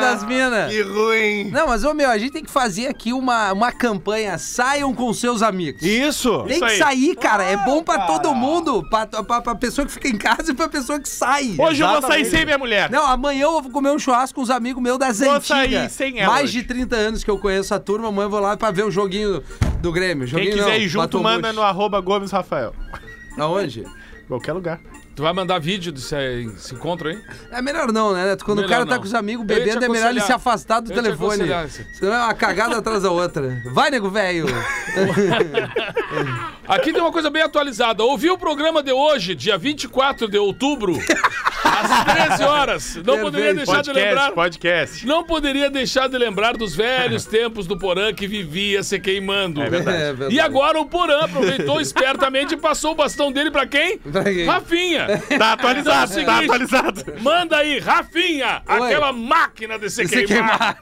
das 0.00 0.24
minas. 0.24 0.70
Que 0.72 0.82
ruim. 0.82 1.50
Não, 1.50 1.66
mas, 1.68 1.84
ô 1.84 1.92
meu, 1.94 2.08
a 2.10 2.18
gente 2.18 2.32
tem 2.32 2.44
que 2.44 2.50
fazer 2.50 2.86
aqui 2.86 3.12
uma, 3.12 3.52
uma 3.52 3.70
campanha. 3.72 4.38
Saiam 4.38 4.94
com 4.94 5.12
seus 5.12 5.42
amigos. 5.42 5.82
Isso! 5.82 6.42
Tem 6.44 6.56
Isso 6.56 6.64
que 6.66 6.72
aí. 6.72 6.78
sair, 6.78 7.16
cara. 7.16 7.44
É 7.44 7.56
bom 7.56 7.82
pra 7.82 8.06
todo 8.06 8.34
mundo. 8.34 8.82
Pra, 8.88 9.06
pra, 9.06 9.40
pra 9.40 9.54
pessoa 9.54 9.86
que 9.86 9.92
fica 9.92 10.08
em 10.08 10.16
casa 10.18 10.50
e 10.50 10.54
pra 10.54 10.68
pessoa 10.68 10.98
que 10.98 11.08
sai. 11.08 11.54
Hoje 11.58 11.82
eu 11.82 11.88
vou 11.88 12.02
sair 12.02 12.24
sem 12.24 12.44
minha 12.44 12.58
mulher. 12.58 12.90
Não, 12.90 13.06
amanhã 13.06 13.42
eu 13.44 13.62
vou 13.62 13.70
comer 13.70 13.90
um 13.90 13.98
churrasco 13.98 14.36
com 14.36 14.42
uns 14.42 14.50
amigos 14.50 14.82
meus 14.82 14.98
das 14.98 15.18
Vou 15.18 15.30
antigas. 15.32 15.46
sair 15.48 15.90
sem 15.90 16.20
ela 16.20 16.32
Mais 16.32 16.44
hoje. 16.44 16.62
de 16.62 16.68
30 16.68 16.96
anos 16.96 17.24
que 17.24 17.30
eu 17.30 17.38
conheço 17.38 17.74
a 17.74 17.78
turma, 17.78 18.08
amanhã 18.08 18.26
eu 18.26 18.30
vou 18.30 18.40
lá 18.40 18.56
pra 18.56 18.70
ver 18.70 18.84
o 18.84 18.90
joguinho 18.90 19.42
do 19.80 19.92
Grêmio. 19.92 20.26
Quem 20.26 20.38
Joguinho 20.38 20.52
quiser 20.56 20.68
não, 20.68 20.76
ir 20.76 20.88
junto, 20.88 21.22
manda 21.22 21.52
no 21.52 21.62
arroba 21.62 22.00
Gomes 22.00 22.30
Rafael. 22.30 22.74
Aonde? 23.38 23.84
Qualquer 24.28 24.52
lugar. 24.52 24.80
Tu 25.20 25.22
vai 25.22 25.34
mandar 25.34 25.58
vídeo 25.60 25.92
desse, 25.92 26.16
desse 26.46 26.74
encontro 26.74 27.10
aí? 27.10 27.18
É 27.52 27.60
melhor 27.60 27.92
não, 27.92 28.14
né? 28.14 28.34
Quando 28.42 28.60
o 28.60 28.62
Melhor 28.62 28.70
cara 28.70 28.86
tá 28.86 28.94
não. 28.94 29.00
com 29.02 29.06
os 29.06 29.12
amigos 29.12 29.44
te 29.44 29.48
bebendo, 29.48 29.84
é 29.84 29.88
melhor 29.90 30.08
ele 30.12 30.20
se 30.22 30.32
afastar 30.32 30.80
do 30.80 30.90
Eu 30.90 30.96
te 30.96 31.02
telefone. 31.02 31.44
isso. 31.66 31.84
Senão 31.92 32.14
é 32.14 32.24
uma 32.24 32.32
cagada 32.32 32.78
atrás 32.78 33.02
da 33.02 33.10
outra. 33.10 33.60
Vai, 33.70 33.90
nego 33.90 34.08
velho. 34.08 34.46
Aqui 36.66 36.90
tem 36.92 37.02
uma 37.02 37.12
coisa 37.12 37.28
bem 37.28 37.42
atualizada. 37.42 38.02
Ouvi 38.02 38.30
o 38.30 38.38
programa 38.38 38.82
de 38.82 38.92
hoje, 38.92 39.34
dia 39.34 39.58
24 39.58 40.26
de 40.26 40.38
outubro, 40.38 40.96
às 41.64 42.04
13 42.38 42.44
horas. 42.44 42.96
Não 43.04 43.18
poderia 43.18 43.52
deixar 43.52 43.82
de 43.82 43.92
lembrar. 43.92 44.32
Podcast, 44.32 44.94
podcast. 44.94 45.06
Não 45.06 45.22
poderia 45.24 45.68
deixar 45.68 46.08
de 46.08 46.16
lembrar 46.16 46.56
dos 46.56 46.74
velhos 46.74 47.26
tempos 47.26 47.66
do 47.66 47.76
Porã 47.76 48.14
que 48.14 48.26
vivia 48.26 48.82
se 48.82 48.98
queimando. 48.98 49.60
É 49.60 49.68
verdade. 49.68 49.96
É 49.96 50.06
verdade. 50.12 50.34
E 50.34 50.40
agora 50.40 50.80
o 50.80 50.86
Porã 50.86 51.24
aproveitou 51.24 51.78
espertamente 51.82 52.54
e 52.54 52.56
passou 52.56 52.92
o 52.92 52.94
bastão 52.94 53.30
dele 53.30 53.50
pra 53.50 53.66
quem? 53.66 53.98
Pra 53.98 54.24
quem? 54.24 54.46
Rafinha. 54.46 55.09
Tá 55.38 55.52
atualizado, 55.52 56.12
Então 56.20 56.22
é 56.22 56.24
tá 56.24 56.38
atualizado. 56.44 57.04
Manda 57.20 57.56
aí, 57.56 57.78
Rafinha, 57.78 58.62
Oi. 58.68 58.86
aquela 58.86 59.12
máquina 59.12 59.78
de 59.78 59.90
se, 59.90 60.06
se 60.06 60.24
queimar. 60.24 60.78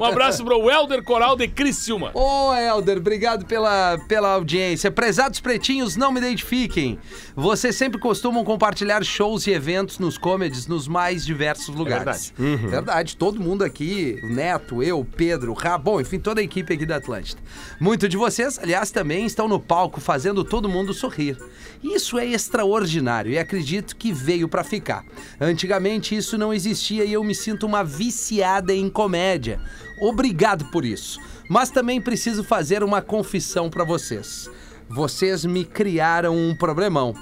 Um 0.00 0.04
abraço 0.04 0.44
pro 0.44 0.68
Helder 0.70 1.02
Coral 1.02 1.36
de 1.36 1.48
Criciúma. 1.48 2.10
Ô, 2.14 2.54
Helder, 2.54 2.98
obrigado 2.98 3.44
pela, 3.46 3.98
pela 4.08 4.32
audiência. 4.32 4.90
Prezados 4.90 5.40
pretinhos, 5.40 5.96
não 5.96 6.10
me 6.12 6.18
identifiquem. 6.18 6.98
Vocês 7.36 7.76
sempre 7.76 8.00
costumam 8.00 8.44
compartilhar 8.44 9.04
shows 9.04 9.46
e 9.46 9.52
eventos 9.52 9.98
nos 9.98 10.18
comedies 10.18 10.66
nos 10.66 10.88
mais 10.88 11.24
diversos 11.24 11.74
lugares. 11.74 12.32
verdade. 12.36 13.16
Todo 13.16 13.40
mundo 13.40 13.62
aqui, 13.64 14.18
o 14.22 14.28
Neto, 14.28 14.82
eu, 14.82 15.06
Pedro, 15.16 15.52
Rá, 15.52 15.76
bom, 15.78 16.00
enfim, 16.00 16.18
toda 16.18 16.40
a 16.40 16.44
equipe 16.44 16.72
aqui 16.74 16.84
da 16.86 16.96
Atlântida. 16.96 17.40
Muito 17.80 18.08
de 18.08 18.16
vocês, 18.16 18.58
aliás, 18.58 18.90
também 18.90 19.24
estão 19.26 19.46
no 19.48 19.60
palco 19.60 20.00
fazendo 20.00 20.42
todo 20.44 20.68
mundo 20.68 20.92
sorrir. 20.92 21.36
Isso 21.82 22.18
é 22.18 22.26
extraordinário 22.26 23.30
e 23.30 23.38
acredito 23.38 23.67
que 23.96 24.12
veio 24.12 24.48
pra 24.48 24.64
ficar. 24.64 25.04
Antigamente 25.40 26.16
isso 26.16 26.38
não 26.38 26.52
existia 26.52 27.04
e 27.04 27.12
eu 27.12 27.22
me 27.22 27.34
sinto 27.34 27.66
uma 27.66 27.84
viciada 27.84 28.72
em 28.72 28.88
comédia. 28.88 29.60
Obrigado 30.00 30.70
por 30.70 30.84
isso. 30.84 31.20
Mas 31.48 31.70
também 31.70 32.00
preciso 32.00 32.44
fazer 32.44 32.82
uma 32.82 33.00
confissão 33.00 33.70
pra 33.70 33.84
vocês. 33.84 34.50
Vocês 34.88 35.44
me 35.44 35.64
criaram 35.64 36.36
um 36.36 36.56
problemão. 36.56 37.14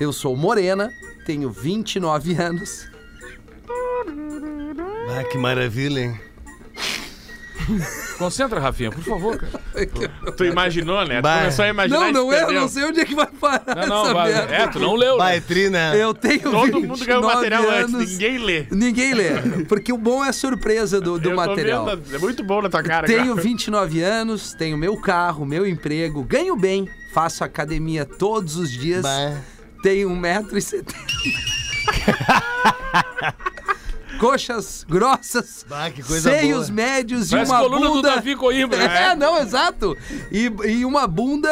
Eu 0.00 0.12
sou 0.12 0.36
morena, 0.36 0.90
tenho 1.26 1.50
29 1.50 2.34
anos. 2.34 2.90
Ah, 5.08 5.24
que 5.24 5.36
maravilha, 5.36 6.00
hein? 6.00 6.31
Concentra, 8.18 8.60
Rafinha, 8.60 8.90
por 8.90 9.02
favor, 9.02 9.36
cara. 9.38 9.62
Tu 10.36 10.44
imaginou, 10.44 11.04
né? 11.06 11.16
Tu 11.18 11.22
Bah. 11.22 11.38
começou 11.38 11.64
a 11.64 11.68
imaginar 11.68 11.98
Não, 12.00 12.08
e 12.08 12.12
não 12.12 12.28
se 12.28 12.34
é, 12.34 12.36
eu 12.42 12.46
perdeu. 12.46 12.60
não 12.62 12.68
sei 12.68 12.84
onde 12.84 13.00
é 13.00 13.04
que 13.04 13.14
vai 13.14 13.26
parar 13.26 13.62
Não, 13.76 13.86
não, 13.88 14.04
essa 14.04 14.14
vai. 14.14 14.32
merda. 14.32 14.54
É, 14.54 14.66
tu 14.68 14.78
não 14.80 14.94
leu, 14.94 15.12
né? 15.12 15.18
Baitri, 15.18 15.68
né? 15.70 16.02
Eu 16.02 16.14
tenho 16.14 16.40
Todo 16.42 16.54
mundo 16.80 17.04
ganhou 17.04 17.22
29 17.22 17.34
material 17.34 17.62
antes, 17.70 17.94
anos. 17.94 18.10
ninguém 18.10 18.38
lê. 18.38 18.66
Ninguém 18.70 19.14
lê, 19.14 19.30
porque 19.68 19.92
o 19.92 19.98
bom 19.98 20.24
é 20.24 20.28
a 20.28 20.32
surpresa 20.32 21.00
do, 21.00 21.18
do 21.18 21.30
Eu 21.30 21.34
tô 21.34 21.36
material. 21.36 21.84
vendo, 21.86 22.14
é 22.14 22.18
muito 22.18 22.44
bom 22.44 22.62
na 22.62 22.68
tua 22.68 22.82
cara. 22.82 23.06
Tenho 23.06 23.30
cara. 23.34 23.42
29 23.42 24.02
anos, 24.02 24.54
tenho 24.54 24.76
meu 24.78 24.96
carro, 25.00 25.44
meu 25.46 25.66
emprego, 25.66 26.22
ganho 26.22 26.56
bem, 26.56 26.88
faço 27.12 27.42
academia 27.44 28.04
todos 28.04 28.56
os 28.56 28.70
dias, 28.70 29.02
Bah. 29.02 29.36
tenho 29.82 30.08
1,70m. 30.10 30.84
Coxas 34.22 34.86
grossas, 34.88 35.66
Bah, 35.68 35.90
que 35.90 36.02
coisa 36.02 36.30
seios 36.30 36.70
boa. 36.70 36.76
médios 36.86 37.28
Parece 37.30 37.50
e 37.50 37.54
uma 37.54 37.60
coluna 37.62 37.86
do 37.86 37.92
bunda... 37.94 38.10
Davi 38.14 38.36
Coimbra, 38.36 38.78
né? 38.78 39.10
É, 39.10 39.14
não, 39.16 39.38
exato. 39.38 39.96
E, 40.30 40.44
e 40.64 40.84
uma 40.84 41.06
bunda 41.08 41.50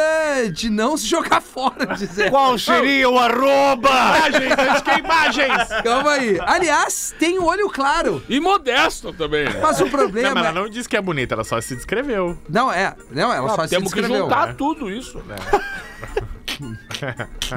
de 0.53 0.69
não 0.69 0.95
se 0.95 1.05
jogar 1.05 1.41
fora, 1.43 1.87
dizer. 1.95 2.29
Qual 2.31 2.57
seria 2.57 3.09
o 3.09 3.19
arroba? 3.19 3.89
Imagens, 3.89 4.53
antes 4.57 4.81
que 4.83 4.99
imagens. 4.99 5.67
Calma 5.83 6.11
aí. 6.11 6.39
Aliás, 6.45 7.13
tem 7.19 7.37
o 7.39 7.43
olho 7.45 7.69
claro. 7.69 8.23
E 8.29 8.39
modesto 8.39 9.11
também. 9.11 9.43
né? 9.45 9.59
Mas 9.61 9.79
o 9.79 9.83
Não, 9.83 9.89
problema... 9.89 10.33
mas 10.35 10.45
ela 10.45 10.61
não 10.61 10.69
disse 10.69 10.87
que 10.87 10.95
é 10.95 11.01
bonita, 11.01 11.35
ela 11.35 11.43
só 11.43 11.59
se 11.59 11.75
descreveu. 11.75 12.37
Não, 12.47 12.71
é. 12.71 12.95
Não, 13.11 13.33
ela 13.33 13.49
só 13.49 13.63
se 13.63 13.69
Temos 13.69 13.93
que 13.93 13.99
descreveu. 13.99 14.23
juntar 14.29 14.55
tudo 14.55 14.89
isso. 14.89 15.17
né? 15.27 15.35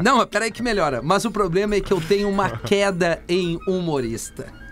Não, 0.03 0.27
peraí 0.27 0.51
que 0.51 0.63
melhora. 0.63 1.01
Mas 1.03 1.25
o 1.25 1.31
problema 1.31 1.75
é 1.77 1.81
que 1.81 1.93
eu 1.93 2.01
tenho 2.01 2.29
uma 2.29 2.51
queda 2.51 3.23
em 3.29 3.59
humorista. 3.69 4.64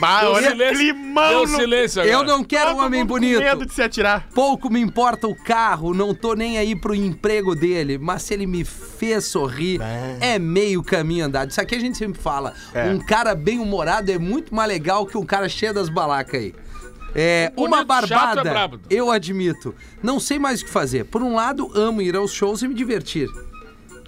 Bah, 0.00 0.20
Deu 0.20 0.30
olha 0.32 0.50
silêncio. 0.50 0.76
climão 0.76 1.28
Deu 1.30 1.46
no... 1.46 1.56
silêncio 1.58 2.02
agora. 2.02 2.16
Eu 2.16 2.24
não 2.24 2.44
quero 2.44 2.70
um 2.70 2.74
Todo 2.74 2.84
homem 2.86 3.00
mundo 3.00 3.08
com 3.08 3.14
bonito. 3.14 3.38
medo 3.40 3.64
de 3.66 3.72
se 3.72 3.82
atirar. 3.82 4.28
Pouco 4.34 4.68
me 4.70 4.80
importa 4.80 5.26
o 5.26 5.34
carro, 5.34 5.94
não 5.94 6.14
tô 6.14 6.34
nem 6.34 6.58
aí 6.58 6.76
pro 6.76 6.94
emprego 6.94 7.54
dele, 7.54 7.96
mas 7.98 8.22
se 8.22 8.34
ele 8.34 8.46
me 8.46 8.64
fez 8.64 9.24
sorrir, 9.24 9.80
é 10.20 10.38
meio 10.38 10.82
caminho 10.82 11.24
andado. 11.26 11.50
Isso 11.50 11.60
aqui 11.60 11.74
a 11.74 11.80
gente 11.80 11.96
sempre 11.96 12.20
fala. 12.20 12.52
É. 12.74 12.88
Um 12.90 12.98
cara 12.98 13.34
bem 13.34 13.58
humorado 13.58 14.10
é 14.12 14.18
muito 14.18 14.54
mais 14.54 14.68
legal 14.68 15.06
que 15.06 15.16
um 15.16 15.24
cara 15.24 15.48
cheio 15.48 15.72
das 15.72 15.88
balacas 15.88 16.40
aí. 16.40 16.54
É, 17.14 17.50
Bonito, 17.56 17.68
uma 17.68 17.80
é 17.80 17.84
barbada, 17.86 18.42
brabo. 18.42 18.78
eu 18.90 19.10
admito. 19.10 19.74
Não 20.02 20.20
sei 20.20 20.38
mais 20.38 20.60
o 20.60 20.66
que 20.66 20.70
fazer. 20.70 21.04
Por 21.04 21.22
um 21.22 21.34
lado, 21.34 21.70
amo 21.74 22.02
ir 22.02 22.14
aos 22.14 22.30
shows 22.32 22.60
e 22.60 22.68
me 22.68 22.74
divertir. 22.74 23.26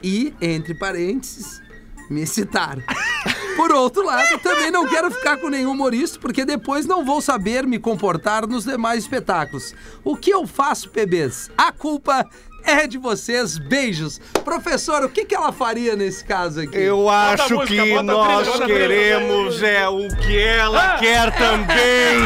E, 0.02 0.34
entre 0.42 0.74
parênteses, 0.74 1.62
me 2.10 2.20
excitar. 2.20 2.76
Por 3.58 3.72
outro 3.72 4.06
lado, 4.06 4.38
também 4.38 4.70
não 4.70 4.86
quero 4.86 5.10
ficar 5.10 5.36
com 5.36 5.48
nenhum 5.48 5.72
humorista, 5.72 6.16
porque 6.20 6.44
depois 6.44 6.86
não 6.86 7.04
vou 7.04 7.20
saber 7.20 7.66
me 7.66 7.76
comportar 7.76 8.46
nos 8.46 8.64
demais 8.64 9.02
espetáculos. 9.02 9.74
O 10.04 10.16
que 10.16 10.30
eu 10.30 10.46
faço, 10.46 10.88
bebês? 10.90 11.50
A 11.58 11.72
culpa 11.72 12.24
é 12.64 12.86
de 12.86 12.98
vocês. 12.98 13.58
Beijos. 13.58 14.20
Professor, 14.44 15.04
o 15.04 15.08
que, 15.08 15.24
que 15.24 15.34
ela 15.34 15.52
faria 15.52 15.96
nesse 15.96 16.24
caso 16.24 16.60
aqui? 16.60 16.76
Eu 16.76 17.08
acho 17.08 17.54
música, 17.54 17.82
que 17.82 18.02
nós 18.02 18.48
trilha, 18.48 18.66
queremos 18.66 19.62
é 19.62 19.88
o 19.88 20.08
que 20.08 20.38
ela 20.38 20.96
quer 20.98 21.32
também. 21.36 22.18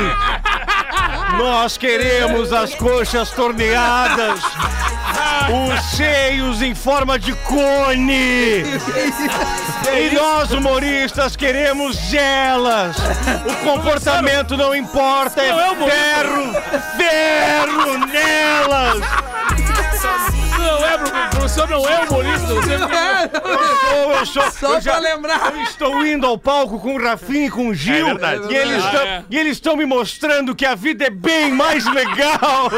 Nós 1.38 1.78
queremos 1.78 2.52
as 2.52 2.74
coxas 2.74 3.30
torneadas. 3.30 4.40
Os 5.50 5.96
seios 5.96 6.62
em 6.62 6.74
forma 6.74 7.18
de 7.18 7.34
cone! 7.34 8.62
E 9.92 10.14
nós, 10.14 10.50
humoristas, 10.52 11.34
queremos 11.34 12.12
elas! 12.14 12.96
O 13.46 13.64
comportamento 13.64 14.56
não 14.56 14.74
importa, 14.74 15.42
é 15.42 15.52
ferro! 15.52 16.52
Ferro 16.96 17.98
nelas! 18.06 19.00
Não 20.96 21.06
é, 21.06 21.28
pro- 21.28 21.30
professor 21.38 21.68
não 21.68 21.88
é 21.88 22.00
humorista. 22.00 22.46
Você 22.46 22.72
Ou 24.04 24.12
eu 24.14 24.26
sou, 24.26 24.50
Só 24.50 24.74
eu 24.74 24.80
já- 24.80 24.92
pra 24.92 25.00
lembrar. 25.00 25.52
Eu 25.54 25.62
estou 25.62 26.06
indo 26.06 26.26
ao 26.26 26.38
palco 26.38 26.78
com 26.78 26.94
o 26.94 27.02
Rafinha 27.02 27.46
e 27.46 27.50
com 27.50 27.68
o 27.68 27.74
Gil. 27.74 27.94
É 27.94 28.04
verdade. 28.04 28.52
E 28.52 28.56
eles 28.56 28.82
Ah, 28.84 28.86
estão 28.86 29.02
é. 29.02 29.24
e 29.30 29.38
eles 29.38 29.52
estão 29.52 29.76
me 29.76 29.84
mostrando 29.86 30.54
que 30.54 30.64
a 30.66 30.74
vida 30.74 31.04
é 31.06 31.10
bem 31.10 31.50
mais 31.52 31.84
legal. 31.86 32.70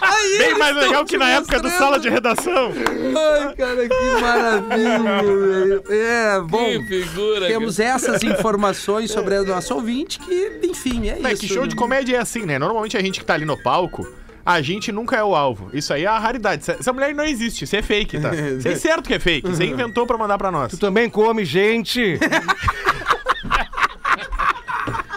Aí 0.00 0.38
Bem 0.38 0.54
mais 0.56 0.76
legal 0.76 1.04
que 1.04 1.18
na 1.18 1.28
época 1.28 1.58
do 1.58 1.64
mostrando. 1.64 1.78
sala 1.78 1.98
de 1.98 2.08
redação. 2.08 2.72
Ai, 2.72 3.54
cara, 3.56 3.88
que 3.88 4.20
maravilha, 4.20 4.98
velho. 5.02 5.82
É, 5.90 6.40
bom. 6.40 6.64
Que 6.64 6.82
figura. 7.02 7.46
Temos 7.48 7.80
essas 7.80 8.22
informações 8.22 9.10
sobre 9.10 9.34
a 9.34 9.42
nossa 9.42 9.74
ouvinte 9.74 10.20
que, 10.20 10.60
enfim, 10.62 11.08
é 11.08 11.18
É 11.28 11.32
isso. 11.32 11.40
que 11.40 11.48
show 11.48 11.66
de 11.66 11.74
comédia 11.74 12.16
é 12.16 12.20
assim, 12.20 12.42
né? 12.42 12.58
Normalmente 12.60 12.96
a 12.96 13.00
gente 13.02 13.18
que 13.18 13.26
tá 13.26 13.34
ali 13.34 13.44
no 13.44 13.56
palco, 13.60 14.06
a 14.50 14.62
gente 14.62 14.90
nunca 14.90 15.14
é 15.16 15.22
o 15.22 15.34
alvo. 15.36 15.68
Isso 15.74 15.92
aí 15.92 16.04
é 16.04 16.06
a 16.06 16.18
raridade. 16.18 16.62
Essa- 16.70 16.92
mulher 16.92 17.14
não 17.14 17.24
existe, 17.24 17.64
isso 17.64 17.76
é 17.76 17.82
fake, 17.82 18.18
tá? 18.18 18.30
Isso 18.58 18.66
é 18.66 18.74
certo 18.76 19.06
que 19.06 19.12
é 19.14 19.18
fake. 19.18 19.46
Você 19.46 19.64
inventou 19.66 20.06
pra 20.06 20.16
mandar 20.16 20.38
pra 20.38 20.50
nós. 20.50 20.70
Tu 20.70 20.78
também 20.78 21.10
come 21.10 21.44
gente. 21.44 22.18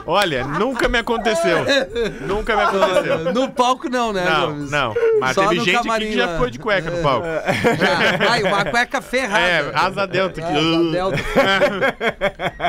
Olha, 0.06 0.44
nunca 0.46 0.90
me 0.90 0.98
aconteceu. 0.98 1.60
Nunca 2.28 2.56
me 2.56 2.62
aconteceu. 2.64 3.32
No 3.34 3.50
palco 3.52 3.88
não, 3.88 4.12
né, 4.12 4.26
Não, 4.30 4.48
Gomes? 4.52 4.72
não. 4.72 4.94
Mas 5.22 5.36
Só 5.36 5.44
teve 5.44 5.56
no 5.60 5.64
gente 5.64 5.76
aqui 5.78 5.88
camarim 5.88 6.08
que 6.10 6.16
já 6.18 6.26
lá. 6.26 6.34
ficou 6.34 6.50
de 6.50 6.60
cueca 6.60 6.90
no 6.92 7.02
palco. 7.02 7.26
Já. 7.26 8.32
Ai, 8.32 8.44
uma 8.44 8.66
cueca 8.66 9.00
ferrada. 9.02 9.40
É, 9.46 9.72
asa 9.74 10.06
delta. 10.08 10.42
aqui. 10.42 10.52
Asa 10.58 10.92
delta. 10.92 11.18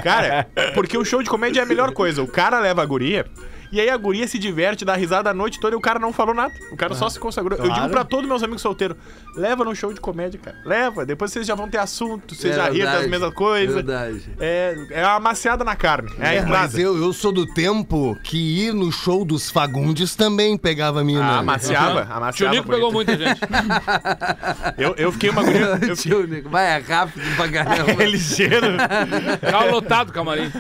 Cara, 0.05 0.47
porque 0.75 0.97
o 0.97 1.05
show 1.05 1.23
de 1.23 1.29
comédia 1.31 1.61
é 1.61 1.63
a 1.65 1.67
melhor 1.67 1.93
coisa. 1.93 2.23
O 2.23 2.29
cara 2.29 2.61
leva 2.61 2.83
a 2.83 2.87
guria. 2.87 3.27
E 3.73 3.81
aí 3.81 3.89
a 3.89 3.97
guria 3.97 4.29
se 4.29 4.39
diverte, 4.39 4.85
dá 4.85 4.95
risada 4.95 5.31
a 5.31 5.35
noite 5.35 5.59
toda 5.59 5.75
e 5.75 5.79
o 5.79 5.81
cara 5.81 5.99
não 5.99 6.13
falou 6.13 6.35
nada. 6.35 6.53
O 6.71 6.77
cara 6.77 6.95
só 6.95 7.09
se 7.09 7.19
consagrou. 7.19 7.59
Eu 7.59 7.73
digo 7.73 7.89
pra 7.89 8.05
todos 8.05 8.29
meus 8.29 8.43
amigos 8.43 8.61
solteiros: 8.63 8.97
leva 9.35 9.65
no 9.65 9.75
show 9.75 9.93
de 9.95 10.01
comédia, 10.01 10.39
cara. 10.39 10.57
Leva. 10.65 11.07
Depois 11.07 11.33
vocês 11.33 11.47
já 11.47 11.55
vão 11.55 11.69
ter 11.71 11.79
assunto, 11.79 12.35
vocês 12.35 12.55
já 12.55 12.69
riram 12.69 12.93
das 12.93 13.09
mesmas 13.09 13.33
coisas. 13.35 13.75
Verdade. 13.75 14.23
É, 14.39 14.77
é 14.91 15.07
uma 15.07 15.19
maciada 15.21 15.65
na 15.65 15.75
carne. 15.75 16.11
É 16.21 16.27
a 16.27 16.35
É, 16.35 16.39
entrada. 16.39 16.59
Mas 16.59 16.79
eu, 16.79 16.97
eu 17.03 17.13
sou 17.15 17.33
do 17.33 17.47
tempo 17.47 18.15
que 18.23 18.37
ir 18.67 18.75
no 18.75 18.93
show 18.93 19.25
dos 19.25 19.51
Fagundes 19.51 20.15
também 20.15 20.57
pegava 20.59 21.03
mina. 21.03 21.25
Ah, 21.25 21.39
amaciava, 21.41 22.05
Tio 22.05 22.15
amaciava. 22.15 22.55
Nico 22.55 22.69
pegou 22.69 22.93
muita 22.93 23.17
gente. 23.17 23.41
Eu, 24.77 24.95
eu 24.97 25.13
fiquei 25.13 25.31
uma 25.31 25.43
guria. 25.43 25.61
Eu 25.61 25.77
fiquei 25.97 25.97
Tio 25.97 26.27
Nico, 26.27 26.49
vai, 26.49 26.77
é 26.77 26.79
rápido 26.79 27.23
pra 27.37 27.49
caramba. 27.49 28.03
é 28.03 28.07
ligeiro. 28.07 28.67
Tava 29.41 29.65
lotado 29.71 30.13
camarim. 30.13 30.51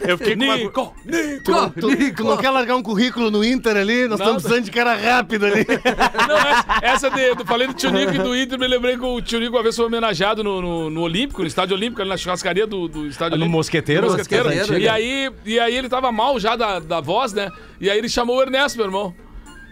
Eu 0.00 0.18
fiquei 0.18 0.36
com 0.36 0.44
uma. 0.44 0.56
Nico, 0.56 0.94
Nico. 1.04 1.42
Tu, 1.44 1.80
tu- 1.80 2.14
tu 2.16 2.24
não 2.24 2.36
quer 2.42 2.50
largar 2.50 2.76
um 2.76 2.82
currículo 2.82 3.30
no 3.30 3.44
Inter 3.44 3.76
ali? 3.76 4.08
Nós 4.08 4.18
Nada. 4.18 4.22
estamos 4.22 4.42
precisando 4.42 4.64
de 4.64 4.70
cara 4.72 4.94
rápido 4.96 5.46
ali. 5.46 5.64
Não, 6.28 6.36
essa, 6.36 6.66
essa 6.82 7.10
de, 7.10 7.34
do, 7.36 7.46
falei 7.46 7.68
do 7.68 7.74
Tio 7.74 7.90
Nico 7.90 8.14
e 8.14 8.18
do 8.18 8.36
Inter, 8.36 8.58
me 8.58 8.66
lembrei 8.66 8.98
que 8.98 9.04
o 9.04 9.20
Tio 9.20 9.38
Nico 9.38 9.56
uma 9.56 9.62
vez 9.62 9.76
foi 9.76 9.86
homenageado 9.86 10.42
no, 10.42 10.60
no, 10.60 10.90
no 10.90 11.00
Olímpico, 11.02 11.42
no 11.42 11.46
Estádio 11.46 11.76
Olímpico, 11.76 12.00
ali 12.00 12.10
na 12.10 12.16
churrascaria 12.16 12.66
do, 12.66 12.88
do 12.88 13.06
Estádio 13.06 13.38
No 13.38 13.44
Olímpico. 13.44 13.58
Mosqueteiro? 13.58 14.06
No 14.06 14.16
Mosqueteiro. 14.16 14.78
E 14.78 14.84
né? 14.84 14.88
aí, 14.88 15.30
e 15.46 15.60
aí 15.60 15.76
ele 15.76 15.88
tava 15.88 16.10
mal 16.10 16.38
já 16.40 16.56
da, 16.56 16.80
da 16.80 17.00
voz, 17.00 17.32
né? 17.32 17.50
E 17.80 17.88
aí 17.88 17.96
ele 17.96 18.08
chamou 18.08 18.38
o 18.38 18.42
Ernesto, 18.42 18.76
meu 18.76 18.86
irmão. 18.86 19.14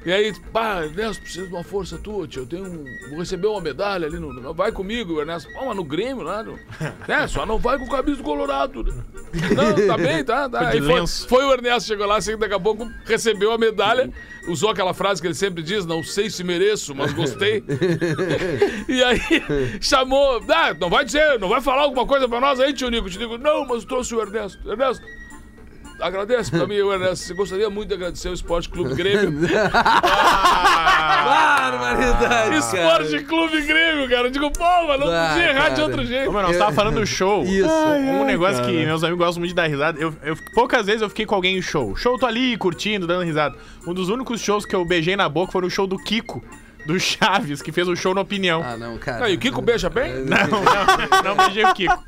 E 0.04 0.10
aí, 0.10 0.32
pá, 0.52 0.82
Ernesto, 0.84 1.22
preciso 1.22 1.46
de 1.48 1.52
uma 1.52 1.62
força 1.62 1.98
tua, 1.98 2.26
tio. 2.26 2.42
Eu 2.42 2.46
tenho 2.46 2.64
um, 2.64 2.84
vou 3.10 3.18
receber 3.18 3.46
uma 3.48 3.60
medalha 3.60 4.06
ali 4.06 4.18
no. 4.18 4.32
no- 4.32 4.54
vai 4.54 4.72
comigo, 4.72 5.20
Ernesto. 5.20 5.52
Pô, 5.52 5.66
mas 5.66 5.76
no 5.76 5.84
Grêmio, 5.84 6.22
lá. 6.22 6.42
No, 6.42 6.58
é, 7.06 7.26
só 7.28 7.44
não 7.44 7.58
vai 7.58 7.78
com 7.78 7.84
o 7.84 7.90
camisa 7.90 8.16
do 8.16 8.22
Colorado. 8.22 8.82
né? 8.82 8.94
Não, 9.54 9.86
tá 9.86 9.96
bem, 9.98 10.24
tá, 10.24 10.48
tá. 10.48 10.68
Aí 10.68 10.80
foi, 10.80 11.06
foi 11.06 11.44
o 11.44 11.52
Ernesto, 11.52 11.86
chegou 11.88 12.06
lá, 12.06 12.16
assim, 12.16 12.36
daqui 12.36 12.54
a 12.54 12.58
pouco 12.60 12.90
recebeu 13.04 13.52
a 13.52 13.58
medalha, 13.58 14.10
usou 14.48 14.70
aquela 14.70 14.94
frase 14.94 15.20
que 15.20 15.26
ele 15.26 15.34
sempre 15.34 15.62
diz: 15.62 15.84
não 15.84 16.02
sei 16.02 16.30
se 16.30 16.42
mereço, 16.42 16.94
mas 16.94 17.12
gostei. 17.12 17.62
e 18.88 19.02
aí 19.04 19.20
chamou, 19.80 20.42
ah, 20.48 20.74
não 20.80 20.88
vai 20.88 21.04
dizer, 21.04 21.38
não 21.38 21.48
vai 21.48 21.60
falar 21.60 21.82
alguma 21.82 22.06
coisa 22.06 22.28
pra 22.28 22.40
nós 22.40 22.58
aí, 22.58 22.72
tio 22.72 22.88
Nico? 22.90 23.10
Tio 23.10 23.20
Nico, 23.20 23.36
não, 23.38 23.66
mas 23.66 23.84
trouxe 23.84 24.14
o 24.14 24.20
Ernesto. 24.22 24.58
Ernesto, 24.68 25.04
agradece 26.00 26.50
pra 26.50 26.66
mim, 26.66 26.74
Ernesto. 26.76 27.24
Você 27.26 27.34
gostaria 27.34 27.68
muito 27.70 27.88
de 27.88 27.94
agradecer 27.94 28.28
o 28.28 28.32
Esporte 28.34 28.68
Clube 28.68 28.94
Grêmio. 28.94 29.40
Barbaridade, 31.24 32.56
Esporte 32.56 33.18
Clube 33.24 33.60
Grêmio, 33.62 34.08
cara. 34.08 34.28
Eu 34.28 34.30
digo, 34.30 34.50
pô, 34.50 34.64
mas 34.86 35.00
não 35.00 35.08
Ah, 35.10 35.28
podia 35.32 35.50
errar 35.50 35.68
de 35.68 35.76
cara. 35.76 35.82
outro 35.84 36.04
jeito. 36.04 36.28
Ô, 36.30 36.32
nós 36.32 36.56
tava 36.56 36.72
falando 36.72 37.00
do 37.00 37.06
show. 37.06 37.44
Isso. 37.44 37.68
um 37.68 38.24
negócio 38.24 38.64
que 38.64 38.72
meus 38.84 39.02
amigos 39.04 39.24
gostam 39.24 39.40
muito 39.40 39.50
de 39.50 39.54
dar 39.56 39.66
risada. 39.68 39.98
Eu, 40.00 40.14
eu- 40.22 40.36
poucas 40.54 40.86
vezes 40.86 41.02
eu 41.02 41.08
fiquei 41.08 41.26
com 41.26 41.34
alguém 41.34 41.56
em 41.58 41.62
show. 41.62 41.94
Show, 41.96 42.18
tô 42.18 42.26
ali 42.26 42.56
curtindo, 42.56 43.06
dando 43.06 43.24
risada. 43.24 43.56
Um 43.86 43.94
dos 43.94 44.08
únicos 44.08 44.40
shows 44.40 44.64
que 44.64 44.74
eu 44.74 44.84
beijei 44.84 45.16
na 45.16 45.28
boca 45.28 45.52
foi 45.52 45.62
no 45.62 45.70
show 45.70 45.86
do 45.86 45.96
Kiko, 45.98 46.42
do 46.92 46.98
Chaves, 47.00 47.62
que 47.62 47.70
fez 47.72 47.86
um 47.88 47.94
show 47.96 48.14
na 48.14 48.20
opinião. 48.20 48.62
Ah, 48.64 48.76
não, 48.76 48.98
cara. 48.98 49.26
Aí, 49.26 49.34
o 49.34 49.38
Kiko 49.38 49.60
beija 49.62 49.88
bem? 49.88 50.12
Não, 50.24 50.36
não, 50.48 51.22
não 51.24 51.36
beijei 51.36 51.64
o 51.64 51.72
Kiko. 51.74 52.04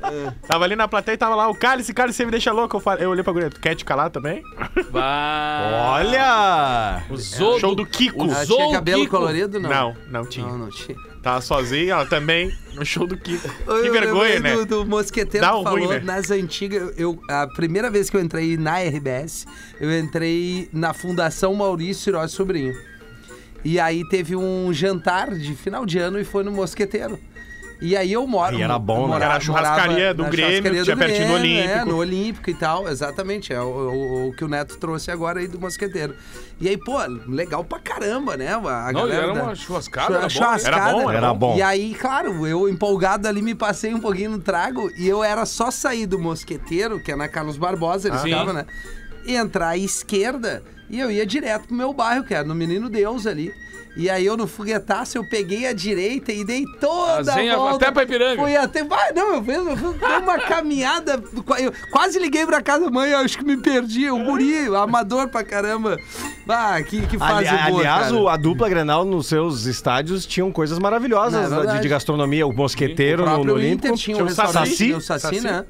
Tava 0.47 0.65
ali 0.65 0.75
na 0.75 0.87
plateia 0.87 1.15
e 1.15 1.17
tava 1.17 1.35
lá, 1.35 1.49
o 1.49 1.55
cálice, 1.55 1.93
cálice, 1.93 2.17
você 2.17 2.25
me 2.25 2.31
deixa 2.31 2.51
louco. 2.51 2.75
Eu, 2.77 2.81
falei, 2.81 3.05
eu 3.05 3.09
olhei 3.09 3.23
pra 3.23 3.33
guria, 3.33 3.49
tu 3.49 3.59
quer 3.59 3.75
te 3.75 3.85
calar 3.85 4.09
também? 4.09 4.43
Bah, 4.91 5.93
Olha! 5.99 7.03
usou 7.09 7.59
Show 7.59 7.75
do 7.75 7.85
Kiko. 7.85 8.23
Ah, 8.31 8.41
Usou 8.43 8.57
tinha 8.57 8.69
o 8.69 8.71
cabelo 8.73 9.01
Kiko. 9.01 9.17
colorido? 9.17 9.59
Não. 9.59 9.69
Não, 9.69 9.95
não 10.09 10.25
tinha. 10.25 10.45
Não, 10.47 10.57
não 10.57 10.69
tinha. 10.69 10.97
Tava 11.21 11.39
sozinha, 11.39 11.93
ela 11.93 12.05
também, 12.05 12.53
no 12.75 12.85
show 12.85 13.07
do 13.07 13.15
Kiko. 13.15 13.49
Eu 13.65 13.81
Que 13.83 13.89
vergonha, 13.91 14.39
né? 14.41 14.55
Do, 14.57 14.65
do 14.65 14.85
mosqueteiro 14.85 15.45
Dá 15.45 15.53
que 15.53 15.59
um 15.59 15.63
falou 15.63 15.79
ruim, 15.79 15.87
né? 15.87 16.01
nas 16.03 16.29
antigas. 16.29 16.93
Eu, 16.97 17.17
a 17.29 17.47
primeira 17.47 17.89
vez 17.89 18.09
que 18.09 18.17
eu 18.17 18.21
entrei 18.21 18.57
na 18.57 18.79
RBS, 18.79 19.45
eu 19.79 19.97
entrei 19.97 20.67
na 20.73 20.93
Fundação 20.93 21.53
Maurício 21.55 22.03
Cirós 22.03 22.31
Sobrinho. 22.31 22.73
E 23.63 23.79
aí 23.79 24.07
teve 24.09 24.35
um 24.35 24.71
jantar 24.73 25.31
de 25.33 25.53
final 25.55 25.85
de 25.85 25.97
ano 25.99 26.19
e 26.19 26.23
foi 26.23 26.43
no 26.43 26.51
Mosqueteiro. 26.51 27.17
E 27.81 27.97
aí 27.97 28.13
eu 28.13 28.25
moro. 28.25 28.57
E 28.57 28.61
era 28.61 28.79
bom, 28.79 29.01
né? 29.01 29.07
morava- 29.07 29.25
Era 29.25 29.35
a 29.35 29.39
churrascaria 29.41 30.13
do 30.13 30.23
Grêmio, 30.25 30.51
churrascaria 30.57 30.83
tinha 30.83 30.95
pertinho 30.97 31.27
do 31.27 31.33
Grêmio, 31.33 31.57
Olímpico. 31.57 31.79
É, 31.79 31.85
no 31.85 31.97
Olímpico 31.97 32.49
e 32.49 32.53
tal, 32.53 32.87
exatamente. 32.87 33.51
É 33.51 33.59
o, 33.61 33.65
o- 33.65 34.27
o 34.29 34.33
que 34.33 34.43
o 34.45 34.47
Neto 34.47 34.77
trouxe 34.77 35.11
agora 35.11 35.39
aí 35.41 35.47
do 35.49 35.59
Mosqueteiro. 35.59 36.15
E 36.61 36.69
aí, 36.69 36.77
pô, 36.77 36.97
legal 37.27 37.61
pra 37.65 37.79
caramba, 37.79 38.37
né? 38.37 38.53
A 38.53 38.59
Não, 38.59 39.01
galera 39.01 39.23
era 39.23 39.33
da- 39.33 39.43
uma 39.43 39.55
churrascada, 39.55 40.13
era 40.13 40.21
bom, 40.23 40.29
churrascada. 40.29 40.77
Era 40.77 40.91
bom, 40.93 41.11
Era 41.11 41.33
bom. 41.33 41.57
E 41.57 41.61
aí, 41.61 41.93
claro, 41.93 42.47
eu 42.47 42.69
empolgado 42.69 43.27
ali 43.27 43.41
me 43.41 43.55
passei 43.55 43.93
um 43.93 43.99
pouquinho 43.99 44.31
no 44.31 44.39
trago 44.39 44.89
e 44.97 45.05
eu 45.05 45.21
era 45.21 45.45
só 45.45 45.69
sair 45.69 46.05
do 46.05 46.17
Mosqueteiro, 46.17 47.01
que 47.01 47.11
é 47.11 47.15
na 47.17 47.27
Carlos 47.27 47.57
Barbosa, 47.57 48.07
ele 48.07 48.17
Sim. 48.19 48.25
ficava, 48.29 48.53
né? 48.53 48.65
E 49.25 49.35
entrar 49.35 49.69
à 49.69 49.77
esquerda 49.77 50.63
e 50.89 50.99
eu 50.99 51.09
ia 51.11 51.25
direto 51.25 51.67
pro 51.67 51.75
meu 51.75 51.93
bairro, 51.93 52.23
que 52.23 52.33
era 52.33 52.43
no 52.43 52.55
Menino 52.55 52.89
Deus 52.89 53.25
ali. 53.27 53.53
E 53.95 54.09
aí 54.09 54.25
eu 54.25 54.35
no 54.35 54.47
foguetaço, 54.47 55.19
eu 55.19 55.23
peguei 55.29 55.67
a 55.67 55.71
direita 55.73 56.31
e 56.31 56.43
dei 56.43 56.65
toda 56.81 57.11
a 57.31 57.33
Azenha 57.35 57.55
volta. 57.55 57.75
até 57.75 57.91
pra 57.91 58.01
Ipiranga. 58.01 58.41
Fui 58.41 58.55
até... 58.55 58.83
Vai, 58.83 59.13
não, 59.13 59.35
eu 59.35 59.43
fiz, 59.43 59.55
eu 59.55 59.77
fiz 59.77 60.17
uma 60.23 60.39
caminhada... 60.39 61.23
Eu 61.59 61.71
quase 61.91 62.17
liguei 62.17 62.43
pra 62.43 62.59
casa 62.59 62.85
da 62.85 62.89
mãe, 62.89 63.11
eu 63.11 63.19
acho 63.19 63.37
que 63.37 63.45
me 63.45 63.55
perdi. 63.55 64.09
O 64.09 64.23
guri, 64.23 64.67
o 64.67 64.75
amador 64.77 65.27
pra 65.27 65.43
caramba. 65.43 65.95
Ah, 66.49 66.81
que, 66.81 67.05
que 67.05 67.19
fase 67.19 67.47
Ali- 67.47 67.69
boa, 67.71 67.81
aliás, 67.81 68.11
o- 68.11 68.27
a 68.27 68.35
dupla 68.35 68.67
Grenal 68.67 69.05
nos 69.05 69.27
seus 69.27 69.65
estádios 69.67 70.25
tinham 70.25 70.51
coisas 70.51 70.79
maravilhosas 70.79 71.41
é 71.45 71.47
de, 71.49 71.55
verdade. 71.55 71.81
de 71.83 71.87
gastronomia. 71.87 72.47
O 72.47 72.51
Mosqueteiro 72.51 73.21
O 73.23 73.29
no, 73.29 73.43
no 73.43 73.53
Olímpico. 73.53 73.95
Tinha 73.95 74.15
um 74.15 74.17
Tinha 74.17 74.23
o 74.25 74.27
restaurante, 74.27 74.69
Saci. 74.71 74.87
né, 74.89 74.95
o 74.97 75.01
Saci, 75.01 75.21
Saci. 75.21 75.41
né? 75.41 75.65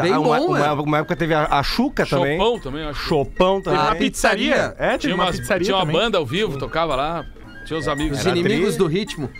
Bem 0.00 0.12
uma, 0.12 0.38
bom, 0.38 0.46
uma- 0.48 0.58
né? 0.58 0.72
uma 0.72 0.98
época 0.98 1.16
teve 1.16 1.34
a, 1.34 1.46
a 1.46 1.62
Chuca 1.62 2.06
também. 2.06 2.38
Chopão 2.38 2.58
também, 2.60 2.84
acho. 2.84 3.00
Chopão 3.00 3.60
também. 3.60 3.80
Ah, 3.80 3.84
Uma 3.86 3.94
pizzaria. 3.96 4.74
É, 4.78 4.86
tinha, 4.90 4.98
Tinha, 4.98 5.14
uma 5.14 5.30
pizzaria 5.32 5.64
tinha 5.64 5.76
uma 5.76 5.84
também. 5.86 6.00
banda 6.00 6.18
ao 6.18 6.26
vivo, 6.26 6.58
tocava 6.58 6.94
lá. 6.94 7.24
Tinha 7.66 7.78
os 7.78 7.86
amigos. 7.88 8.18
Os 8.20 8.26
inimigos 8.26 8.70
tri. 8.70 8.78
do 8.78 8.86
ritmo. 8.86 9.30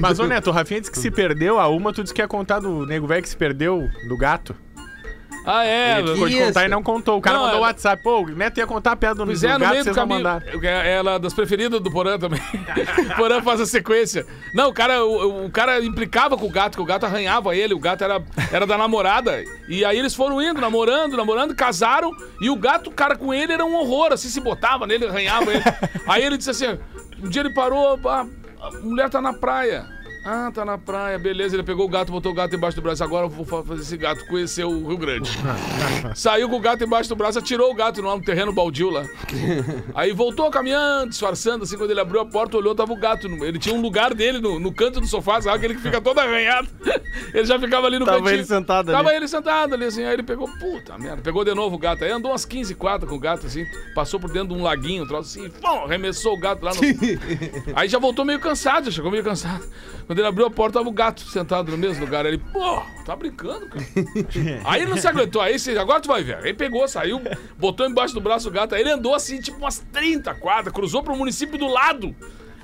Mas, 0.00 0.18
ô 0.18 0.26
Neto, 0.26 0.50
o 0.50 0.52
Rafinha 0.52 0.80
disse 0.80 0.92
que 0.92 0.98
se 0.98 1.10
perdeu 1.10 1.58
a 1.58 1.68
uma, 1.68 1.92
tu 1.92 2.02
disse 2.02 2.14
que 2.14 2.20
ia 2.22 2.28
contar 2.28 2.60
do 2.60 2.86
nego 2.86 3.06
velho 3.06 3.22
que 3.22 3.28
se 3.28 3.36
perdeu 3.36 3.88
do 4.08 4.16
gato. 4.16 4.54
Ah, 5.46 5.64
é. 5.66 5.98
Ele 5.98 6.12
ficou 6.12 6.28
de 6.28 6.36
Isso. 6.36 6.46
contar 6.46 6.64
e 6.64 6.68
não 6.68 6.82
contou. 6.82 7.18
O 7.18 7.20
cara 7.20 7.36
Não, 7.36 7.44
mandou 7.44 7.60
o 7.60 7.64
é- 7.64 7.66
WhatsApp. 7.66 8.02
Pô, 8.02 8.20
o 8.22 8.28
Neto 8.30 8.58
ia 8.58 8.66
contar 8.66 8.92
a 8.92 8.96
piada 8.96 9.16
do, 9.16 9.26
Pois 9.26 9.40
do 9.42 9.46
é, 9.46 9.52
no 9.52 9.58
gato, 9.58 9.70
meio 9.72 9.82
do 9.82 9.84
vocês 9.84 9.96
não 9.96 10.02
caminho. 10.08 10.24
mandaram. 10.24 10.46
É 10.64 10.92
ela 10.94 11.18
das 11.18 11.34
preferidas 11.34 11.80
do 11.80 11.90
Porã 11.90 12.18
também. 12.18 12.40
o 12.40 13.14
Porã 13.16 13.42
faz 13.42 13.60
a 13.60 13.66
sequência. 13.66 14.24
Não, 14.54 14.70
o 14.70 14.72
cara, 14.72 15.04
o, 15.04 15.44
o 15.46 15.50
cara 15.50 15.84
implicava 15.84 16.36
com 16.36 16.46
o 16.46 16.50
gato, 16.50 16.76
que 16.76 16.82
o 16.82 16.86
gato 16.86 17.04
arranhava 17.04 17.54
ele, 17.54 17.74
o 17.74 17.78
gato 17.78 18.02
era, 18.02 18.22
era 18.50 18.66
da 18.66 18.78
namorada. 18.78 19.44
E 19.68 19.84
aí 19.84 19.98
eles 19.98 20.14
foram 20.14 20.40
indo, 20.40 20.60
namorando, 20.60 21.16
namorando, 21.16 21.54
casaram, 21.54 22.10
e 22.40 22.48
o 22.48 22.56
gato, 22.56 22.88
o 22.88 22.92
cara 22.92 23.14
com 23.16 23.32
ele 23.34 23.52
era 23.52 23.64
um 23.64 23.74
horror, 23.76 24.12
assim, 24.12 24.28
se 24.28 24.40
botava 24.40 24.86
nele, 24.86 25.06
arranhava 25.06 25.52
ele. 25.52 25.62
aí 26.06 26.22
ele 26.24 26.38
disse 26.38 26.50
assim: 26.50 26.78
um 27.22 27.28
dia 27.28 27.42
ele 27.42 27.52
parou, 27.52 28.00
"Ah, 28.08 28.26
a 28.62 28.70
mulher 28.80 29.10
tá 29.10 29.20
na 29.20 29.32
praia. 29.34 29.84
Ah, 30.24 30.50
tá 30.54 30.64
na 30.64 30.78
praia, 30.78 31.18
beleza. 31.18 31.54
Ele 31.54 31.62
pegou 31.62 31.84
o 31.84 31.88
gato, 31.88 32.10
botou 32.10 32.32
o 32.32 32.34
gato 32.34 32.56
embaixo 32.56 32.76
do 32.76 32.82
braço. 32.82 33.04
Agora 33.04 33.26
eu 33.26 33.30
vou 33.30 33.44
fa- 33.44 33.62
fazer 33.62 33.82
esse 33.82 33.96
gato 33.96 34.26
conhecer 34.26 34.64
o 34.64 34.86
Rio 34.88 34.96
Grande. 34.96 35.30
Saiu 36.14 36.48
com 36.48 36.56
o 36.56 36.60
gato 36.60 36.82
embaixo 36.82 37.08
do 37.10 37.16
braço, 37.16 37.38
atirou 37.38 37.70
o 37.70 37.74
gato 37.74 38.00
no, 38.00 38.16
no 38.16 38.22
terreno 38.22 38.52
baldio 38.52 38.88
lá. 38.90 39.04
Aí 39.94 40.12
voltou 40.12 40.50
caminhando, 40.50 41.10
disfarçando, 41.10 41.64
assim, 41.64 41.76
quando 41.76 41.90
ele 41.90 42.00
abriu 42.00 42.20
a 42.20 42.26
porta, 42.26 42.56
olhou, 42.56 42.74
tava 42.74 42.92
o 42.92 42.96
gato. 42.96 43.26
Ele 43.26 43.58
tinha 43.58 43.74
um 43.74 43.80
lugar 43.82 44.14
dele 44.14 44.38
no, 44.40 44.58
no 44.58 44.72
canto 44.72 44.98
do 45.00 45.06
sofá, 45.06 45.40
sabe? 45.42 45.56
Aquele 45.58 45.74
que 45.74 45.82
fica 45.82 46.00
todo 46.00 46.18
arranhado. 46.18 46.68
Ele 47.32 47.44
já 47.44 47.58
ficava 47.58 47.86
ali 47.86 47.98
no 47.98 48.04
Tava 48.04 48.18
cantinho. 48.18 48.34
ele 48.34 48.44
sentado 48.44 48.88
ali. 48.90 48.96
Tava 48.96 49.14
ele 49.14 49.28
sentado 49.28 49.74
ali, 49.74 49.84
assim. 49.84 50.02
Aí 50.04 50.14
ele 50.14 50.22
pegou, 50.22 50.48
puta 50.58 50.98
merda, 50.98 51.22
pegou 51.22 51.44
de 51.44 51.54
novo 51.54 51.76
o 51.76 51.78
gato. 51.78 52.02
Aí 52.04 52.10
andou 52.10 52.30
umas 52.32 52.44
15 52.44 52.74
quadras 52.74 53.08
com 53.08 53.16
o 53.16 53.20
gato, 53.20 53.46
assim, 53.46 53.64
passou 53.94 54.18
por 54.18 54.30
dentro 54.32 54.48
de 54.48 54.54
um 54.54 54.62
laguinho, 54.62 55.04
um 55.04 55.06
troço 55.06 55.38
assim, 55.38 55.48
pum, 55.48 55.84
arremessou 55.84 56.34
o 56.34 56.36
gato 56.40 56.64
lá 56.64 56.72
no. 56.74 56.80
Aí 57.76 57.88
já 57.88 57.98
voltou 58.00 58.24
meio 58.24 58.40
cansado, 58.40 58.86
já 58.86 58.90
chegou 58.90 59.10
meio 59.12 59.22
cansado. 59.22 59.64
Quando 60.14 60.20
ele 60.20 60.28
abriu 60.28 60.46
a 60.46 60.50
porta, 60.50 60.78
tava 60.78 60.88
o 60.88 60.92
gato 60.92 61.22
sentado 61.22 61.72
no 61.72 61.76
mesmo 61.76 62.04
lugar. 62.04 62.24
Ele, 62.24 62.38
pô, 62.38 62.80
tá 63.04 63.16
brincando, 63.16 63.68
cara. 63.68 63.84
Aí 64.64 64.82
ele 64.82 64.90
não 64.92 64.96
se 64.96 65.08
aguentou, 65.08 65.42
aí 65.42 65.58
você, 65.58 65.76
agora 65.76 66.00
tu 66.00 66.06
vai 66.06 66.22
ver. 66.22 66.36
Aí 66.36 66.54
pegou, 66.54 66.86
saiu, 66.86 67.20
botou 67.58 67.84
embaixo 67.84 68.14
do 68.14 68.20
braço 68.20 68.48
o 68.48 68.52
gato. 68.52 68.76
Aí 68.76 68.82
ele 68.82 68.92
andou 68.92 69.12
assim, 69.12 69.40
tipo 69.40 69.58
umas 69.58 69.80
30 69.92 70.32
quadras, 70.36 70.72
cruzou 70.72 71.02
pro 71.02 71.16
município 71.16 71.58
do 71.58 71.66
lado. 71.66 72.14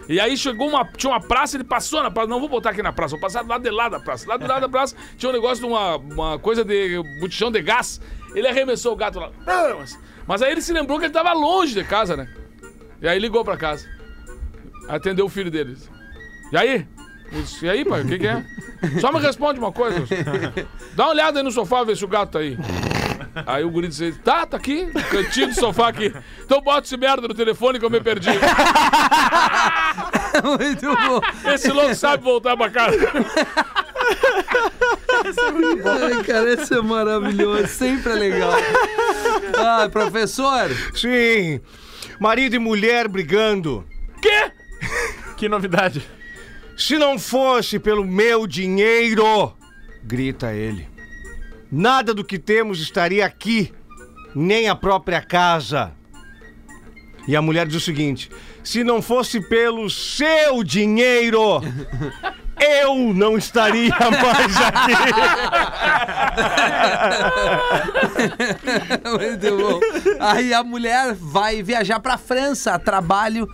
E 0.09 0.21
aí 0.21 0.37
chegou 0.37 0.69
uma. 0.69 0.85
Tinha 0.93 1.11
uma 1.11 1.21
praça, 1.21 1.57
ele 1.57 1.65
passou 1.65 2.05
na 2.05 2.11
praça. 2.11 2.29
Não 2.29 2.39
vou 2.39 2.49
botar 2.49 2.71
aqui 2.71 2.85
na 2.85 2.93
praça, 2.93 3.17
vou 3.17 3.21
passar 3.21 3.43
do 3.43 3.49
lado 3.49 3.63
de 3.65 3.71
lá 3.71 3.89
da 3.89 3.99
praça. 3.99 4.29
Lá 4.29 4.37
do 4.37 4.47
lado 4.47 4.61
da 4.61 4.69
praça 4.69 4.95
tinha 5.17 5.29
um 5.29 5.33
negócio 5.33 5.59
de 5.65 5.69
uma, 5.69 5.97
uma 5.97 6.39
coisa 6.39 6.65
de 6.65 7.03
botijão 7.19 7.51
de 7.51 7.61
gás. 7.61 8.01
Ele 8.33 8.47
arremessou 8.47 8.93
o 8.93 8.97
gato 8.97 9.19
lá. 9.19 9.33
Mas, 9.45 9.99
mas 10.25 10.41
aí 10.41 10.53
ele 10.53 10.63
se 10.63 10.73
lembrou 10.73 11.01
que 11.01 11.07
ele 11.07 11.13
tava 11.13 11.33
longe 11.33 11.75
de 11.75 11.83
casa, 11.83 12.17
né? 12.17 12.33
E 13.03 13.09
aí 13.09 13.19
ligou 13.19 13.45
pra 13.45 13.57
casa. 13.57 13.89
Atendeu 14.89 15.27
o 15.27 15.29
filho 15.29 15.51
dele. 15.51 15.77
E 16.53 16.57
aí? 16.57 16.87
Eu 17.33 17.43
disse, 17.43 17.65
E 17.65 17.71
aí, 17.71 17.85
pai, 17.85 18.03
o 18.03 18.07
que, 18.07 18.19
que 18.19 18.27
é? 18.27 18.45
Só 19.01 19.13
me 19.13 19.21
responde 19.21 19.59
uma 19.59 19.73
coisa. 19.73 20.03
Dá 20.95 21.05
uma 21.05 21.13
olhada 21.13 21.39
aí 21.39 21.45
no 21.45 21.51
sofá, 21.53 21.85
ver 21.85 21.97
se 21.97 22.05
o 22.05 22.09
gato 22.09 22.33
tá 22.33 22.39
aí. 22.41 22.59
Aí 23.47 23.63
o 23.65 23.71
guri 23.71 23.89
disse, 23.89 24.13
tá, 24.25 24.45
tá 24.47 24.57
aqui, 24.57 24.87
no 24.87 25.03
cantinho 25.05 25.49
do 25.49 25.55
sofá 25.55 25.89
aqui. 25.89 26.13
Então 26.45 26.61
bota 26.61 26.87
esse 26.87 26.97
merda 26.97 27.29
no 27.29 27.35
telefone 27.35 27.79
que 27.79 27.85
eu 27.85 27.91
me 27.91 28.01
perdi. 28.01 28.31
Muito 30.43 30.87
bom. 30.87 31.21
Esse 31.53 31.71
louco 31.71 31.95
sabe 31.95 32.25
voltar 32.25 32.57
pra 32.57 32.71
casa. 32.71 32.97
Ai, 36.03 36.25
cara, 36.25 36.53
esse 36.53 36.75
é 36.75 36.81
maravilhoso. 36.83 37.67
Sempre 37.69 38.13
é 38.13 38.15
legal. 38.17 38.53
Ah, 39.57 39.89
professor. 39.91 40.71
Sim. 40.95 41.61
Marido 42.19 42.57
e 42.57 42.59
mulher 42.59 43.07
brigando. 43.09 43.85
Quê? 44.21 44.51
Que 45.37 45.49
novidade. 45.49 46.07
Se 46.81 46.97
não 46.97 47.19
fosse 47.19 47.79
pelo 47.79 48.03
meu 48.07 48.47
dinheiro, 48.47 49.53
grita 50.03 50.55
ele. 50.55 50.89
Nada 51.71 52.15
do 52.15 52.25
que 52.25 52.39
temos 52.39 52.81
estaria 52.81 53.27
aqui, 53.27 53.71
nem 54.35 54.67
a 54.67 54.75
própria 54.75 55.21
casa. 55.21 55.93
E 57.29 57.37
a 57.37 57.43
mulher 57.43 57.67
diz 57.67 57.77
o 57.77 57.81
seguinte: 57.81 58.31
se 58.65 58.83
não 58.83 59.03
fosse 59.03 59.43
pelo 59.43 59.91
seu 59.91 60.65
dinheiro, 60.65 61.61
eu 62.61 63.15
não 63.15 63.37
estaria 63.37 63.91
mais 63.99 64.57
aqui. 64.57 64.93
Muito 69.11 69.57
bom. 69.57 69.81
Aí 70.21 70.53
a 70.53 70.63
mulher 70.63 71.15
vai 71.15 71.63
viajar 71.63 72.01
pra 72.01 72.19
França 72.19 72.75
a 72.75 72.79
trabalho 72.79 73.49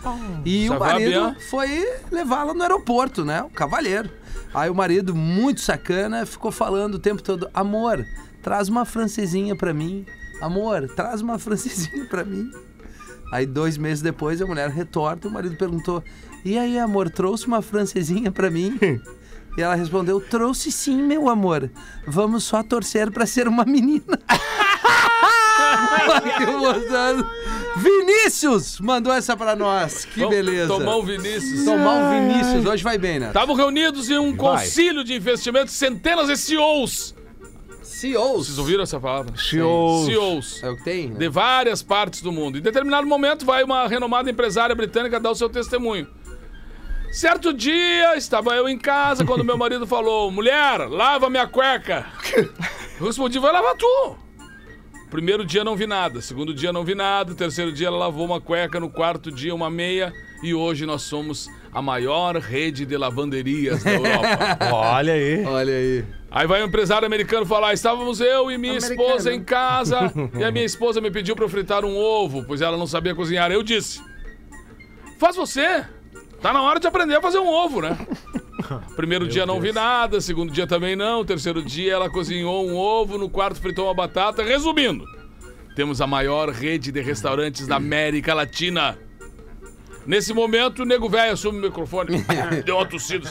e 0.45 0.69
o 0.69 0.79
marido 0.79 1.37
foi 1.51 1.87
levá-la 2.11 2.53
no 2.55 2.63
aeroporto, 2.63 3.25
né? 3.25 3.43
O 3.43 3.51
cavalheiro. 3.51 4.11
Aí 4.53 4.71
o 4.71 4.75
marido, 4.75 5.15
muito 5.15 5.61
sacana, 5.61 6.25
ficou 6.25 6.51
falando 6.51 6.95
o 6.95 6.99
tempo 6.99 7.23
todo: 7.23 7.49
Amor, 7.53 8.05
traz 8.43 8.69
uma 8.69 8.85
francesinha 8.85 9.55
pra 9.55 9.73
mim. 9.73 10.07
Amor, 10.41 10.89
traz 10.95 11.21
uma 11.21 11.39
francesinha 11.39 12.05
pra 12.07 12.25
mim. 12.25 12.51
Aí 13.33 13.45
dois 13.45 13.77
meses 13.77 14.03
depois 14.03 14.41
a 14.41 14.47
mulher 14.47 14.71
retorta 14.71 15.27
e 15.27 15.31
o 15.31 15.33
marido 15.35 15.57
perguntou: 15.57 16.03
E 16.47 16.57
aí, 16.57 16.79
amor, 16.79 17.11
trouxe 17.11 17.49
uma 17.49 17.61
francesinha 17.61 18.31
pra 18.31 18.49
mim? 18.49 18.79
E 19.59 19.63
ela 19.63 19.75
respondeu: 19.75 20.21
Trouxe 20.21 20.71
sim, 20.71 21.03
meu 21.03 21.29
amor. 21.29 21.69
Vamos 22.07 22.45
só 22.45 22.63
torcer 22.63 23.11
pra 23.11 23.27
ser 23.27 23.49
uma 23.49 23.65
menina. 23.65 24.17
Vinícius 27.77 28.79
mandou 28.79 29.13
essa 29.13 29.37
pra 29.37 29.57
nós. 29.57 30.05
Que 30.05 30.21
Vamos 30.21 30.37
beleza. 30.37 30.69
Tomar 30.69 30.99
um 30.99 31.03
Vinícius. 31.03 31.65
Tomar 31.65 31.95
um 31.95 32.11
Vinícius. 32.11 32.65
Hoje 32.65 32.85
vai 32.85 32.97
bem, 32.97 33.19
né? 33.19 33.27
Estavam 33.27 33.57
reunidos 33.57 34.09
em 34.09 34.17
um 34.17 34.37
concílio 34.37 35.03
de 35.03 35.15
investimentos, 35.15 35.75
centenas 35.75 36.29
de 36.29 36.37
CEOs. 36.37 37.13
CEOs. 37.83 38.47
Vocês 38.47 38.59
ouviram 38.59 38.85
essa 38.85 39.01
palavra? 39.01 39.37
CEOs. 39.37 40.07
CEOs. 40.07 40.63
É 40.63 40.71
o 40.71 40.77
que 40.77 40.85
tem? 40.85 41.09
né? 41.09 41.19
De 41.19 41.29
várias 41.29 41.83
partes 41.83 42.23
do 42.23 42.31
mundo. 42.31 42.57
Em 42.57 42.61
determinado 42.61 43.05
momento, 43.05 43.45
vai 43.45 43.65
uma 43.65 43.89
renomada 43.89 44.31
empresária 44.31 44.77
britânica 44.77 45.19
dar 45.19 45.33
o 45.33 45.35
seu 45.35 45.49
testemunho. 45.49 46.07
Certo 47.11 47.53
dia, 47.53 48.17
estava 48.17 48.55
eu 48.55 48.69
em 48.69 48.79
casa 48.79 49.25
quando 49.25 49.45
meu 49.45 49.57
marido 49.57 49.87
falou: 49.89 50.31
Mulher, 50.31 50.89
lava 50.89 51.31
minha 51.31 51.47
cueca. 51.47 52.07
Eu 53.01 53.07
respondi: 53.07 53.39
Vai 53.39 53.53
lavar 53.53 53.75
tu. 53.77 54.17
Primeiro 55.11 55.45
dia 55.45 55.63
não 55.63 55.77
vi 55.77 55.87
nada, 55.87 56.21
segundo 56.21 56.53
dia 56.53 56.73
não 56.73 56.85
vi 56.85 56.95
nada, 56.95 57.33
terceiro 57.35 57.73
dia 57.73 57.87
ela 57.87 57.97
lavou 57.97 58.27
uma 58.27 58.41
cueca, 58.41 58.81
no 58.81 58.91
quarto 58.91 59.31
dia 59.31 59.55
uma 59.55 59.71
meia 59.71 60.13
e 60.43 60.53
hoje 60.53 60.85
nós 60.85 61.03
somos 61.03 61.49
a 61.73 61.81
maior 61.81 62.37
rede 62.37 62.85
de 62.85 62.97
lavanderias 62.97 63.85
da 63.85 63.93
Europa. 63.93 64.59
Olha 64.73 65.13
aí. 65.13 65.45
Olha 65.45 65.73
aí. 65.73 66.05
Aí 66.31 66.47
vai 66.47 66.63
um 66.63 66.67
empresário 66.67 67.07
americano 67.07 67.47
falar: 67.47 67.73
estávamos 67.73 68.21
eu 68.21 68.51
e 68.51 68.59
minha 68.59 68.77
esposa 68.77 69.33
em 69.33 69.43
casa 69.43 70.13
e 70.37 70.43
a 70.43 70.51
minha 70.51 70.65
esposa 70.65 71.01
me 71.01 71.11
pediu 71.11 71.37
para 71.37 71.45
eu 71.45 71.49
fritar 71.49 71.85
um 71.85 71.97
ovo, 71.97 72.45
pois 72.45 72.61
ela 72.61 72.77
não 72.77 72.87
sabia 72.87 73.15
cozinhar. 73.15 73.51
Eu 73.51 73.63
disse: 73.63 74.03
Faz 75.19 75.37
você. 75.37 75.85
Tá 76.47 76.53
na 76.53 76.63
hora 76.63 76.79
de 76.79 76.87
aprender 76.87 77.17
a 77.17 77.21
fazer 77.21 77.41
um 77.41 77.49
ovo, 77.49 77.81
né? 77.81 77.99
Primeiro 78.95 79.27
dia 79.27 79.45
não 79.45 79.61
vi 79.61 79.73
nada, 79.73 80.21
segundo 80.21 80.53
dia 80.53 80.65
também 80.65 80.95
não, 80.95 81.25
terceiro 81.25 81.61
dia 81.61 81.95
ela 81.95 82.09
cozinhou 82.09 82.69
um 82.69 82.77
ovo, 82.77 83.19
no 83.19 83.29
quarto 83.29 83.61
fritou 83.61 83.87
uma 83.87 83.95
batata. 83.95 84.45
Resumindo, 84.45 85.05
temos 85.75 86.01
a 86.01 86.07
maior 86.07 86.51
rede 86.51 86.93
de 86.93 87.01
restaurantes 87.01 87.67
da 87.67 87.75
América 87.75 88.33
Latina. 88.33 88.97
Nesse 90.07 90.33
momento, 90.33 90.83
o 90.83 90.85
nego 90.85 91.09
velho 91.09 91.33
assume 91.33 91.59
o 91.59 91.63
microfone, 91.63 92.25
deu 92.65 92.77
uma 92.77 92.87
tossida. 92.87 93.29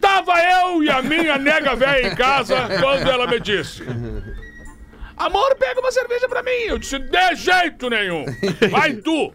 Tava 0.00 0.40
eu 0.40 0.84
e 0.84 0.88
a 0.88 1.02
minha 1.02 1.38
nega 1.38 1.74
velha 1.74 2.06
em 2.06 2.14
casa 2.14 2.68
quando 2.80 3.10
ela 3.10 3.26
me 3.26 3.40
disse: 3.40 3.82
Amor, 5.16 5.56
pega 5.56 5.80
uma 5.80 5.90
cerveja 5.90 6.28
pra 6.28 6.40
mim. 6.40 6.68
Eu 6.68 6.78
disse: 6.78 7.00
De 7.00 7.34
jeito 7.34 7.90
nenhum. 7.90 8.24
Vai 8.70 8.92
tu. 8.92 9.34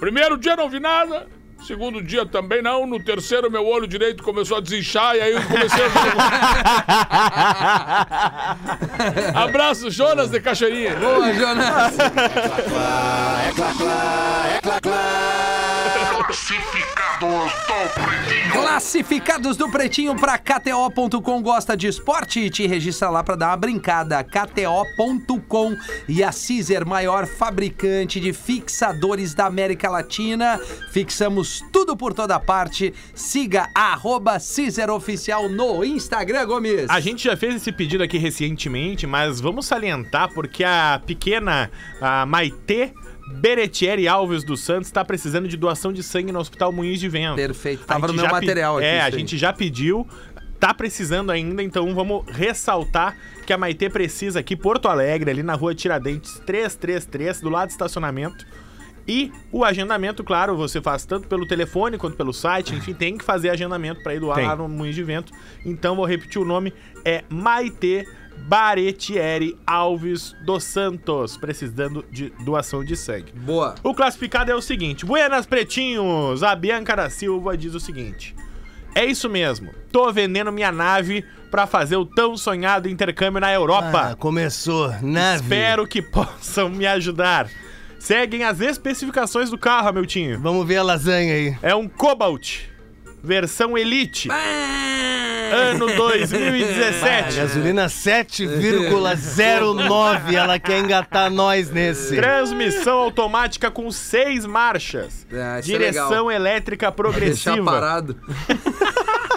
Primeiro 0.00 0.38
dia 0.38 0.56
não 0.56 0.70
vi 0.70 0.80
nada. 0.80 1.33
Segundo 1.66 2.02
dia 2.02 2.26
também 2.26 2.60
não. 2.60 2.86
No 2.86 3.02
terceiro, 3.02 3.50
meu 3.50 3.66
olho 3.66 3.86
direito 3.86 4.22
começou 4.22 4.58
a 4.58 4.60
desinchar 4.60 5.16
e 5.16 5.22
aí 5.22 5.32
eu 5.32 5.42
comecei 5.42 5.84
a. 9.34 9.34
Abraço, 9.34 9.90
Jonas 9.90 10.30
de 10.30 10.40
Cachoeirinha. 10.40 10.96
Boa, 10.96 11.32
Jonas. 11.32 11.94
Classificados 18.52 19.56
do 19.56 19.70
Pretinho 19.70 20.14
pra 20.14 20.36
KTO.com 20.36 21.40
gosta 21.40 21.74
de 21.74 21.86
esporte? 21.86 22.50
Te 22.50 22.66
registra 22.66 23.08
lá 23.08 23.24
pra 23.24 23.34
dar 23.34 23.48
uma 23.48 23.56
brincada. 23.56 24.22
KTO.com 24.22 25.74
e 26.06 26.22
a 26.22 26.30
Caesar, 26.30 26.86
maior 26.86 27.26
fabricante 27.26 28.20
de 28.20 28.34
fixadores 28.34 29.32
da 29.32 29.46
América 29.46 29.88
Latina. 29.88 30.60
Fixamos 30.92 31.64
tudo 31.72 31.96
por 31.96 32.12
toda 32.12 32.38
parte. 32.38 32.92
Siga 33.14 33.70
arroba 33.74 34.32
Caesar 34.32 34.90
Oficial 34.90 35.48
no 35.48 35.82
Instagram, 35.82 36.44
Gomes. 36.44 36.90
A 36.90 37.00
gente 37.00 37.24
já 37.24 37.38
fez 37.38 37.54
esse 37.54 37.72
pedido 37.72 38.04
aqui 38.04 38.18
recentemente, 38.18 39.06
mas 39.06 39.40
vamos 39.40 39.64
salientar 39.64 40.30
porque 40.34 40.62
a 40.62 41.00
pequena 41.06 41.70
a 42.02 42.26
Maitê 42.26 42.92
Beretieri 43.26 44.06
Alves 44.06 44.44
dos 44.44 44.60
Santos 44.60 44.88
está 44.88 45.04
precisando 45.04 45.48
de 45.48 45.56
doação 45.56 45.92
de 45.92 46.02
sangue 46.02 46.32
no 46.32 46.38
Hospital 46.38 46.72
Moinhos 46.72 47.00
de 47.00 47.08
Vento. 47.08 47.36
Perfeito. 47.36 47.84
Tava 47.84 48.06
no 48.06 48.14
meu 48.14 48.28
material 48.28 48.76
aqui. 48.76 48.86
É, 48.86 49.00
a 49.00 49.06
aí. 49.06 49.12
gente 49.12 49.38
já 49.38 49.52
pediu, 49.52 50.06
tá 50.60 50.74
precisando 50.74 51.30
ainda, 51.30 51.62
então 51.62 51.94
vamos 51.94 52.24
ressaltar 52.28 53.16
que 53.46 53.52
a 53.52 53.58
Maitê 53.58 53.88
precisa 53.88 54.40
aqui, 54.40 54.56
Porto 54.56 54.88
Alegre, 54.88 55.30
ali 55.30 55.42
na 55.42 55.54
rua 55.54 55.74
Tiradentes 55.74 56.38
333, 56.46 57.40
do 57.40 57.48
lado 57.48 57.68
do 57.68 57.72
estacionamento. 57.72 58.46
E 59.06 59.30
o 59.52 59.64
agendamento, 59.64 60.24
claro, 60.24 60.56
você 60.56 60.80
faz 60.80 61.04
tanto 61.04 61.28
pelo 61.28 61.46
telefone 61.46 61.98
quanto 61.98 62.16
pelo 62.16 62.32
site, 62.32 62.74
enfim, 62.74 62.94
tem 62.94 63.18
que 63.18 63.24
fazer 63.24 63.50
agendamento 63.50 64.02
para 64.02 64.14
ir 64.14 64.20
doar 64.20 64.36
Tem. 64.36 64.46
lá 64.46 64.56
no 64.56 64.66
Moinhos 64.66 64.96
de 64.96 65.02
Vento. 65.02 65.32
Então, 65.64 65.94
vou 65.94 66.06
repetir 66.06 66.40
o 66.40 66.44
nome, 66.44 66.72
é 67.04 67.22
Maitê 67.28 68.06
Baretieri 68.38 69.56
Alves 69.66 70.34
dos 70.44 70.64
Santos, 70.64 71.36
precisando 71.36 72.04
de 72.10 72.30
doação 72.44 72.84
de 72.84 72.96
sangue. 72.96 73.32
Boa. 73.34 73.74
O 73.82 73.94
classificado 73.94 74.50
é 74.50 74.54
o 74.54 74.60
seguinte: 74.62 75.04
Buenas 75.06 75.46
Pretinhos, 75.46 76.42
a 76.42 76.54
Bianca 76.54 76.94
da 76.94 77.08
Silva 77.10 77.56
diz 77.56 77.74
o 77.74 77.80
seguinte: 77.80 78.34
É 78.94 79.04
isso 79.04 79.28
mesmo. 79.28 79.70
Tô 79.90 80.12
vendendo 80.12 80.52
minha 80.52 80.70
nave 80.72 81.24
pra 81.50 81.66
fazer 81.66 81.96
o 81.96 82.04
tão 82.04 82.36
sonhado 82.36 82.88
intercâmbio 82.88 83.40
na 83.40 83.46
Ah, 83.48 83.52
Europa. 83.52 84.16
começou. 84.18 84.88
Nave. 85.00 85.42
Espero 85.42 85.86
que 85.86 86.02
possam 86.02 86.68
me 86.68 86.86
ajudar. 86.86 87.48
Seguem 87.98 88.44
as 88.44 88.60
especificações 88.60 89.48
do 89.48 89.56
carro, 89.56 89.88
Hamiltinho. 89.88 90.38
Vamos 90.38 90.66
ver 90.66 90.76
a 90.76 90.82
lasanha 90.82 91.32
aí. 91.32 91.56
É 91.62 91.74
um 91.74 91.88
Cobalt, 91.88 92.58
versão 93.22 93.78
Elite. 93.78 94.28
Ano 95.54 95.86
2017. 95.86 97.36
Gasolina 97.36 97.86
7,09. 97.86 100.34
Ela 100.34 100.58
quer 100.58 100.80
engatar 100.80 101.30
nós 101.30 101.70
nesse. 101.70 102.16
Transmissão 102.16 102.98
automática 102.98 103.70
com 103.70 103.90
seis 103.90 104.44
marchas. 104.44 105.26
Ah, 105.32 105.60
isso 105.60 105.70
é 105.70 105.78
Direção 105.78 106.26
legal. 106.26 106.30
elétrica 106.30 106.86
Deixar 106.86 106.92
progressiva. 106.92 107.64
parado. 107.64 108.16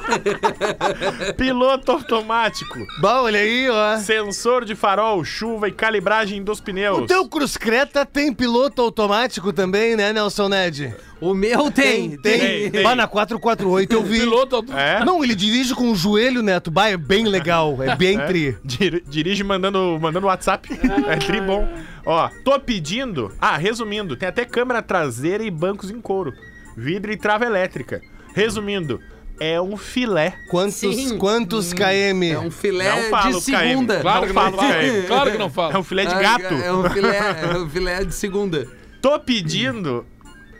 Piloto 1.36 1.91
automático. 1.91 2.78
Bom, 2.99 3.23
olha 3.23 3.39
aí, 3.39 3.69
ó. 3.69 3.97
Sensor 3.97 4.65
de 4.65 4.75
farol, 4.75 5.23
chuva 5.23 5.67
e 5.67 5.71
calibragem 5.71 6.43
dos 6.43 6.59
pneus. 6.59 6.99
O 6.99 7.05
teu 7.05 7.28
Cruz 7.28 7.57
Creta 7.57 8.05
tem 8.05 8.34
piloto 8.34 8.82
automático 8.82 9.51
também, 9.53 9.95
né, 9.95 10.13
Nelson 10.13 10.49
Ned? 10.49 10.95
O 11.19 11.34
meu 11.34 11.71
tem. 11.71 12.15
tem. 12.17 12.69
Bah, 12.84 12.95
na 12.95 13.07
448 13.07 13.91
eu 13.93 14.03
vi. 14.03 14.19
Piloto 14.19 14.63
É? 14.75 15.03
Não, 15.03 15.23
ele 15.23 15.34
dirige 15.36 15.73
com 15.73 15.91
o 15.91 15.95
joelho, 15.95 16.43
Neto. 16.43 16.69
Bah, 16.69 16.89
é 16.89 16.97
bem 16.97 17.25
legal. 17.25 17.78
É 17.82 17.95
bem 17.95 18.19
tri. 18.25 18.55
Dir- 18.63 19.03
dirige 19.07 19.43
mandando, 19.43 19.97
mandando 19.99 20.28
WhatsApp. 20.28 20.69
é 21.07 21.15
tri 21.17 21.41
bom. 21.41 21.67
Ó, 22.05 22.30
tô 22.43 22.59
pedindo. 22.59 23.34
Ah, 23.41 23.57
resumindo, 23.57 24.15
tem 24.15 24.30
até 24.30 24.45
câmera 24.45 24.82
traseira 24.82 25.43
e 25.43 25.49
bancos 25.51 25.89
em 25.89 25.99
couro. 25.99 26.34
Vidro 26.75 27.11
e 27.11 27.17
trava 27.17 27.45
elétrica. 27.45 28.01
Resumindo, 28.36 29.01
é 29.39 29.59
um 29.61 29.77
filé. 29.77 30.33
Quantos, 30.49 30.75
Sim. 30.75 31.17
quantos 31.17 31.71
KM? 31.73 32.23
É 32.31 32.39
um 32.39 32.51
filé 32.51 33.03
Não 33.03 33.09
fala 33.09 33.31
de 33.31 33.38
os 33.38 33.45
KM. 33.45 33.57
segunda. 33.57 33.99
Claro 34.01 34.21
Não 34.21 34.27
que 34.27 34.33
não 34.33 34.51
velho. 34.69 35.07
Claro 35.07 35.31
que 35.31 35.38
não 35.38 35.49
fala. 35.49 35.73
É 35.73 35.77
um 35.77 35.83
filé 35.83 36.05
de 36.05 36.13
Ah, 36.13 36.21
gato. 36.21 36.53
É 36.53 36.73
um 36.73 36.89
filé, 36.89 37.17
é 37.17 37.57
um 37.57 37.69
filé 37.69 38.03
de 38.03 38.13
segunda. 38.13 38.67
Tô 39.01 39.17
pedindo. 39.19 40.05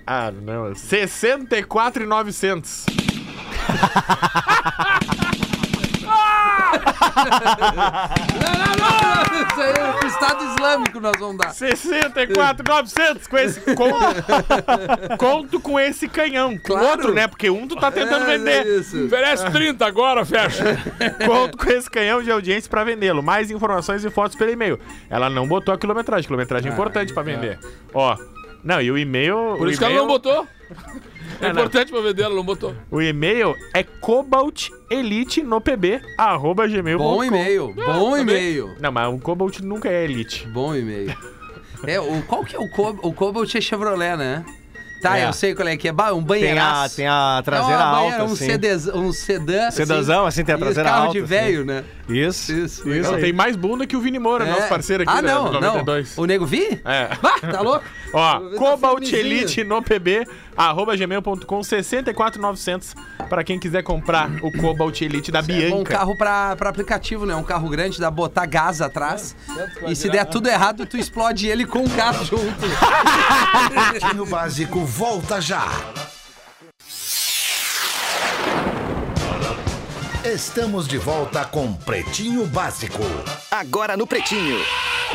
Ah, 0.05 0.32
não. 0.32 0.73
64,900. 0.75 2.86
Não, 7.28 8.53
não, 8.53 8.75
não. 8.78 9.47
Isso 9.47 9.61
aí 9.61 9.71
é 9.71 9.91
pro 9.93 10.07
Estado 10.07 10.43
Islâmico 10.45 10.99
nós 10.99 11.19
vamos 11.19 11.38
dar. 11.38 11.53
64,900 11.53 13.28
com 13.28 13.38
esse 13.38 13.59
conto. 13.75 13.97
conto 15.17 15.59
com 15.59 15.80
esse 15.80 16.07
canhão. 16.07 16.57
Com 16.57 16.73
Claro. 16.73 16.88
outro, 16.88 17.13
né? 17.13 17.28
Porque 17.28 17.49
um 17.49 17.67
tu 17.67 17.75
tá 17.75 17.91
tentando 17.91 18.25
É, 18.30 18.38
vender. 18.38 18.65
é 18.65 18.78
isso. 18.80 19.05
Oferece 19.05 19.49
30 19.51 19.86
agora, 19.86 20.25
fecha. 20.25 20.63
Conto 21.25 21.57
com 21.57 21.69
esse 21.71 21.89
canhão 21.89 22.21
de 22.21 22.32
audiência 22.32 22.69
pra 22.69 22.84
vendê-lo. 22.84 23.21
Mais 23.23 23.49
informações 23.51 24.03
e 24.05 24.09
fotos 24.09 24.36
pelo 24.38 24.51
e-mail. 24.51 24.80
Ela 25.09 25.30
não 25.30 25.47
botou 25.47 25.73
a 25.73 25.78
quilometragem. 25.78 26.25
Quilometragem 26.28 26.69
é 26.69 26.73
importante 26.73 27.13
pra 27.13 27.23
vender. 27.23 27.59
Ó. 27.93 28.15
Não, 28.68 28.82
e 28.82 28.91
o 28.91 28.97
e-mail. 28.97 29.55
Por 29.57 29.68
o 29.68 29.70
isso 29.72 29.80
que 29.80 29.86
ela 29.86 29.95
não 29.95 30.07
botou. 30.07 30.45
É 31.39 31.45
É, 31.47 31.53
não. 31.53 31.59
importante 31.61 31.91
pra 31.91 32.01
vender, 32.01 32.24
ela 32.24 32.34
não 32.36 32.43
botou. 32.43 32.74
O 32.89 32.99
e-mail 33.01 33.53
é 33.74 33.84
cobaltelite 33.84 35.43
no 35.43 35.61
pb, 35.61 36.01
arroba 36.18 36.68
gmail.com. 36.68 37.03
Bom 37.03 37.24
e-mail, 37.24 37.74
bom 37.76 38.11
também. 38.18 38.22
e-mail. 38.22 38.76
Não, 38.80 38.91
mas 38.91 39.13
o 39.13 39.20
Cobalt 39.20 39.59
nunca 39.59 39.88
é 39.89 40.03
elite. 40.03 40.47
Bom 40.47 40.76
e-mail. 40.76 41.15
É, 41.86 41.99
o, 41.99 42.24
qual 42.24 42.43
que 42.43 42.55
é 42.55 42.59
o 42.59 42.68
Cobalt? 42.72 43.05
O 43.05 43.13
Cobalt 43.13 43.53
é 43.53 43.61
Chevrolet, 43.61 44.18
né? 44.18 44.43
Tá, 45.02 45.18
É. 45.18 45.28
eu 45.28 45.34
sei 45.34 45.54
qual 45.54 45.68
é 45.68 45.78
que 45.78 45.88
é. 45.88 45.91
Um 45.91 45.95
Tem 45.95 46.08
a, 46.08 46.22
banheiraço. 46.22 46.95
tem 46.95 47.08
a 47.08 47.41
traseira 47.45 47.82
é 47.82 47.86
uma 47.86 47.91
banheira, 47.95 48.16
alta, 48.18 48.30
um, 48.30 48.34
assim. 48.34 48.45
sedez- 48.48 48.88
um 48.88 49.12
sedã. 49.14 49.72
Sedãzão, 49.72 50.26
assim, 50.26 50.43
tem 50.43 50.56
a 50.56 50.58
traseira 50.58 50.89
carro 50.89 51.02
alta, 51.04 51.14
de 51.14 51.20
assim. 51.20 51.28
velho, 51.28 51.66
né? 51.66 51.84
Isso. 52.10 52.52
Isso. 52.54 52.89
Isso 52.89 53.18
tem 53.18 53.32
mais 53.34 53.56
bunda 53.56 53.86
que 53.86 53.95
o 53.95 54.02
Vini 54.02 54.18
Moura, 54.20 54.45
É. 54.45 54.50
nosso 54.52 54.68
parceiro 54.68 55.04
aqui 55.04 55.12
ah, 55.12 55.22
da 55.22 55.34
não, 55.36 55.45
do 55.45 55.62
92. 55.62 56.16
não. 56.18 56.24
O 56.24 56.28
Nego 56.28 56.45
Vi? 56.45 56.82
É. 56.86 57.10
Bah, 57.22 57.39
tá 57.39 57.62
louco? 57.62 57.84
Ó, 58.14 58.39
ver 58.39 58.56
Cobalt 58.58 59.12
Elite 59.12 59.64
no 59.64 59.82
pb, 59.82 60.26
arroba 60.58 60.95
gmail.com, 60.97 61.64
64,900 61.64 62.95
pra 63.30 63.43
quem 63.43 63.60
quiser 63.60 63.84
comprar 63.84 64.30
o 64.43 64.51
Cobalt 64.51 64.99
Elite 65.01 65.32
da 65.32 65.39
É 65.39 65.41
um 65.41 65.45
Bianca. 65.45 65.91
carro 65.93 66.18
pra, 66.18 66.55
pra 66.55 66.70
aplicativo, 66.70 67.26
né? 67.26 67.36
Um 67.36 67.43
carro 67.43 67.70
grande, 67.70 67.99
dá 67.99 68.10
botar 68.10 68.45
gás 68.47 68.82
atrás. 68.82 69.36
E 69.88 69.95
se 69.95 70.10
der 70.10 70.26
tudo 70.26 70.49
errado, 70.49 70.86
tu 70.86 70.97
explode 70.97 71.47
ele 71.47 71.66
com 71.66 71.84
o 71.86 71.89
gás 71.89 72.26
junto. 72.26 72.68
Pretinho 73.89 74.26
Básico 74.26 74.84
volta 74.86 75.39
já. 75.39 75.66
Estamos 80.24 80.88
de 80.88 80.97
volta 80.97 81.45
com 81.45 81.72
Pretinho 81.74 82.45
Básico. 82.47 83.03
Agora 83.49 83.95
no 83.95 84.05
Pretinho. 84.05 84.58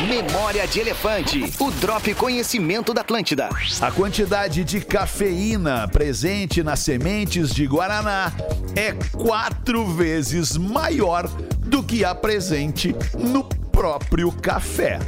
Memória 0.00 0.66
de 0.66 0.80
Elefante. 0.80 1.52
O 1.60 1.70
Drop 1.70 2.14
Conhecimento 2.14 2.94
da 2.94 3.02
Atlântida. 3.02 3.50
A 3.80 3.90
quantidade 3.90 4.64
de 4.64 4.80
cafeína 4.80 5.86
presente 5.86 6.62
nas 6.62 6.80
sementes 6.80 7.54
de 7.54 7.66
Guaraná 7.66 8.32
é 8.74 8.92
quatro 9.16 9.86
vezes 9.86 10.56
maior 10.56 11.28
do 11.58 11.82
que 11.82 12.04
a 12.04 12.14
presente 12.14 12.96
no 13.14 13.46
próprio 13.82 14.30
café. 14.30 15.00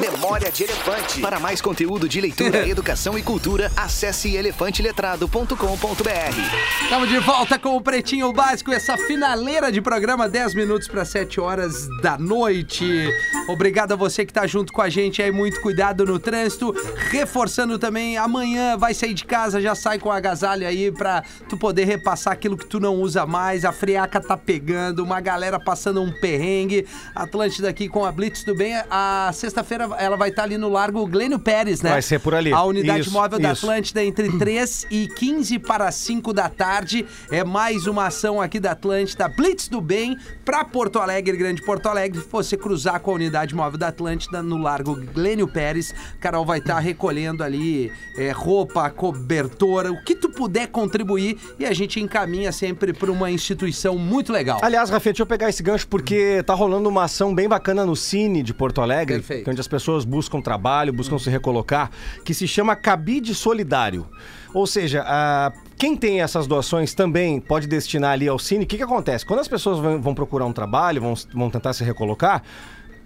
Memória 0.00 0.50
de 0.50 0.64
Elefante. 0.64 1.20
Para 1.20 1.38
mais 1.38 1.60
conteúdo 1.60 2.08
de 2.08 2.20
leitura, 2.20 2.64
educação 2.66 3.18
e 3.18 3.22
cultura, 3.22 3.70
acesse 3.76 4.34
elefanteletrado.com.br. 4.34 6.82
Estamos 6.82 7.08
de 7.08 7.18
volta 7.18 7.58
com 7.58 7.76
o 7.76 7.82
Pretinho 7.82 8.32
Básico, 8.32 8.72
essa 8.72 8.96
finaleira 8.96 9.70
de 9.70 9.82
programa, 9.82 10.28
10 10.28 10.54
minutos 10.54 10.88
para 10.88 11.04
7 11.04 11.40
horas 11.40 11.88
da 12.00 12.16
noite. 12.16 13.08
Obrigado 13.48 13.92
a 13.92 13.96
você 13.96 14.24
que 14.24 14.32
tá 14.32 14.46
junto 14.46 14.72
com 14.72 14.80
a 14.80 14.88
gente 14.88 15.20
aí, 15.20 15.30
muito 15.30 15.60
cuidado 15.60 16.06
no 16.06 16.18
trânsito. 16.18 16.74
Reforçando 17.10 17.78
também, 17.78 18.16
amanhã 18.16 18.76
vai 18.76 18.94
sair 18.94 19.14
de 19.14 19.24
casa, 19.24 19.60
já 19.60 19.74
sai 19.74 19.98
com 19.98 20.12
agasalho 20.12 20.66
aí 20.66 20.92
pra 20.92 21.24
tu 21.48 21.58
poder 21.58 21.84
repassar 21.84 22.32
aquilo 22.32 22.56
que 22.56 22.66
tu 22.66 22.78
não 22.78 22.94
usa 22.94 23.26
mais. 23.26 23.64
A 23.64 23.72
friaca 23.72 24.20
tá 24.20 24.36
pegando, 24.36 25.02
uma 25.02 25.20
galera 25.20 25.58
passando 25.58 26.00
um 26.00 26.12
perrengue. 26.20 26.86
Atlântida 27.14 27.68
aqui 27.68 27.88
com 27.88 27.97
a 28.04 28.12
Blitz 28.12 28.44
do 28.44 28.54
Bem. 28.54 28.74
A 28.90 29.30
sexta-feira 29.32 29.88
ela 29.98 30.16
vai 30.16 30.30
estar 30.30 30.44
ali 30.44 30.58
no 30.58 30.68
Largo 30.68 31.06
Glênio 31.06 31.38
Pérez, 31.38 31.82
né? 31.82 31.90
Vai 31.90 32.02
ser 32.02 32.18
por 32.18 32.34
ali. 32.34 32.52
A 32.52 32.62
unidade 32.62 33.00
Isso, 33.00 33.12
móvel 33.12 33.38
da 33.38 33.52
isso. 33.52 33.66
Atlântida 33.66 34.04
entre 34.04 34.30
3 34.38 34.86
e 34.90 35.08
15 35.08 35.58
para 35.58 35.90
5 35.90 36.32
da 36.32 36.48
tarde. 36.48 37.06
É 37.30 37.44
mais 37.44 37.86
uma 37.86 38.06
ação 38.06 38.40
aqui 38.40 38.60
da 38.60 38.72
Atlântida, 38.72 39.28
Blitz 39.28 39.68
do 39.68 39.80
Bem, 39.80 40.16
para 40.44 40.64
Porto 40.64 40.98
Alegre, 40.98 41.36
Grande 41.36 41.62
Porto 41.62 41.86
Alegre. 41.86 42.20
Se 42.20 42.28
você 42.30 42.56
cruzar 42.56 43.00
com 43.00 43.10
a 43.12 43.14
unidade 43.14 43.54
móvel 43.54 43.78
da 43.78 43.88
Atlântida 43.88 44.42
no 44.42 44.58
Largo 44.58 44.94
Glênio 45.12 45.48
Pérez, 45.48 45.94
Carol 46.20 46.44
vai 46.44 46.58
estar 46.58 46.78
recolhendo 46.78 47.42
ali 47.42 47.92
é, 48.16 48.30
roupa, 48.30 48.88
cobertora, 48.90 49.90
o 49.92 50.02
que 50.02 50.14
tu 50.14 50.28
puder 50.28 50.68
contribuir 50.68 51.38
e 51.58 51.64
a 51.66 51.72
gente 51.72 52.00
encaminha 52.00 52.52
sempre 52.52 52.92
para 52.92 53.10
uma 53.10 53.30
instituição 53.30 53.96
muito 53.98 54.32
legal. 54.32 54.58
Aliás, 54.62 54.90
Rafinha, 54.90 55.12
deixa 55.12 55.22
eu 55.22 55.26
pegar 55.26 55.48
esse 55.48 55.62
gancho 55.62 55.86
porque 55.88 56.42
tá 56.44 56.54
rolando 56.54 56.88
uma 56.88 57.04
ação 57.04 57.34
bem 57.34 57.48
bacana 57.48 57.84
no 57.88 57.96
Cine 57.96 58.42
de 58.42 58.52
Porto 58.52 58.80
Alegre, 58.80 59.16
Perfeito. 59.16 59.44
que 59.44 59.50
é 59.50 59.52
onde 59.52 59.60
as 59.60 59.66
pessoas 59.68 60.04
buscam 60.04 60.40
trabalho, 60.40 60.92
buscam 60.92 61.18
se 61.18 61.30
recolocar, 61.30 61.90
que 62.24 62.34
se 62.34 62.46
chama 62.46 62.76
Cabide 62.76 63.34
Solidário. 63.34 64.06
Ou 64.54 64.66
seja, 64.66 65.02
a- 65.06 65.52
quem 65.76 65.96
tem 65.96 66.20
essas 66.20 66.46
doações 66.46 66.92
também 66.94 67.40
pode 67.40 67.66
destinar 67.66 68.12
ali 68.12 68.26
ao 68.28 68.38
Cine. 68.38 68.64
O 68.64 68.66
que, 68.66 68.76
que 68.76 68.82
acontece? 68.82 69.24
Quando 69.24 69.40
as 69.40 69.48
pessoas 69.48 69.78
vão, 69.78 70.00
vão 70.00 70.14
procurar 70.14 70.44
um 70.46 70.52
trabalho, 70.52 71.00
vão, 71.00 71.14
vão 71.34 71.50
tentar 71.50 71.72
se 71.72 71.84
recolocar, 71.84 72.42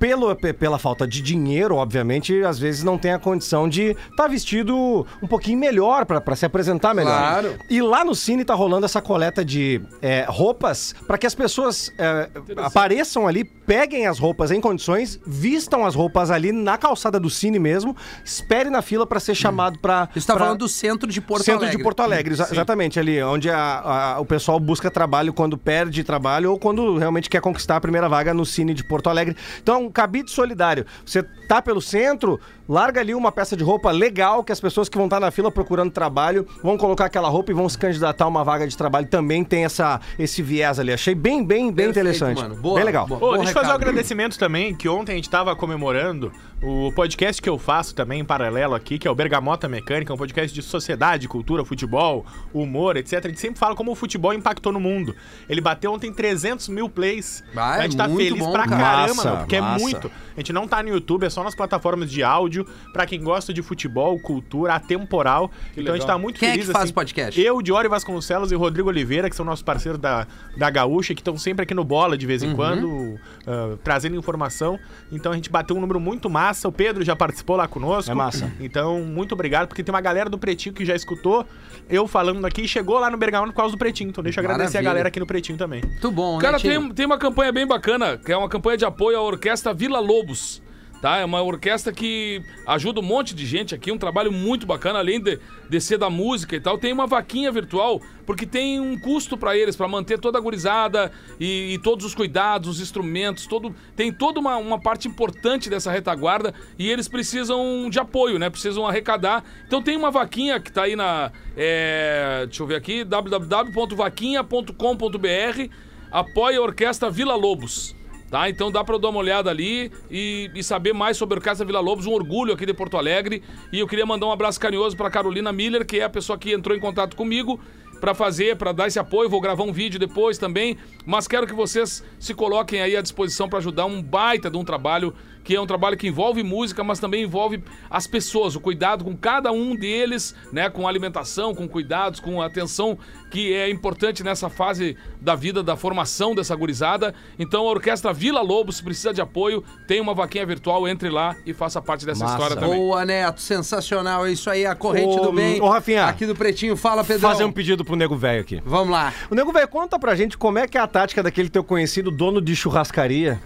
pelo, 0.03 0.35
pe- 0.35 0.53
pela 0.53 0.81
falta 0.81 1.07
de 1.07 1.23
dinheiro, 1.23 1.77
obviamente, 1.77 2.43
às 2.43 2.59
vezes 2.59 2.83
não 2.83 2.99
tem 2.99 3.13
a 3.13 3.21
condição 3.21 3.69
de 3.69 3.97
estar 4.11 4.27
vestido 4.27 5.07
um 5.23 5.29
pouquinho 5.29 5.57
melhor 5.57 6.05
para 6.05 6.35
se 6.35 6.45
apresentar 6.45 6.93
melhor. 6.93 7.17
Claro. 7.17 7.55
E 7.71 7.81
lá 7.81 8.05
no 8.05 8.13
Cine 8.13 8.45
tá 8.45 8.53
rolando 8.53 8.85
essa 8.85 9.01
coleta 9.01 9.45
de 9.45 9.81
é, 10.03 10.27
roupas 10.29 10.93
para 11.07 11.17
que 11.17 11.25
as 11.25 11.37
pessoas 11.37 11.93
é, 11.97 12.29
apareçam 12.57 13.29
ali, 13.29 13.45
peguem 13.45 14.09
as 14.09 14.19
roupas 14.19 14.51
em 14.51 14.61
condições, 14.61 15.21
vistam 15.25 15.87
as 15.87 15.95
roupas 15.95 16.33
ali 16.33 16.51
na 16.51 16.77
calçada 16.77 17.21
do 17.21 17.31
Cine 17.31 17.61
mesmo, 17.61 17.97
espere 18.25 18.71
na 18.71 18.83
fila 18.83 19.07
para 19.07 19.21
ser 19.21 19.37
chamado 19.37 19.79
para. 19.79 20.09
Você 20.13 20.19
está 20.19 20.37
falando 20.37 20.59
do 20.59 20.69
centro 20.69 21.09
de 21.09 21.21
Porto 21.21 21.45
Centro 21.45 21.61
Alegre. 21.61 21.77
de 21.77 21.83
Porto 21.85 22.01
Alegre, 22.01 22.35
exa- 22.35 22.49
exatamente, 22.51 22.99
ali, 22.99 23.23
onde 23.23 23.49
a- 23.49 24.15
a- 24.17 24.21
o 24.21 24.25
pessoal 24.25 24.59
busca 24.59 24.91
trabalho 24.91 25.33
quando 25.33 25.57
perde 25.57 26.03
trabalho 26.03 26.51
ou 26.51 26.59
quando 26.59 26.99
realmente 26.99 27.31
quer 27.31 27.41
conquistar 27.41 27.77
a 27.77 27.81
primeira 27.81 28.09
vaga 28.09 28.35
no 28.35 28.45
Cine 28.45 28.75
de 28.75 28.83
Porto 28.83 29.09
Alegre. 29.09 29.37
Então, 29.63 29.92
cabide 29.93 30.31
solidário. 30.31 30.87
Você 31.05 31.23
tá 31.53 31.61
pelo 31.61 31.83
centro, 31.83 32.41
larga 32.67 33.01
ali 33.03 33.15
uma 33.15 33.31
peça 33.31 33.55
de 33.55 33.63
roupa 33.63 33.91
legal 33.91 34.43
que 34.43 34.51
as 34.51 34.59
pessoas 34.59 34.89
que 34.89 34.97
vão 34.97 35.05
estar 35.05 35.21
na 35.21 35.31
fila 35.31 35.51
procurando 35.51 35.91
trabalho 35.91 36.47
vão 36.63 36.79
colocar 36.79 37.05
aquela 37.05 37.29
roupa 37.29 37.51
e 37.51 37.55
vão 37.55 37.69
se 37.69 37.77
candidatar 37.77 38.25
a 38.25 38.29
uma 38.29 38.43
vaga 38.43 38.67
de 38.67 38.75
trabalho. 38.75 39.07
Também 39.07 39.45
tem 39.45 39.67
essa, 39.67 40.01
esse 40.19 40.41
viés 40.41 40.79
ali. 40.79 40.95
Achei 40.95 41.15
bem, 41.15 41.45
bem, 41.45 41.71
bem 41.71 41.93
Perfeito, 41.93 41.99
interessante. 41.99 42.41
mano. 42.41 42.55
Boa, 42.57 42.77
bem 42.77 42.85
legal. 42.85 43.07
boa. 43.07 43.35
Ô, 43.35 43.37
deixa 43.37 43.51
eu 43.51 43.55
fazer 43.55 43.71
um 43.71 43.75
agradecimento 43.75 44.39
também, 44.39 44.75
que 44.75 44.89
ontem 44.89 45.13
a 45.13 45.17
gente 45.17 45.29
tava 45.29 45.55
comemorando 45.55 46.33
o 46.63 46.93
podcast 46.93 47.43
que 47.43 47.49
eu 47.49 47.59
faço 47.59 47.93
também 47.95 48.21
em 48.21 48.25
paralelo 48.25 48.75
aqui, 48.75 48.97
que 48.97 49.07
é 49.07 49.11
o 49.11 49.15
Bergamota 49.15 49.69
Mecânica, 49.69 50.15
um 50.15 50.17
podcast 50.17 50.55
de 50.55 50.63
sociedade, 50.63 51.27
cultura, 51.29 51.65
futebol, 51.65 52.25
humor, 52.55 52.97
etc. 52.97 53.25
A 53.25 53.29
gente 53.29 53.41
sempre 53.41 53.59
fala 53.59 53.75
como 53.75 53.91
o 53.91 53.95
futebol 53.95 54.33
impactou 54.33 54.73
no 54.73 54.79
mundo. 54.81 55.15
Ele 55.49 55.61
bateu 55.61 55.93
ontem 55.93 56.13
300 56.13 56.69
mil 56.69 56.89
plays. 56.89 57.43
Ah, 57.55 57.77
é 57.77 57.81
a 57.81 57.83
gente 57.83 57.97
tá 57.97 58.07
muito 58.09 58.25
feliz 58.25 58.39
bom, 58.39 58.53
pra 58.53 58.67
cara. 58.67 58.81
caramba, 58.81 59.15
Massa, 59.15 59.29
mano, 59.29 59.39
porque 59.39 59.61
massa. 59.61 59.77
é 59.77 59.83
muito. 59.83 60.11
A 60.37 60.41
gente 60.41 60.53
não 60.53 60.69
tá 60.69 60.83
no 60.83 60.89
YouTube, 60.89 61.27
é 61.27 61.31
só 61.31 61.42
nas 61.45 61.55
plataformas 61.55 62.11
de 62.11 62.23
áudio, 62.23 62.67
pra 62.93 63.07
quem 63.07 63.23
gosta 63.23 63.53
de 63.53 63.63
futebol, 63.63 64.19
cultura, 64.21 64.75
atemporal. 64.75 65.51
então 65.77 65.95
a 65.95 65.97
gente 65.97 66.03
legal. 66.03 66.07
tá 66.07 66.19
muito 66.19 66.39
Quem 66.39 66.49
é 66.49 66.53
feliz 66.53 66.67
que 66.67 66.73
faz 66.73 66.85
assim. 66.85 66.93
o 66.93 66.95
podcast? 66.95 67.41
Eu, 67.41 67.61
Diori 67.63 67.89
Vasconcelos 67.89 68.53
e 68.53 68.55
Rodrigo 68.55 68.89
Oliveira, 68.89 69.29
que 69.29 69.37
são 69.37 69.45
nossos 69.45 69.63
parceiros 69.63 70.01
da, 70.01 70.27
da 70.57 70.71
Gaúcha, 70.71 71.15
que 71.15 71.21
estão 71.21 71.37
sempre 71.37 71.63
aqui 71.65 71.75
no 71.75 71.85
Bola 71.85 72.17
de 72.17 72.27
vez 72.27 72.43
em 72.43 72.49
Uhum. 72.51 72.57
quando, 72.57 73.21
ah, 73.47 73.77
trazendo 73.83 74.17
informação. 74.17 74.79
Então 75.11 75.33
a 75.33 75.35
gente 75.35 75.51
bateu 75.51 75.77
um 75.77 75.81
número 75.81 75.99
muito 76.01 76.29
massa. 76.29 76.69
O 76.69 76.73
Pedro 76.73 77.05
já 77.05 77.17
participou 77.17 77.57
lá 77.57 77.67
conosco. 77.67 78.11
É 78.11 78.15
massa. 78.15 78.53
Então, 78.61 79.01
muito 79.03 79.33
obrigado, 79.33 79.69
porque 79.69 79.83
tem 79.83 79.93
uma 79.95 80.01
galera 80.01 80.29
do 80.29 80.39
Pretinho 80.39 80.75
que 80.75 80.85
já 80.85 80.95
escutou 80.95 81.47
eu 81.89 82.07
falando 82.07 82.45
aqui 82.47 82.63
e 82.63 82.69
chegou 82.69 82.99
lá 82.99 83.11
no 83.11 83.17
Bergamota 83.17 83.53
por 83.53 83.57
causa 83.57 83.73
do 83.73 83.79
Pretinho. 83.79 84.11
Então 84.11 84.23
deixa 84.23 84.41
eu 84.41 84.45
agradecer 84.45 84.79
a 84.79 84.83
galera 84.83 85.09
aqui 85.09 85.19
no 85.21 85.27
Pretinho 85.27 85.59
também. 85.59 85.83
Muito 85.83 86.11
bom, 86.11 86.39
Cara, 86.39 86.57
né, 86.57 86.63
tem, 86.63 86.91
tem 86.91 87.07
uma 87.07 87.19
campanha 87.19 87.53
bem 87.53 87.67
bacana, 87.67 88.17
que 88.19 88.31
é 88.33 88.37
uma 88.37 88.49
campanha 88.49 88.77
de 88.77 88.85
apoio 88.85 89.17
à 89.19 89.23
Orquestra 89.23 89.73
Vila 89.75 89.99
Lobos. 90.01 90.63
Tá? 91.03 91.19
É 91.19 91.25
uma 91.25 91.43
orquestra 91.43 91.93
que 91.93 92.41
ajuda 92.65 93.01
um 93.01 93.03
monte 93.03 93.35
de 93.35 93.45
gente 93.45 93.75
aqui, 93.75 93.91
um 93.91 93.99
trabalho 93.99 94.31
muito 94.31 94.65
bacana, 94.65 95.01
além 95.01 95.21
de, 95.21 95.41
de 95.69 95.81
ser 95.81 95.99
da 95.99 96.09
música 96.09 96.55
e 96.55 96.61
tal. 96.61 96.79
Tem 96.79 96.93
uma 96.93 97.09
vaquinha 97.09 97.51
virtual, 97.51 98.01
porque 98.25 98.47
tem 98.47 98.79
um 98.79 98.97
custo 98.97 99.37
pra 99.37 99.57
eles, 99.57 99.75
pra 99.75 99.89
manter 99.89 100.21
toda 100.21 100.39
a 100.39 100.41
gurizada 100.41 101.11
e, 101.41 101.75
e 101.75 101.79
todos 101.79 102.07
os 102.07 102.15
cuidados, 102.15 102.69
os 102.69 102.81
instrumentos, 102.81 103.49
todo, 103.49 103.75
tem 103.97 104.13
toda 104.13 104.39
uma, 104.39 104.57
uma 104.59 104.81
parte 104.81 105.09
importante 105.09 105.69
dessa 105.69 105.91
retaguarda 105.91 106.55
e 106.79 106.89
eles 106.89 107.09
precisam 107.09 107.91
de 107.91 107.99
apoio, 107.99 108.39
né? 108.39 108.49
Precisam 108.49 108.87
arrecadar. 108.87 109.43
Então 109.67 109.83
tem 109.83 109.97
uma 109.97 110.13
vaquinha 110.13 110.61
que 110.61 110.71
tá 110.71 110.85
aí 110.85 110.95
na. 110.95 111.33
é, 111.57 112.45
deixa 112.47 112.63
eu 112.63 112.67
ver 112.69 112.77
aqui, 112.77 113.03
www.vaquinha.com.br 113.03 115.73
apoia 116.13 116.59
a 116.59 116.63
Orquestra 116.63 117.11
Vila 117.11 117.35
Lobos. 117.35 118.01
Tá? 118.33 118.49
Então 118.49 118.73
dá 118.73 118.83
pra 118.83 118.95
eu 118.95 118.99
dar 118.99 119.11
uma 119.11 119.19
olhada 119.19 119.51
ali 119.51 119.93
e, 120.11 120.51
e 120.55 120.63
saber 120.65 120.95
mais 120.95 121.19
sobre 121.19 121.35
a 121.35 121.37
Orquestra 121.37 121.67
Vila 121.67 121.81
Lobos, 121.81 122.07
um 122.07 122.13
orgulho 122.13 122.55
aqui 122.55 122.65
de 122.65 122.73
Porto 122.73 122.97
Alegre. 122.97 123.43
E 123.71 123.79
eu 123.79 123.87
queria 123.87 124.07
mandar 124.07 124.25
um 124.25 124.33
abraço 124.33 124.59
carinhoso 124.59 124.97
pra 124.97 125.11
Carolina 125.11 125.53
Miller, 125.53 125.85
que 125.85 125.99
é 125.99 126.05
a 126.05 126.09
pessoa 126.09 126.39
que 126.39 126.51
entrou 126.51 126.75
em 126.75 126.81
contato 126.81 127.15
comigo 127.15 127.61
pra 128.01 128.15
fazer, 128.15 128.57
pra 128.57 128.73
dar 128.73 128.87
esse 128.87 128.99
apoio. 128.99 129.29
Vou 129.29 129.39
gravar 129.39 129.65
um 129.65 129.73
vídeo 129.73 130.01
depois 130.01 130.39
também, 130.39 130.79
mas 131.05 131.29
quero 131.29 131.47
que 131.47 131.53
vocês 131.53 132.03
se 132.19 132.33
coloquem 132.33 132.81
aí 132.81 132.97
à 132.97 133.03
disposição 133.03 133.51
pra 133.51 133.59
ajudar 133.59 133.85
um 133.85 134.03
baita 134.03 134.51
de 134.51 134.57
um 134.57 134.65
trabalho 134.65 135.13
que 135.45 135.55
é 135.57 135.61
um 135.61 135.67
trabalho 135.67 135.97
que 135.97 136.09
envolve 136.09 136.43
música, 136.43 136.85
mas 136.85 136.99
também 136.99 137.25
envolve 137.25 137.63
as 137.91 138.07
pessoas, 138.07 138.55
o 138.55 138.61
cuidado 138.61 139.05
com 139.05 139.17
cada 139.17 139.53
um 139.53 139.75
deles, 139.75 140.35
né, 140.53 140.69
com 140.71 140.87
alimentação, 140.87 141.55
com 141.55 141.69
cuidados, 141.69 142.21
com 142.21 142.41
atenção 142.41 142.99
que 143.31 143.53
é 143.55 143.71
importante 143.71 144.23
nessa 144.23 144.51
fase 144.51 144.97
da 145.21 145.35
vida, 145.35 145.63
da 145.63 145.77
formação 145.77 146.35
dessa 146.35 146.55
gurizada. 146.55 147.15
Então 147.39 147.67
a 147.67 147.71
Orquestra 147.71 148.13
Vila 148.13 148.43
Lobos 148.43 148.81
precisa 148.81 149.13
de 149.13 149.21
apoio, 149.21 149.65
tem 149.89 150.01
uma 150.01 150.15
vaquinha 150.15 150.45
virtual, 150.45 150.87
entre 150.87 151.09
lá 151.09 151.35
e 151.47 151.53
faça 151.53 151.81
parte 151.81 152.05
dessa 152.05 152.25
Massa. 152.25 152.35
história 152.37 152.57
também. 152.57 152.79
Boa, 152.79 153.05
Neto, 153.05 153.41
sensacional. 153.41 154.27
É 154.27 154.33
isso 154.33 154.51
aí, 154.51 154.67
a 154.67 154.75
corrente 154.75 155.19
Ô, 155.19 155.23
do 155.23 155.33
bem. 155.33 155.61
ô, 155.61 155.69
Rafinha. 155.69 156.05
Aqui 156.05 156.27
do 156.27 156.35
Pretinho. 156.35 156.77
Fala, 156.77 157.03
Pedrão. 157.03 157.31
Fazer 157.31 157.45
um 157.45 157.53
pedido 157.53 157.85
pro 157.85 157.97
nego 157.97 158.17
velho 158.17 158.41
aqui. 158.43 158.63
Vamos 158.65 158.91
lá. 158.91 159.13
O 159.31 159.35
nego 159.35 159.53
velho, 159.53 159.69
conta 159.69 159.99
pra 159.99 160.15
gente 160.15 160.37
como 160.37 160.59
é 160.59 160.67
que 160.67 160.77
é 160.77 160.81
a 160.81 160.87
tática 160.87 161.23
daquele 161.23 161.49
teu 161.49 161.65
conhecido 161.65 162.11
dono 162.11 162.41
de 162.41 162.55
churrascaria, 162.55 163.41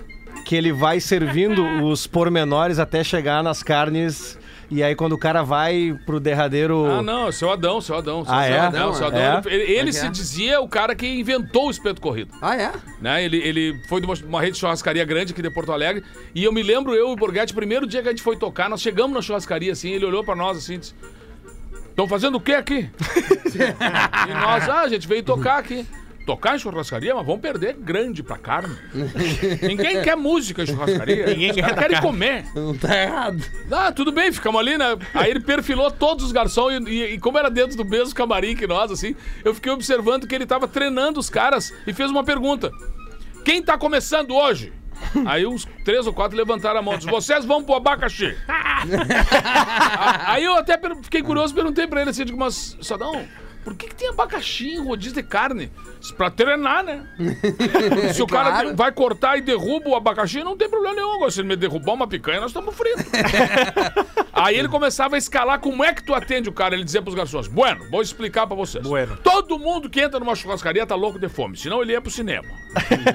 que 0.47 0.55
ele 0.55 0.73
vai 0.73 1.01
servindo 1.01 1.61
os 1.85 2.07
pormenores 2.07 2.79
até 2.79 3.03
chegar 3.03 3.43
nas 3.43 3.65
carnes. 3.65 4.39
E 4.71 4.83
aí, 4.83 4.95
quando 4.97 5.13
o 5.13 5.19
cara 5.19 5.43
vai 5.43 5.97
pro 6.07 6.19
derradeiro. 6.19 6.87
Ah, 6.87 7.03
não, 7.03 7.31
seu 7.31 7.51
Adão, 7.51 7.81
seu 7.81 7.97
Adão. 7.97 8.25
Seu 8.25 8.35
Ah, 8.35 8.47
é? 8.47 8.59
Adão, 8.59 8.95
seu 8.95 9.07
Adão. 9.07 9.21
É? 9.21 9.43
Ele, 9.47 9.73
ele 9.73 9.91
é 9.91 9.93
se 9.93 10.07
é? 10.07 10.09
dizia 10.09 10.61
o 10.61 10.69
cara 10.69 10.95
que 10.95 11.07
inventou 11.07 11.67
o 11.67 11.71
espeto 11.71 12.01
corrido. 12.01 12.33
Ah, 12.41 12.57
é? 12.57 12.73
né? 13.01 13.25
Ele, 13.25 13.37
ele 13.39 13.81
foi 13.89 14.01
de 14.01 14.07
uma, 14.07 14.15
uma 14.25 14.41
rede 14.41 14.53
de 14.53 14.59
churrascaria 14.59 15.05
grande 15.05 15.33
aqui 15.33 15.43
de 15.43 15.51
Porto 15.51 15.71
Alegre. 15.73 16.05
E 16.35 16.43
eu 16.45 16.53
me 16.53 16.63
lembro, 16.63 16.95
eu 16.95 17.11
e 17.11 17.13
o 17.13 17.17
Borghetti, 17.17 17.53
primeiro 17.55 17.87
dia 17.87 18.03
que 18.03 18.09
a 18.09 18.11
gente 18.13 18.23
foi 18.23 18.37
tocar, 18.37 18.69
nós 18.69 18.81
chegamos 18.81 19.15
na 19.15 19.23
churrascaria 19.23 19.73
assim, 19.73 19.91
ele 19.91 20.05
olhou 20.05 20.25
pra 20.25 20.35
nós 20.35 20.59
assim 20.59 20.75
e 20.75 20.79
disse: 20.79 20.95
Estão 21.91 22.09
fazendo 22.09 22.37
o 22.37 22.41
que 22.41 22.53
aqui? 22.53 22.91
e 24.29 24.35
nós, 24.35 24.69
ah, 24.69 24.83
a 24.83 24.89
gente 24.89 25.07
veio 25.07 25.23
tocar 25.23 25.59
aqui. 25.59 25.87
Tocar 26.27 26.57
em 26.57 26.59
churrascaria, 26.59 27.15
mas 27.15 27.25
vamos 27.25 27.41
perder 27.41 27.75
grande 27.79 28.21
pra 28.21 28.37
carne. 28.37 28.75
Ninguém 29.63 30.03
quer 30.03 30.17
música 30.17 30.65
em 30.65 30.67
churrascaria. 30.67 31.25
Ninguém 31.33 31.55
quer, 31.55 31.75
quer 31.89 32.01
comer. 32.01 32.45
Não 32.53 32.77
tá 32.77 33.01
errado. 33.01 33.41
Ah, 33.71 33.93
tudo 33.93 34.11
bem, 34.11 34.33
ficamos 34.33 34.61
ali, 34.61 34.77
né? 34.77 34.97
Aí 35.15 35.31
ele 35.31 35.39
perfilou 35.41 35.89
todos 35.89 36.25
os 36.25 36.33
garçons 36.33 36.73
e, 36.89 36.91
e- 36.93 37.15
e 37.15 37.19
como 37.21 37.39
era 37.39 37.49
dentro 37.49 37.77
do 37.77 37.85
mesmo 37.85 38.13
camarim 38.13 38.57
que 38.57 38.67
nós, 38.67 38.91
assim, 38.91 39.15
eu 39.45 39.55
fiquei 39.55 39.71
observando 39.71 40.27
que 40.27 40.35
ele 40.35 40.45
tava 40.47 40.67
treinando 40.67 41.21
os 41.21 41.31
caras 41.31 41.73
e 41.87 41.93
fez 41.93 42.11
uma 42.11 42.25
pergunta. 42.25 42.73
Quem 43.45 43.63
tá 43.63 43.79
começando 43.79 44.35
hoje? 44.35 44.73
Aí 45.27 45.47
uns 45.47 45.65
três 45.85 46.07
ou 46.09 46.13
quatro 46.13 46.37
levantaram 46.37 46.81
a 46.81 46.83
mão. 46.83 46.97
Disse, 46.97 47.09
vocês 47.09 47.45
vão 47.45 47.63
pro 47.63 47.75
abacaxi. 47.77 48.35
Aí 50.27 50.43
eu 50.45 50.55
até 50.57 50.79
fiquei 51.03 51.23
curioso, 51.23 51.55
perguntei 51.55 51.87
pra 51.87 52.01
ele 52.01 52.11
assim, 52.11 52.25
digo, 52.25 52.39
mas, 52.39 52.77
Sadão, 52.81 53.25
por 53.67 53.75
que, 53.75 53.89
que 53.89 53.97
tem 53.97 54.09
abacaxi 54.11 54.75
em 54.75 54.79
rodízio 54.87 55.15
de 55.17 55.25
carne? 55.25 55.73
Pra 56.17 56.31
treinar, 56.31 56.85
né? 56.85 57.05
Se 58.15 58.23
o 58.23 58.27
cara 58.29 58.51
Claro. 58.53 58.77
vai 58.77 58.93
cortar 58.93 59.37
e 59.37 59.41
derruba 59.41 59.89
o 59.89 59.97
abacaxi, 59.97 60.45
não 60.45 60.57
tem 60.57 60.71
problema 60.71 60.95
nenhum. 60.95 61.17
Agora, 61.17 61.33
se 61.33 61.41
ele 61.41 61.49
me 61.49 61.57
derrubar 61.57 61.95
uma 61.95 62.07
picanha, 62.07 62.41
nós 62.41 62.51
estamos 62.51 62.73
fritos. 62.77 63.05
Aí 64.33 64.57
ele 64.57 64.69
começava 64.69 65.17
a 65.17 65.19
escalar 65.19 65.59
como 65.59 65.83
é 65.83 65.93
que 65.93 66.05
tu 66.05 66.15
atende 66.15 66.49
o 66.49 66.53
cara. 66.53 66.77
Ele 66.77 66.85
dizia 66.85 67.03
pros 67.03 67.17
garçons: 67.17 67.49
Bueno, 67.49 67.91
vou 67.91 68.01
explicar 68.03 68.47
pra 68.47 68.55
vocês. 68.55 68.87
Bueno. 68.87 69.17
Todo 69.17 69.59
mundo 69.59 69.91
que 69.91 70.01
entra 70.01 70.21
numa 70.21 70.37
churrascaria 70.37 70.87
tá 70.87 70.95
louco 70.95 71.19
de 71.19 71.29
fome, 71.29 71.57
senão 71.57 71.83
ele 71.83 71.91
ia 71.91 72.01
pro 72.01 72.09
cinema. 72.09 72.47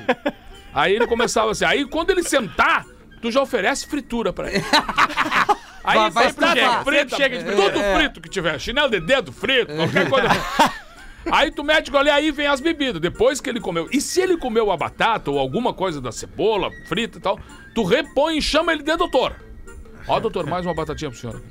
aí 0.76 0.94
ele 0.94 1.08
começava 1.08 1.52
assim. 1.52 1.64
Aí 1.64 1.86
quando 1.86 2.10
ele 2.10 2.24
sentar, 2.24 2.86
tu 3.22 3.32
já 3.32 3.42
oferece 3.42 3.88
fritura 3.88 4.34
pra 4.34 4.52
ele. 4.52 4.66
Aí 5.84 5.98
Vai- 5.98 6.10
vai 6.12 6.26
sempre 6.30 6.50
chega, 6.50 6.84
frito, 6.84 7.16
chega, 7.16 7.44
tudo 7.44 7.80
frito 7.96 8.22
que 8.22 8.30
tiver, 8.30 8.60
chinelo 8.60 8.90
de 8.90 9.00
dedo 9.00 9.32
frito, 9.32 9.74
qualquer 9.74 10.10
coisa. 10.10 10.30
Aí 11.30 11.52
tu 11.52 11.64
mete 11.64 11.90
o 11.90 11.92
gole, 11.92 12.10
aí 12.10 12.32
vem 12.32 12.48
as 12.48 12.60
bebidas. 12.60 13.00
Depois 13.00 13.40
que 13.40 13.48
ele 13.48 13.60
comeu. 13.60 13.88
E 13.92 14.02
se 14.02 14.22
ele 14.22 14.38
comeu 14.38 14.72
a 14.72 14.78
batata 14.78 15.30
ou 15.30 15.38
alguma 15.38 15.72
coisa 15.72 16.02
da 16.02 16.12
cebola 16.12 16.72
frita 16.88 17.20
e 17.20 17.22
tal, 17.22 17.40
tu 17.76 17.84
repõe 17.84 18.38
e 18.38 18.42
chama 18.42 18.74
ele 18.74 18.82
de 18.82 18.96
doutor. 18.98 19.36
Ó, 20.08 20.20
doutor, 20.20 20.48
mais 20.48 20.66
uma 20.66 20.74
batatinha 20.74 21.12
pro 21.12 21.20
senhor. 21.20 21.42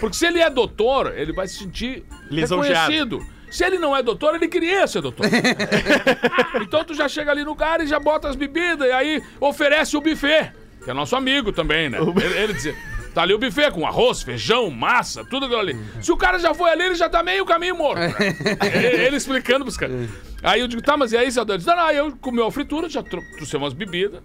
Porque 0.00 0.16
se 0.16 0.26
ele 0.26 0.40
é 0.40 0.50
doutor, 0.50 1.16
ele 1.16 1.32
vai 1.32 1.46
se 1.46 1.58
sentir 1.58 2.04
reconhecido. 2.28 3.24
Se 3.50 3.64
ele 3.64 3.78
não 3.78 3.96
é 3.96 4.02
doutor, 4.02 4.34
ele 4.34 4.48
queria 4.48 4.86
ser 4.86 5.00
doutor. 5.00 5.26
então 6.62 6.84
tu 6.84 6.94
já 6.94 7.08
chega 7.08 7.30
ali 7.30 7.44
no 7.44 7.54
cara 7.54 7.82
e 7.82 7.86
já 7.86 7.98
bota 7.98 8.28
as 8.28 8.36
bebidas 8.36 8.88
e 8.88 8.92
aí 8.92 9.22
oferece 9.40 9.96
o 9.96 10.00
buffet, 10.00 10.52
que 10.84 10.90
é 10.90 10.94
nosso 10.94 11.16
amigo 11.16 11.52
também, 11.52 11.88
né? 11.88 11.98
Ele, 11.98 12.38
ele 12.38 12.52
dizia, 12.52 12.76
tá 13.14 13.22
ali 13.22 13.34
o 13.34 13.38
buffet 13.38 13.70
com 13.70 13.86
arroz, 13.86 14.22
feijão, 14.22 14.70
massa, 14.70 15.24
tudo 15.24 15.46
aquilo 15.46 15.60
ali. 15.60 15.76
Se 16.00 16.10
o 16.12 16.16
cara 16.16 16.38
já 16.38 16.54
foi 16.54 16.70
ali, 16.70 16.84
ele 16.84 16.94
já 16.94 17.08
tá 17.08 17.22
meio 17.22 17.44
caminho 17.44 17.76
morto. 17.76 17.98
né? 18.00 18.12
ele, 18.74 18.86
ele 19.06 19.16
explicando 19.16 19.64
pros 19.64 19.76
caras. 19.76 20.08
Aí 20.42 20.60
eu 20.60 20.68
digo, 20.68 20.80
tá, 20.82 20.96
mas 20.96 21.12
e 21.12 21.16
aí, 21.16 21.28
Deus? 21.30 21.64
Não, 21.66 21.76
não, 21.76 21.82
aí 21.84 21.96
eu 21.96 22.16
comeu 22.20 22.46
a 22.46 22.52
fritura, 22.52 22.88
já 22.88 23.02
tro- 23.02 23.22
trouxemos 23.36 23.66
umas 23.66 23.72
bebidas. 23.74 24.22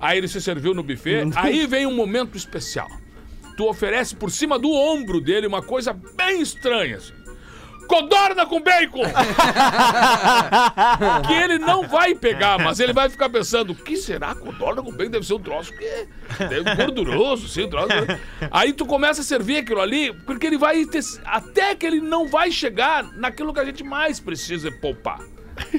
Aí 0.00 0.18
ele 0.18 0.26
se 0.28 0.40
serviu 0.40 0.74
no 0.74 0.82
buffet. 0.82 1.30
aí 1.36 1.66
vem 1.66 1.86
um 1.86 1.94
momento 1.94 2.36
especial. 2.36 2.88
Tu 3.56 3.68
oferece 3.68 4.16
por 4.16 4.30
cima 4.30 4.58
do 4.58 4.70
ombro 4.72 5.20
dele 5.20 5.46
uma 5.46 5.62
coisa 5.62 5.92
bem 5.92 6.40
estranha, 6.40 6.96
assim. 6.96 7.12
Codorna 7.86 8.46
com 8.46 8.60
bacon! 8.60 9.02
que 11.26 11.32
ele 11.32 11.58
não 11.58 11.86
vai 11.86 12.14
pegar, 12.14 12.58
mas 12.58 12.80
ele 12.80 12.92
vai 12.92 13.08
ficar 13.08 13.28
pensando: 13.28 13.72
o 13.72 13.74
que 13.74 13.96
será 13.96 14.34
codorna 14.34 14.82
com 14.82 14.92
bacon? 14.92 15.10
Deve 15.10 15.26
ser 15.26 15.34
um 15.34 15.42
troço 15.42 15.72
que 15.76 15.84
é 15.84 16.06
deve- 16.48 16.74
gorduroso, 16.76 17.46
assim, 17.46 17.64
um 17.64 17.70
troço. 17.70 17.88
Aí 18.50 18.72
tu 18.72 18.86
começa 18.86 19.20
a 19.20 19.24
servir 19.24 19.58
aquilo 19.58 19.80
ali, 19.80 20.12
porque 20.24 20.46
ele 20.46 20.58
vai 20.58 20.84
ter, 20.86 21.00
até 21.24 21.74
que 21.74 21.86
ele 21.86 22.00
não 22.00 22.28
vai 22.28 22.50
chegar 22.50 23.04
naquilo 23.16 23.52
que 23.52 23.60
a 23.60 23.64
gente 23.64 23.84
mais 23.84 24.20
precisa 24.20 24.70
poupar. 24.70 25.20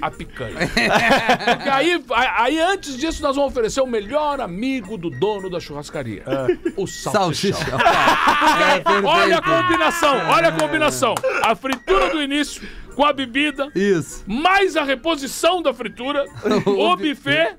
A 0.01 0.11
picanha. 0.11 0.57
Porque 0.67 1.69
aí, 1.69 2.03
aí, 2.37 2.59
antes 2.59 2.97
disso, 2.97 3.21
nós 3.21 3.35
vamos 3.35 3.51
oferecer 3.51 3.81
o 3.81 3.87
melhor 3.87 4.39
amigo 4.41 4.97
do 4.97 5.09
dono 5.09 5.49
da 5.49 5.59
churrascaria: 5.59 6.23
o 6.75 6.87
salsichão. 6.87 7.13
Salsicha. 7.13 7.77
É, 8.75 8.79
perfeito. 8.79 9.07
Olha 9.07 9.37
a 9.37 9.41
combinação, 9.41 10.15
olha 10.29 10.47
a 10.49 10.51
combinação. 10.51 11.15
A 11.41 11.55
fritura 11.55 12.09
do 12.09 12.21
início 12.21 12.61
com 12.95 13.05
a 13.05 13.11
bebida, 13.11 13.71
Isso. 13.75 14.23
mais 14.27 14.75
a 14.75 14.83
reposição 14.83 15.61
da 15.61 15.73
fritura, 15.73 16.25
o 16.65 16.95
buffet 16.95 17.57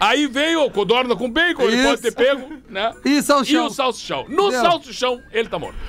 Aí 0.00 0.26
veio 0.26 0.64
o 0.64 0.70
codorna 0.70 1.16
com 1.16 1.28
bacon, 1.28 1.64
ele 1.64 1.76
Isso. 1.76 1.88
pode 1.88 2.02
ter 2.02 2.12
pego, 2.12 2.52
né? 2.68 2.92
E 3.04 3.22
salsichão. 3.22 3.64
E 3.64 3.66
o 3.66 3.70
salsichão. 3.70 4.26
No 4.28 4.50
Deu. 4.50 4.60
salsichão, 4.60 5.22
ele 5.32 5.48
tá 5.48 5.58
morto. 5.58 5.76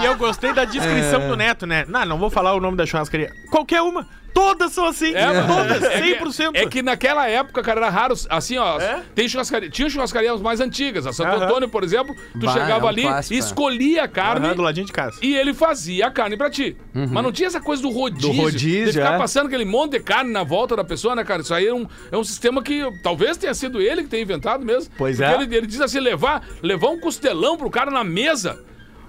E 0.00 0.04
eu 0.04 0.16
gostei 0.16 0.52
da 0.52 0.64
descrição 0.64 1.28
do 1.28 1.36
Neto, 1.36 1.66
né? 1.66 1.84
Não, 1.88 2.04
não 2.04 2.18
vou 2.18 2.30
falar 2.30 2.54
o 2.54 2.60
nome 2.60 2.76
da 2.76 2.86
churrascaria. 2.86 3.32
Qualquer 3.50 3.82
uma. 3.82 4.06
Todas 4.34 4.72
são 4.72 4.84
assim. 4.84 5.12
É, 5.14 5.26
mano. 5.32 5.48
Todas, 5.48 5.82
É 5.82 6.00
que- 6.00 6.14
100%. 6.14 6.50
É 6.54 6.66
que 6.66 6.80
naquela 6.82 7.26
época, 7.28 7.60
cara, 7.62 7.80
era 7.80 7.90
raro. 7.90 8.14
Assim, 8.30 8.56
ó, 8.56 8.78
É? 8.78 9.02
tem 9.14 9.26
churrascaria. 9.26 9.68
Tinha 9.68 9.90
churrascarias 9.90 10.40
mais 10.40 10.60
antigas. 10.60 11.06
A 11.08 11.12
Santo 11.12 11.30
Aham. 11.34 11.44
Antônio, 11.46 11.68
por 11.68 11.82
exemplo, 11.82 12.14
tu 12.34 12.46
Bah, 12.46 12.52
chegava 12.52 12.82
é 12.82 12.84
um 12.84 12.88
ali, 12.88 13.02
clássico, 13.02 13.34
é. 13.34 13.38
escolhia 13.38 14.04
a 14.04 14.08
carne. 14.08 14.46
Aham, 14.46 14.54
do 14.54 14.62
ladinho 14.62 14.86
de 14.86 14.92
casa. 14.92 15.18
E 15.22 15.34
ele 15.34 15.52
fazia 15.54 16.06
a 16.06 16.10
carne 16.10 16.36
pra 16.36 16.48
ti. 16.50 16.76
Mas 16.94 17.22
não 17.24 17.32
tinha 17.32 17.48
essa 17.48 17.60
coisa 17.60 17.82
do 17.82 17.88
rodízio. 17.90 18.32
Do 18.32 18.40
rodízio, 18.42 18.86
De 18.86 18.92
ficar 18.92 19.14
é. 19.14 19.18
passando 19.18 19.46
aquele 19.46 19.64
monte 19.64 19.92
de 19.92 20.00
carne 20.00 20.30
na 20.30 20.44
volta 20.44 20.76
da 20.76 20.84
pessoa, 20.84 21.16
né, 21.16 21.24
cara? 21.24 21.42
Isso 21.42 21.54
aí 21.54 21.66
é 21.66 21.74
um, 21.74 21.86
é 22.12 22.16
um 22.16 22.22
sistema 22.22 22.62
que 22.62 22.86
talvez 23.02 23.36
tenha 23.38 23.54
sido 23.54 23.80
ele 23.80 24.02
que 24.02 24.08
tenha 24.08 24.22
inventado 24.22 24.64
mesmo. 24.64 24.92
Pois 24.98 25.16
Porque 25.16 25.32
é. 25.32 25.34
Ele, 25.42 25.56
ele 25.56 25.66
diz 25.66 25.80
assim: 25.80 26.00
levar, 26.00 26.46
levar 26.60 26.88
um 26.88 26.98
costelão 26.98 27.56
pro 27.56 27.70
cara 27.70 27.90
na 27.90 28.02
mesa. 28.02 28.62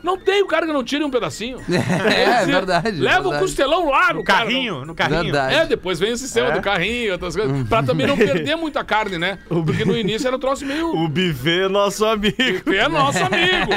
Não 0.04 0.18
tem 0.18 0.42
o 0.44 0.48
cara 0.48 0.66
que 0.66 0.74
não 0.74 0.84
tire 0.84 1.04
um 1.04 1.10
pedacinho. 1.12 1.60
É, 2.10 2.44
é 2.44 2.46
verdade. 2.46 2.92
Leva 3.00 3.20
o 3.20 3.24
verdade. 3.24 3.40
costelão 3.44 3.90
lá 3.90 4.10
no 4.14 4.20
No 4.20 4.24
carrinho, 4.24 4.86
no 4.86 4.96
carrinho. 4.96 5.24
Verdade. 5.24 5.56
é, 5.56 5.66
depois 5.66 6.00
vem 6.00 6.12
o 6.14 6.18
sistema 6.18 6.50
É? 6.50 6.52
do 6.52 6.62
carrinho 6.62 7.12
outras 7.14 7.36
coisas. 7.36 7.68
Pra 7.68 7.84
também 7.84 8.08
não 8.08 8.18
perder 8.18 8.56
muita 8.56 8.84
carne, 8.84 9.18
né? 9.18 9.40
Porque 9.48 9.84
no 9.86 9.96
início 9.98 10.28
era 10.28 10.36
um 10.36 10.40
troço 10.40 10.66
meio. 10.66 10.90
O 11.00 11.08
buffet 11.08 11.64
é 11.66 11.68
nosso 11.70 12.06
amigo. 12.06 12.74
É 12.74 12.88
nosso 12.88 13.20
amigo. 13.20 13.72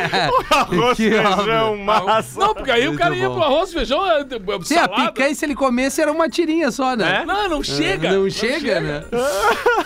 Arroz, 0.50 0.96
Que 0.96 1.10
feijão, 1.10 1.72
obra. 1.72 1.76
massa. 1.84 2.40
Não, 2.40 2.54
porque 2.54 2.70
aí 2.70 2.82
o 2.84 2.88
Muito 2.88 2.98
cara 3.00 3.14
ia 3.16 3.28
bom. 3.28 3.34
pro 3.36 3.44
arroz, 3.44 3.72
feijão, 3.72 4.06
é, 4.06 4.20
é, 4.20 4.24
Sim, 4.64 4.74
a 4.76 4.80
salada. 4.86 5.12
picanha, 5.12 5.34
se 5.34 5.44
ele 5.44 5.54
comesse, 5.54 6.00
era 6.00 6.10
uma 6.12 6.28
tirinha 6.28 6.70
só, 6.70 6.94
né? 6.96 7.24
Não, 7.26 7.48
não 7.48 7.62
chega. 7.62 8.12
Não, 8.12 8.28
chega, 8.30 8.80
né? 8.80 9.04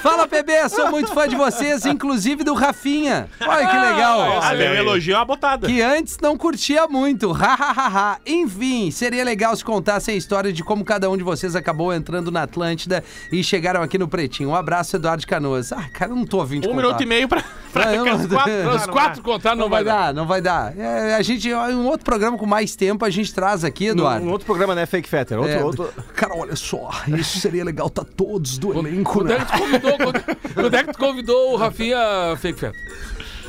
Fala, 0.02 0.26
PB, 0.26 0.68
sou 0.68 0.90
muito 0.90 1.12
fã 1.12 1.28
de 1.28 1.36
vocês, 1.36 1.84
inclusive 1.86 2.44
do 2.44 2.54
Rafinha. 2.54 3.28
Olha 3.40 3.66
que 3.66 3.76
legal. 3.76 4.40
Ah, 4.42 4.54
meu 4.54 4.74
elogio 4.74 5.14
é 5.14 5.18
uma 5.18 5.24
botada. 5.24 5.66
Que 5.66 5.80
antes 5.82 6.16
não 6.26 6.36
curtia 6.36 6.86
muito. 6.88 7.32
Ha, 7.46 7.54
ha, 7.54 7.70
ha, 7.72 7.88
ha. 8.12 8.18
Enfim, 8.26 8.90
seria 8.90 9.22
legal 9.24 9.54
se 9.54 9.64
contasse 9.64 10.10
a 10.10 10.14
história 10.14 10.52
de 10.52 10.62
como 10.64 10.84
cada 10.84 11.08
um 11.08 11.16
de 11.16 11.22
vocês 11.22 11.54
acabou 11.54 11.92
entrando 11.94 12.30
na 12.30 12.42
Atlântida 12.42 13.04
e 13.30 13.42
chegaram 13.44 13.82
aqui 13.82 13.96
no 13.98 14.08
Pretinho. 14.08 14.48
Um 14.50 14.54
abraço, 14.54 14.96
Eduardo 14.96 15.24
Canoas. 15.26 15.72
Ah, 15.72 15.88
cara, 15.92 16.10
eu 16.10 16.16
não 16.16 16.26
tô 16.26 16.38
ouvindo 16.38 16.68
Um 16.68 16.74
minuto 16.74 17.00
e 17.02 17.06
meio 17.06 17.28
pra, 17.28 17.44
pra 17.72 17.90
as 17.90 17.96
não- 17.96 18.04
quatro. 18.04 18.28
Para 18.28 18.74
os 18.76 18.86
não 18.86 18.92
quatro 18.92 19.22
vai. 19.22 19.32
contar, 19.32 19.50
não, 19.54 19.64
Não 19.64 19.70
vai 19.70 19.84
dar, 19.84 20.14
não 20.14 20.26
vai 20.26 20.40
dar. 20.40 20.76
É, 20.78 21.14
a 21.14 21.22
gente, 21.22 21.52
um 21.54 21.86
outro 21.86 22.04
programa 22.04 22.36
com 22.36 22.46
mais 22.46 22.74
tempo 22.74 23.04
a 23.04 23.10
gente 23.10 23.32
traz 23.32 23.62
aqui, 23.64 23.86
Eduardo. 23.86 24.26
Um 24.26 24.30
outro 24.30 24.46
programa, 24.46 24.74
né? 24.74 24.84
Fake 24.86 25.08
Fetter. 25.08 25.38
Outro, 25.38 25.52
É, 25.52 25.62
outro... 25.64 25.88
Cara, 26.14 26.34
olha 26.36 26.56
só, 26.56 26.90
isso 27.08 27.38
seria 27.38 27.64
legal 27.64 27.88
tá 27.88 28.04
todos 28.04 28.58
do 28.58 28.72
elenco, 28.76 29.12
Quando 29.12 29.32
é 29.32 29.38
né? 29.38 29.44
que 29.44 29.52
tu 29.52 29.58
convidou, 29.58 29.98
quando, 29.98 30.54
quando 30.54 30.74
é 30.74 30.84
que 30.84 30.92
tu 30.92 30.98
convidou 30.98 31.52
o 31.52 31.56
Rafinha 31.56 31.98
Fake 32.38 32.58
Fat? 32.58 32.74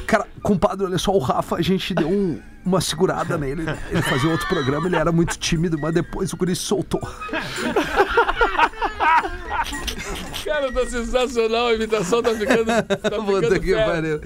Cara, 0.06 0.26
compadre, 0.42 0.86
olha 0.86 0.98
só, 0.98 1.12
o 1.12 1.20
Rafa, 1.20 1.58
a 1.58 1.62
gente 1.62 1.94
deu 1.94 2.08
um- 2.08 2.40
uma 2.68 2.82
segurada 2.82 3.38
nele. 3.38 3.64
né? 3.64 3.78
Ele 3.90 4.02
fazia 4.02 4.30
outro 4.30 4.48
programa, 4.48 4.88
ele 4.88 4.96
era 4.98 5.12
muito 5.12 5.38
tímido, 5.38 5.78
mas 5.80 5.94
depois 5.94 6.34
o 6.34 6.38
guri 6.38 6.56
soltou. 6.56 7.02
Cara, 10.46 10.72
tá 10.72 10.86
sensacional, 10.86 11.68
a 11.68 11.74
imitação 11.74 12.22
tá 12.22 12.34
ficando. 12.34 12.66
Tá 12.66 13.10
Puta 13.12 13.42
ficando 13.42 13.60
que 13.60 13.74
fera. 13.74 13.86
pariu. 13.92 14.22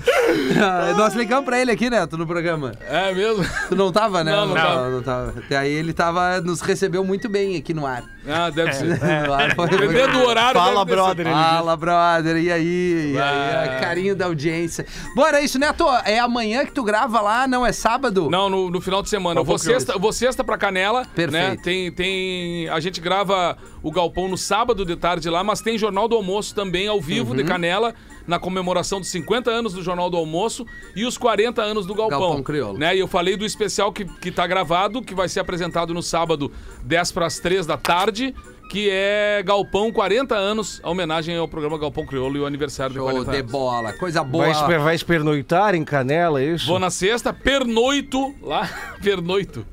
Ah, 0.61 0.93
Nós 0.97 1.13
ligamos 1.15 1.45
pra 1.45 1.59
ele 1.59 1.71
aqui, 1.71 1.89
Neto, 1.89 2.17
no 2.17 2.27
programa. 2.27 2.73
É 2.87 3.13
mesmo? 3.13 3.43
Tu 3.69 3.75
não 3.75 3.91
tava, 3.91 4.23
né? 4.23 4.31
Não, 4.31 4.47
não 4.47 4.55
tava. 4.55 4.89
não 4.89 5.01
tava. 5.01 5.33
Até 5.39 5.57
aí 5.57 5.71
ele 5.71 5.93
tava, 5.93 6.39
nos 6.41 6.61
recebeu 6.61 7.03
muito 7.03 7.27
bem 7.27 7.55
aqui 7.57 7.73
no 7.73 7.85
ar. 7.85 8.03
Ah, 8.27 8.49
deve 8.51 8.71
ser. 8.73 8.99
No 9.27 9.33
ar, 9.33 9.55
foi- 9.55 9.67
foi- 9.67 9.77
Dependendo 9.79 10.11
do 10.19 10.25
horário. 10.25 10.59
Fala, 10.59 10.85
brother. 10.85 11.25
ele 11.25 11.35
Fala, 11.35 11.75
brother, 11.77 12.37
e 12.37 12.51
aí? 12.51 13.13
E 13.15 13.17
aí? 13.19 13.19
Ah. 13.19 13.77
Carinho 13.81 14.15
da 14.15 14.25
audiência. 14.25 14.85
Bom, 15.15 15.25
era 15.25 15.41
isso, 15.41 15.57
Neto. 15.57 15.85
É 16.05 16.19
amanhã 16.19 16.63
que 16.65 16.71
tu 16.71 16.83
grava 16.83 17.19
lá, 17.19 17.47
não 17.47 17.65
é 17.65 17.71
sábado? 17.71 18.29
Não, 18.29 18.49
no, 18.49 18.69
no 18.69 18.79
final 18.81 19.01
de 19.01 19.09
semana. 19.09 19.39
Eu 19.39 19.43
vou 19.43 19.57
sexta, 19.57 19.97
vou 19.97 20.13
sexta 20.13 20.43
pra 20.43 20.57
Canela. 20.57 21.03
Perfeito. 21.15 21.31
Né? 21.31 21.57
Tem, 21.63 21.91
tem, 21.91 22.69
a 22.69 22.79
gente 22.79 23.01
grava 23.01 23.57
o 23.81 23.91
Galpão 23.91 24.27
no 24.27 24.37
sábado 24.37 24.70
de 24.73 24.95
tarde 24.95 25.29
lá, 25.29 25.43
mas 25.43 25.61
tem 25.61 25.77
Jornal 25.77 26.07
do 26.07 26.15
Almoço 26.15 26.53
também 26.55 26.87
ao 26.87 26.99
vivo 27.01 27.31
Uhum. 27.31 27.37
de 27.37 27.43
Canela, 27.43 27.93
na 28.27 28.37
comemoração 28.39 28.99
dos 28.99 29.09
50 29.09 29.49
anos 29.51 29.73
do 29.73 29.81
Jornal 29.83 30.09
do 30.09 30.17
Almoço 30.17 30.65
e 30.95 31.05
os 31.05 31.17
40 31.17 31.61
anos 31.61 31.85
do 31.85 31.93
Galpão. 31.95 32.19
Galpão 32.19 32.43
Crioulo. 32.43 32.77
Né? 32.77 32.95
E 32.95 32.99
eu 32.99 33.07
falei 33.07 33.35
do 33.35 33.45
especial 33.45 33.91
que, 33.91 34.05
que 34.05 34.31
tá 34.31 34.45
gravado, 34.47 35.01
que 35.01 35.13
vai 35.15 35.27
ser 35.27 35.39
apresentado 35.39 35.93
no 35.93 36.01
sábado, 36.03 36.51
10 36.83 37.11
para 37.11 37.25
as 37.25 37.39
3 37.39 37.65
da 37.65 37.77
tarde. 37.77 38.33
Que 38.69 38.87
é 38.89 39.43
Galpão 39.45 39.91
40 39.91 40.33
anos, 40.33 40.79
a 40.81 40.89
homenagem 40.89 41.35
ao 41.35 41.45
programa 41.45 41.77
Galpão 41.77 42.05
Crioulo 42.05 42.37
e 42.37 42.39
o 42.39 42.45
aniversário 42.45 42.93
de 42.93 42.99
Show 42.99 43.05
40 43.09 43.29
de 43.31 43.37
anos. 43.39 43.51
bola, 43.51 43.91
coisa 43.91 44.23
boa. 44.23 44.45
Vai, 44.45 44.53
esper- 44.53 44.79
vai 44.79 44.95
espernoitar 44.95 45.75
em 45.75 45.83
Canela, 45.83 46.41
é 46.41 46.45
isso? 46.53 46.67
Vou 46.67 46.79
na 46.79 46.89
sexta, 46.89 47.33
pernoito 47.33 48.33
lá, 48.41 48.69
pernoito. 49.03 49.65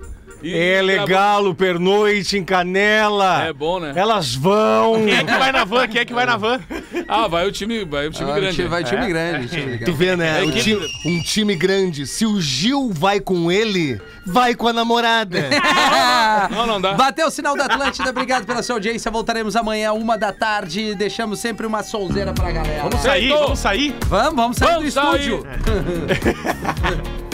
E 0.42 0.56
É 0.56 0.80
legal 0.80 1.44
o 1.46 1.54
pernoite 1.54 2.36
em 2.38 2.44
Canela. 2.44 3.44
É 3.44 3.52
bom, 3.52 3.80
né? 3.80 3.92
Elas 3.96 4.34
vão. 4.34 5.04
Quem 5.04 5.14
é 5.16 5.24
que 5.24 5.32
vai 5.38 5.52
na 5.52 5.64
van? 5.64 5.88
Quem 5.88 6.00
é 6.00 6.04
que 6.04 6.14
vai 6.14 6.26
na 6.26 6.36
van? 6.36 6.60
Ah, 7.08 7.26
vai 7.26 7.46
o 7.46 7.52
time, 7.52 7.84
vai 7.84 8.06
o 8.06 8.10
time 8.10 8.30
Ah, 8.30 8.34
grande. 8.34 8.62
Vai 8.64 8.84
time 8.84 9.04
É? 9.04 9.08
grande. 9.08 9.48
Time 9.48 9.78
Tu 9.84 9.92
vê, 9.92 10.14
né? 10.16 10.40
É 10.40 10.44
Um 10.44 10.50
time, 10.52 10.86
um 11.06 11.22
time 11.22 11.56
grande. 11.56 12.06
Se 12.06 12.24
o 12.26 12.40
Gil 12.40 12.90
vai 12.92 13.18
com 13.20 13.50
ele, 13.50 14.00
vai 14.26 14.54
com 14.54 14.68
a 14.68 14.72
namorada. 14.72 15.38
Não, 16.50 16.66
não 16.66 16.80
dá. 16.80 16.94
Bateu 16.94 17.26
o 17.26 17.30
sinal 17.30 17.56
da 17.56 17.64
Atlântida, 17.64 18.10
obrigado 18.10 18.46
pela 18.46 18.62
sua 18.62 18.76
audiência. 18.76 19.10
Voltaremos 19.10 19.56
amanhã, 19.56 19.92
uma 19.92 20.16
da 20.16 20.32
tarde. 20.32 20.94
Deixamos 20.94 21.40
sempre 21.40 21.66
uma 21.66 21.82
sonzeira 21.82 22.32
pra 22.32 22.50
galera. 22.52 22.82
Vamos 22.84 23.00
sair, 23.00 23.28
vamos 23.30 23.58
sair. 23.58 23.94
Vamos, 24.06 24.34
vamos 24.36 24.56
sair 24.56 24.68
Vamos 24.74 24.84
do 24.84 25.00
sair. 25.00 25.18
estúdio. 25.20 25.46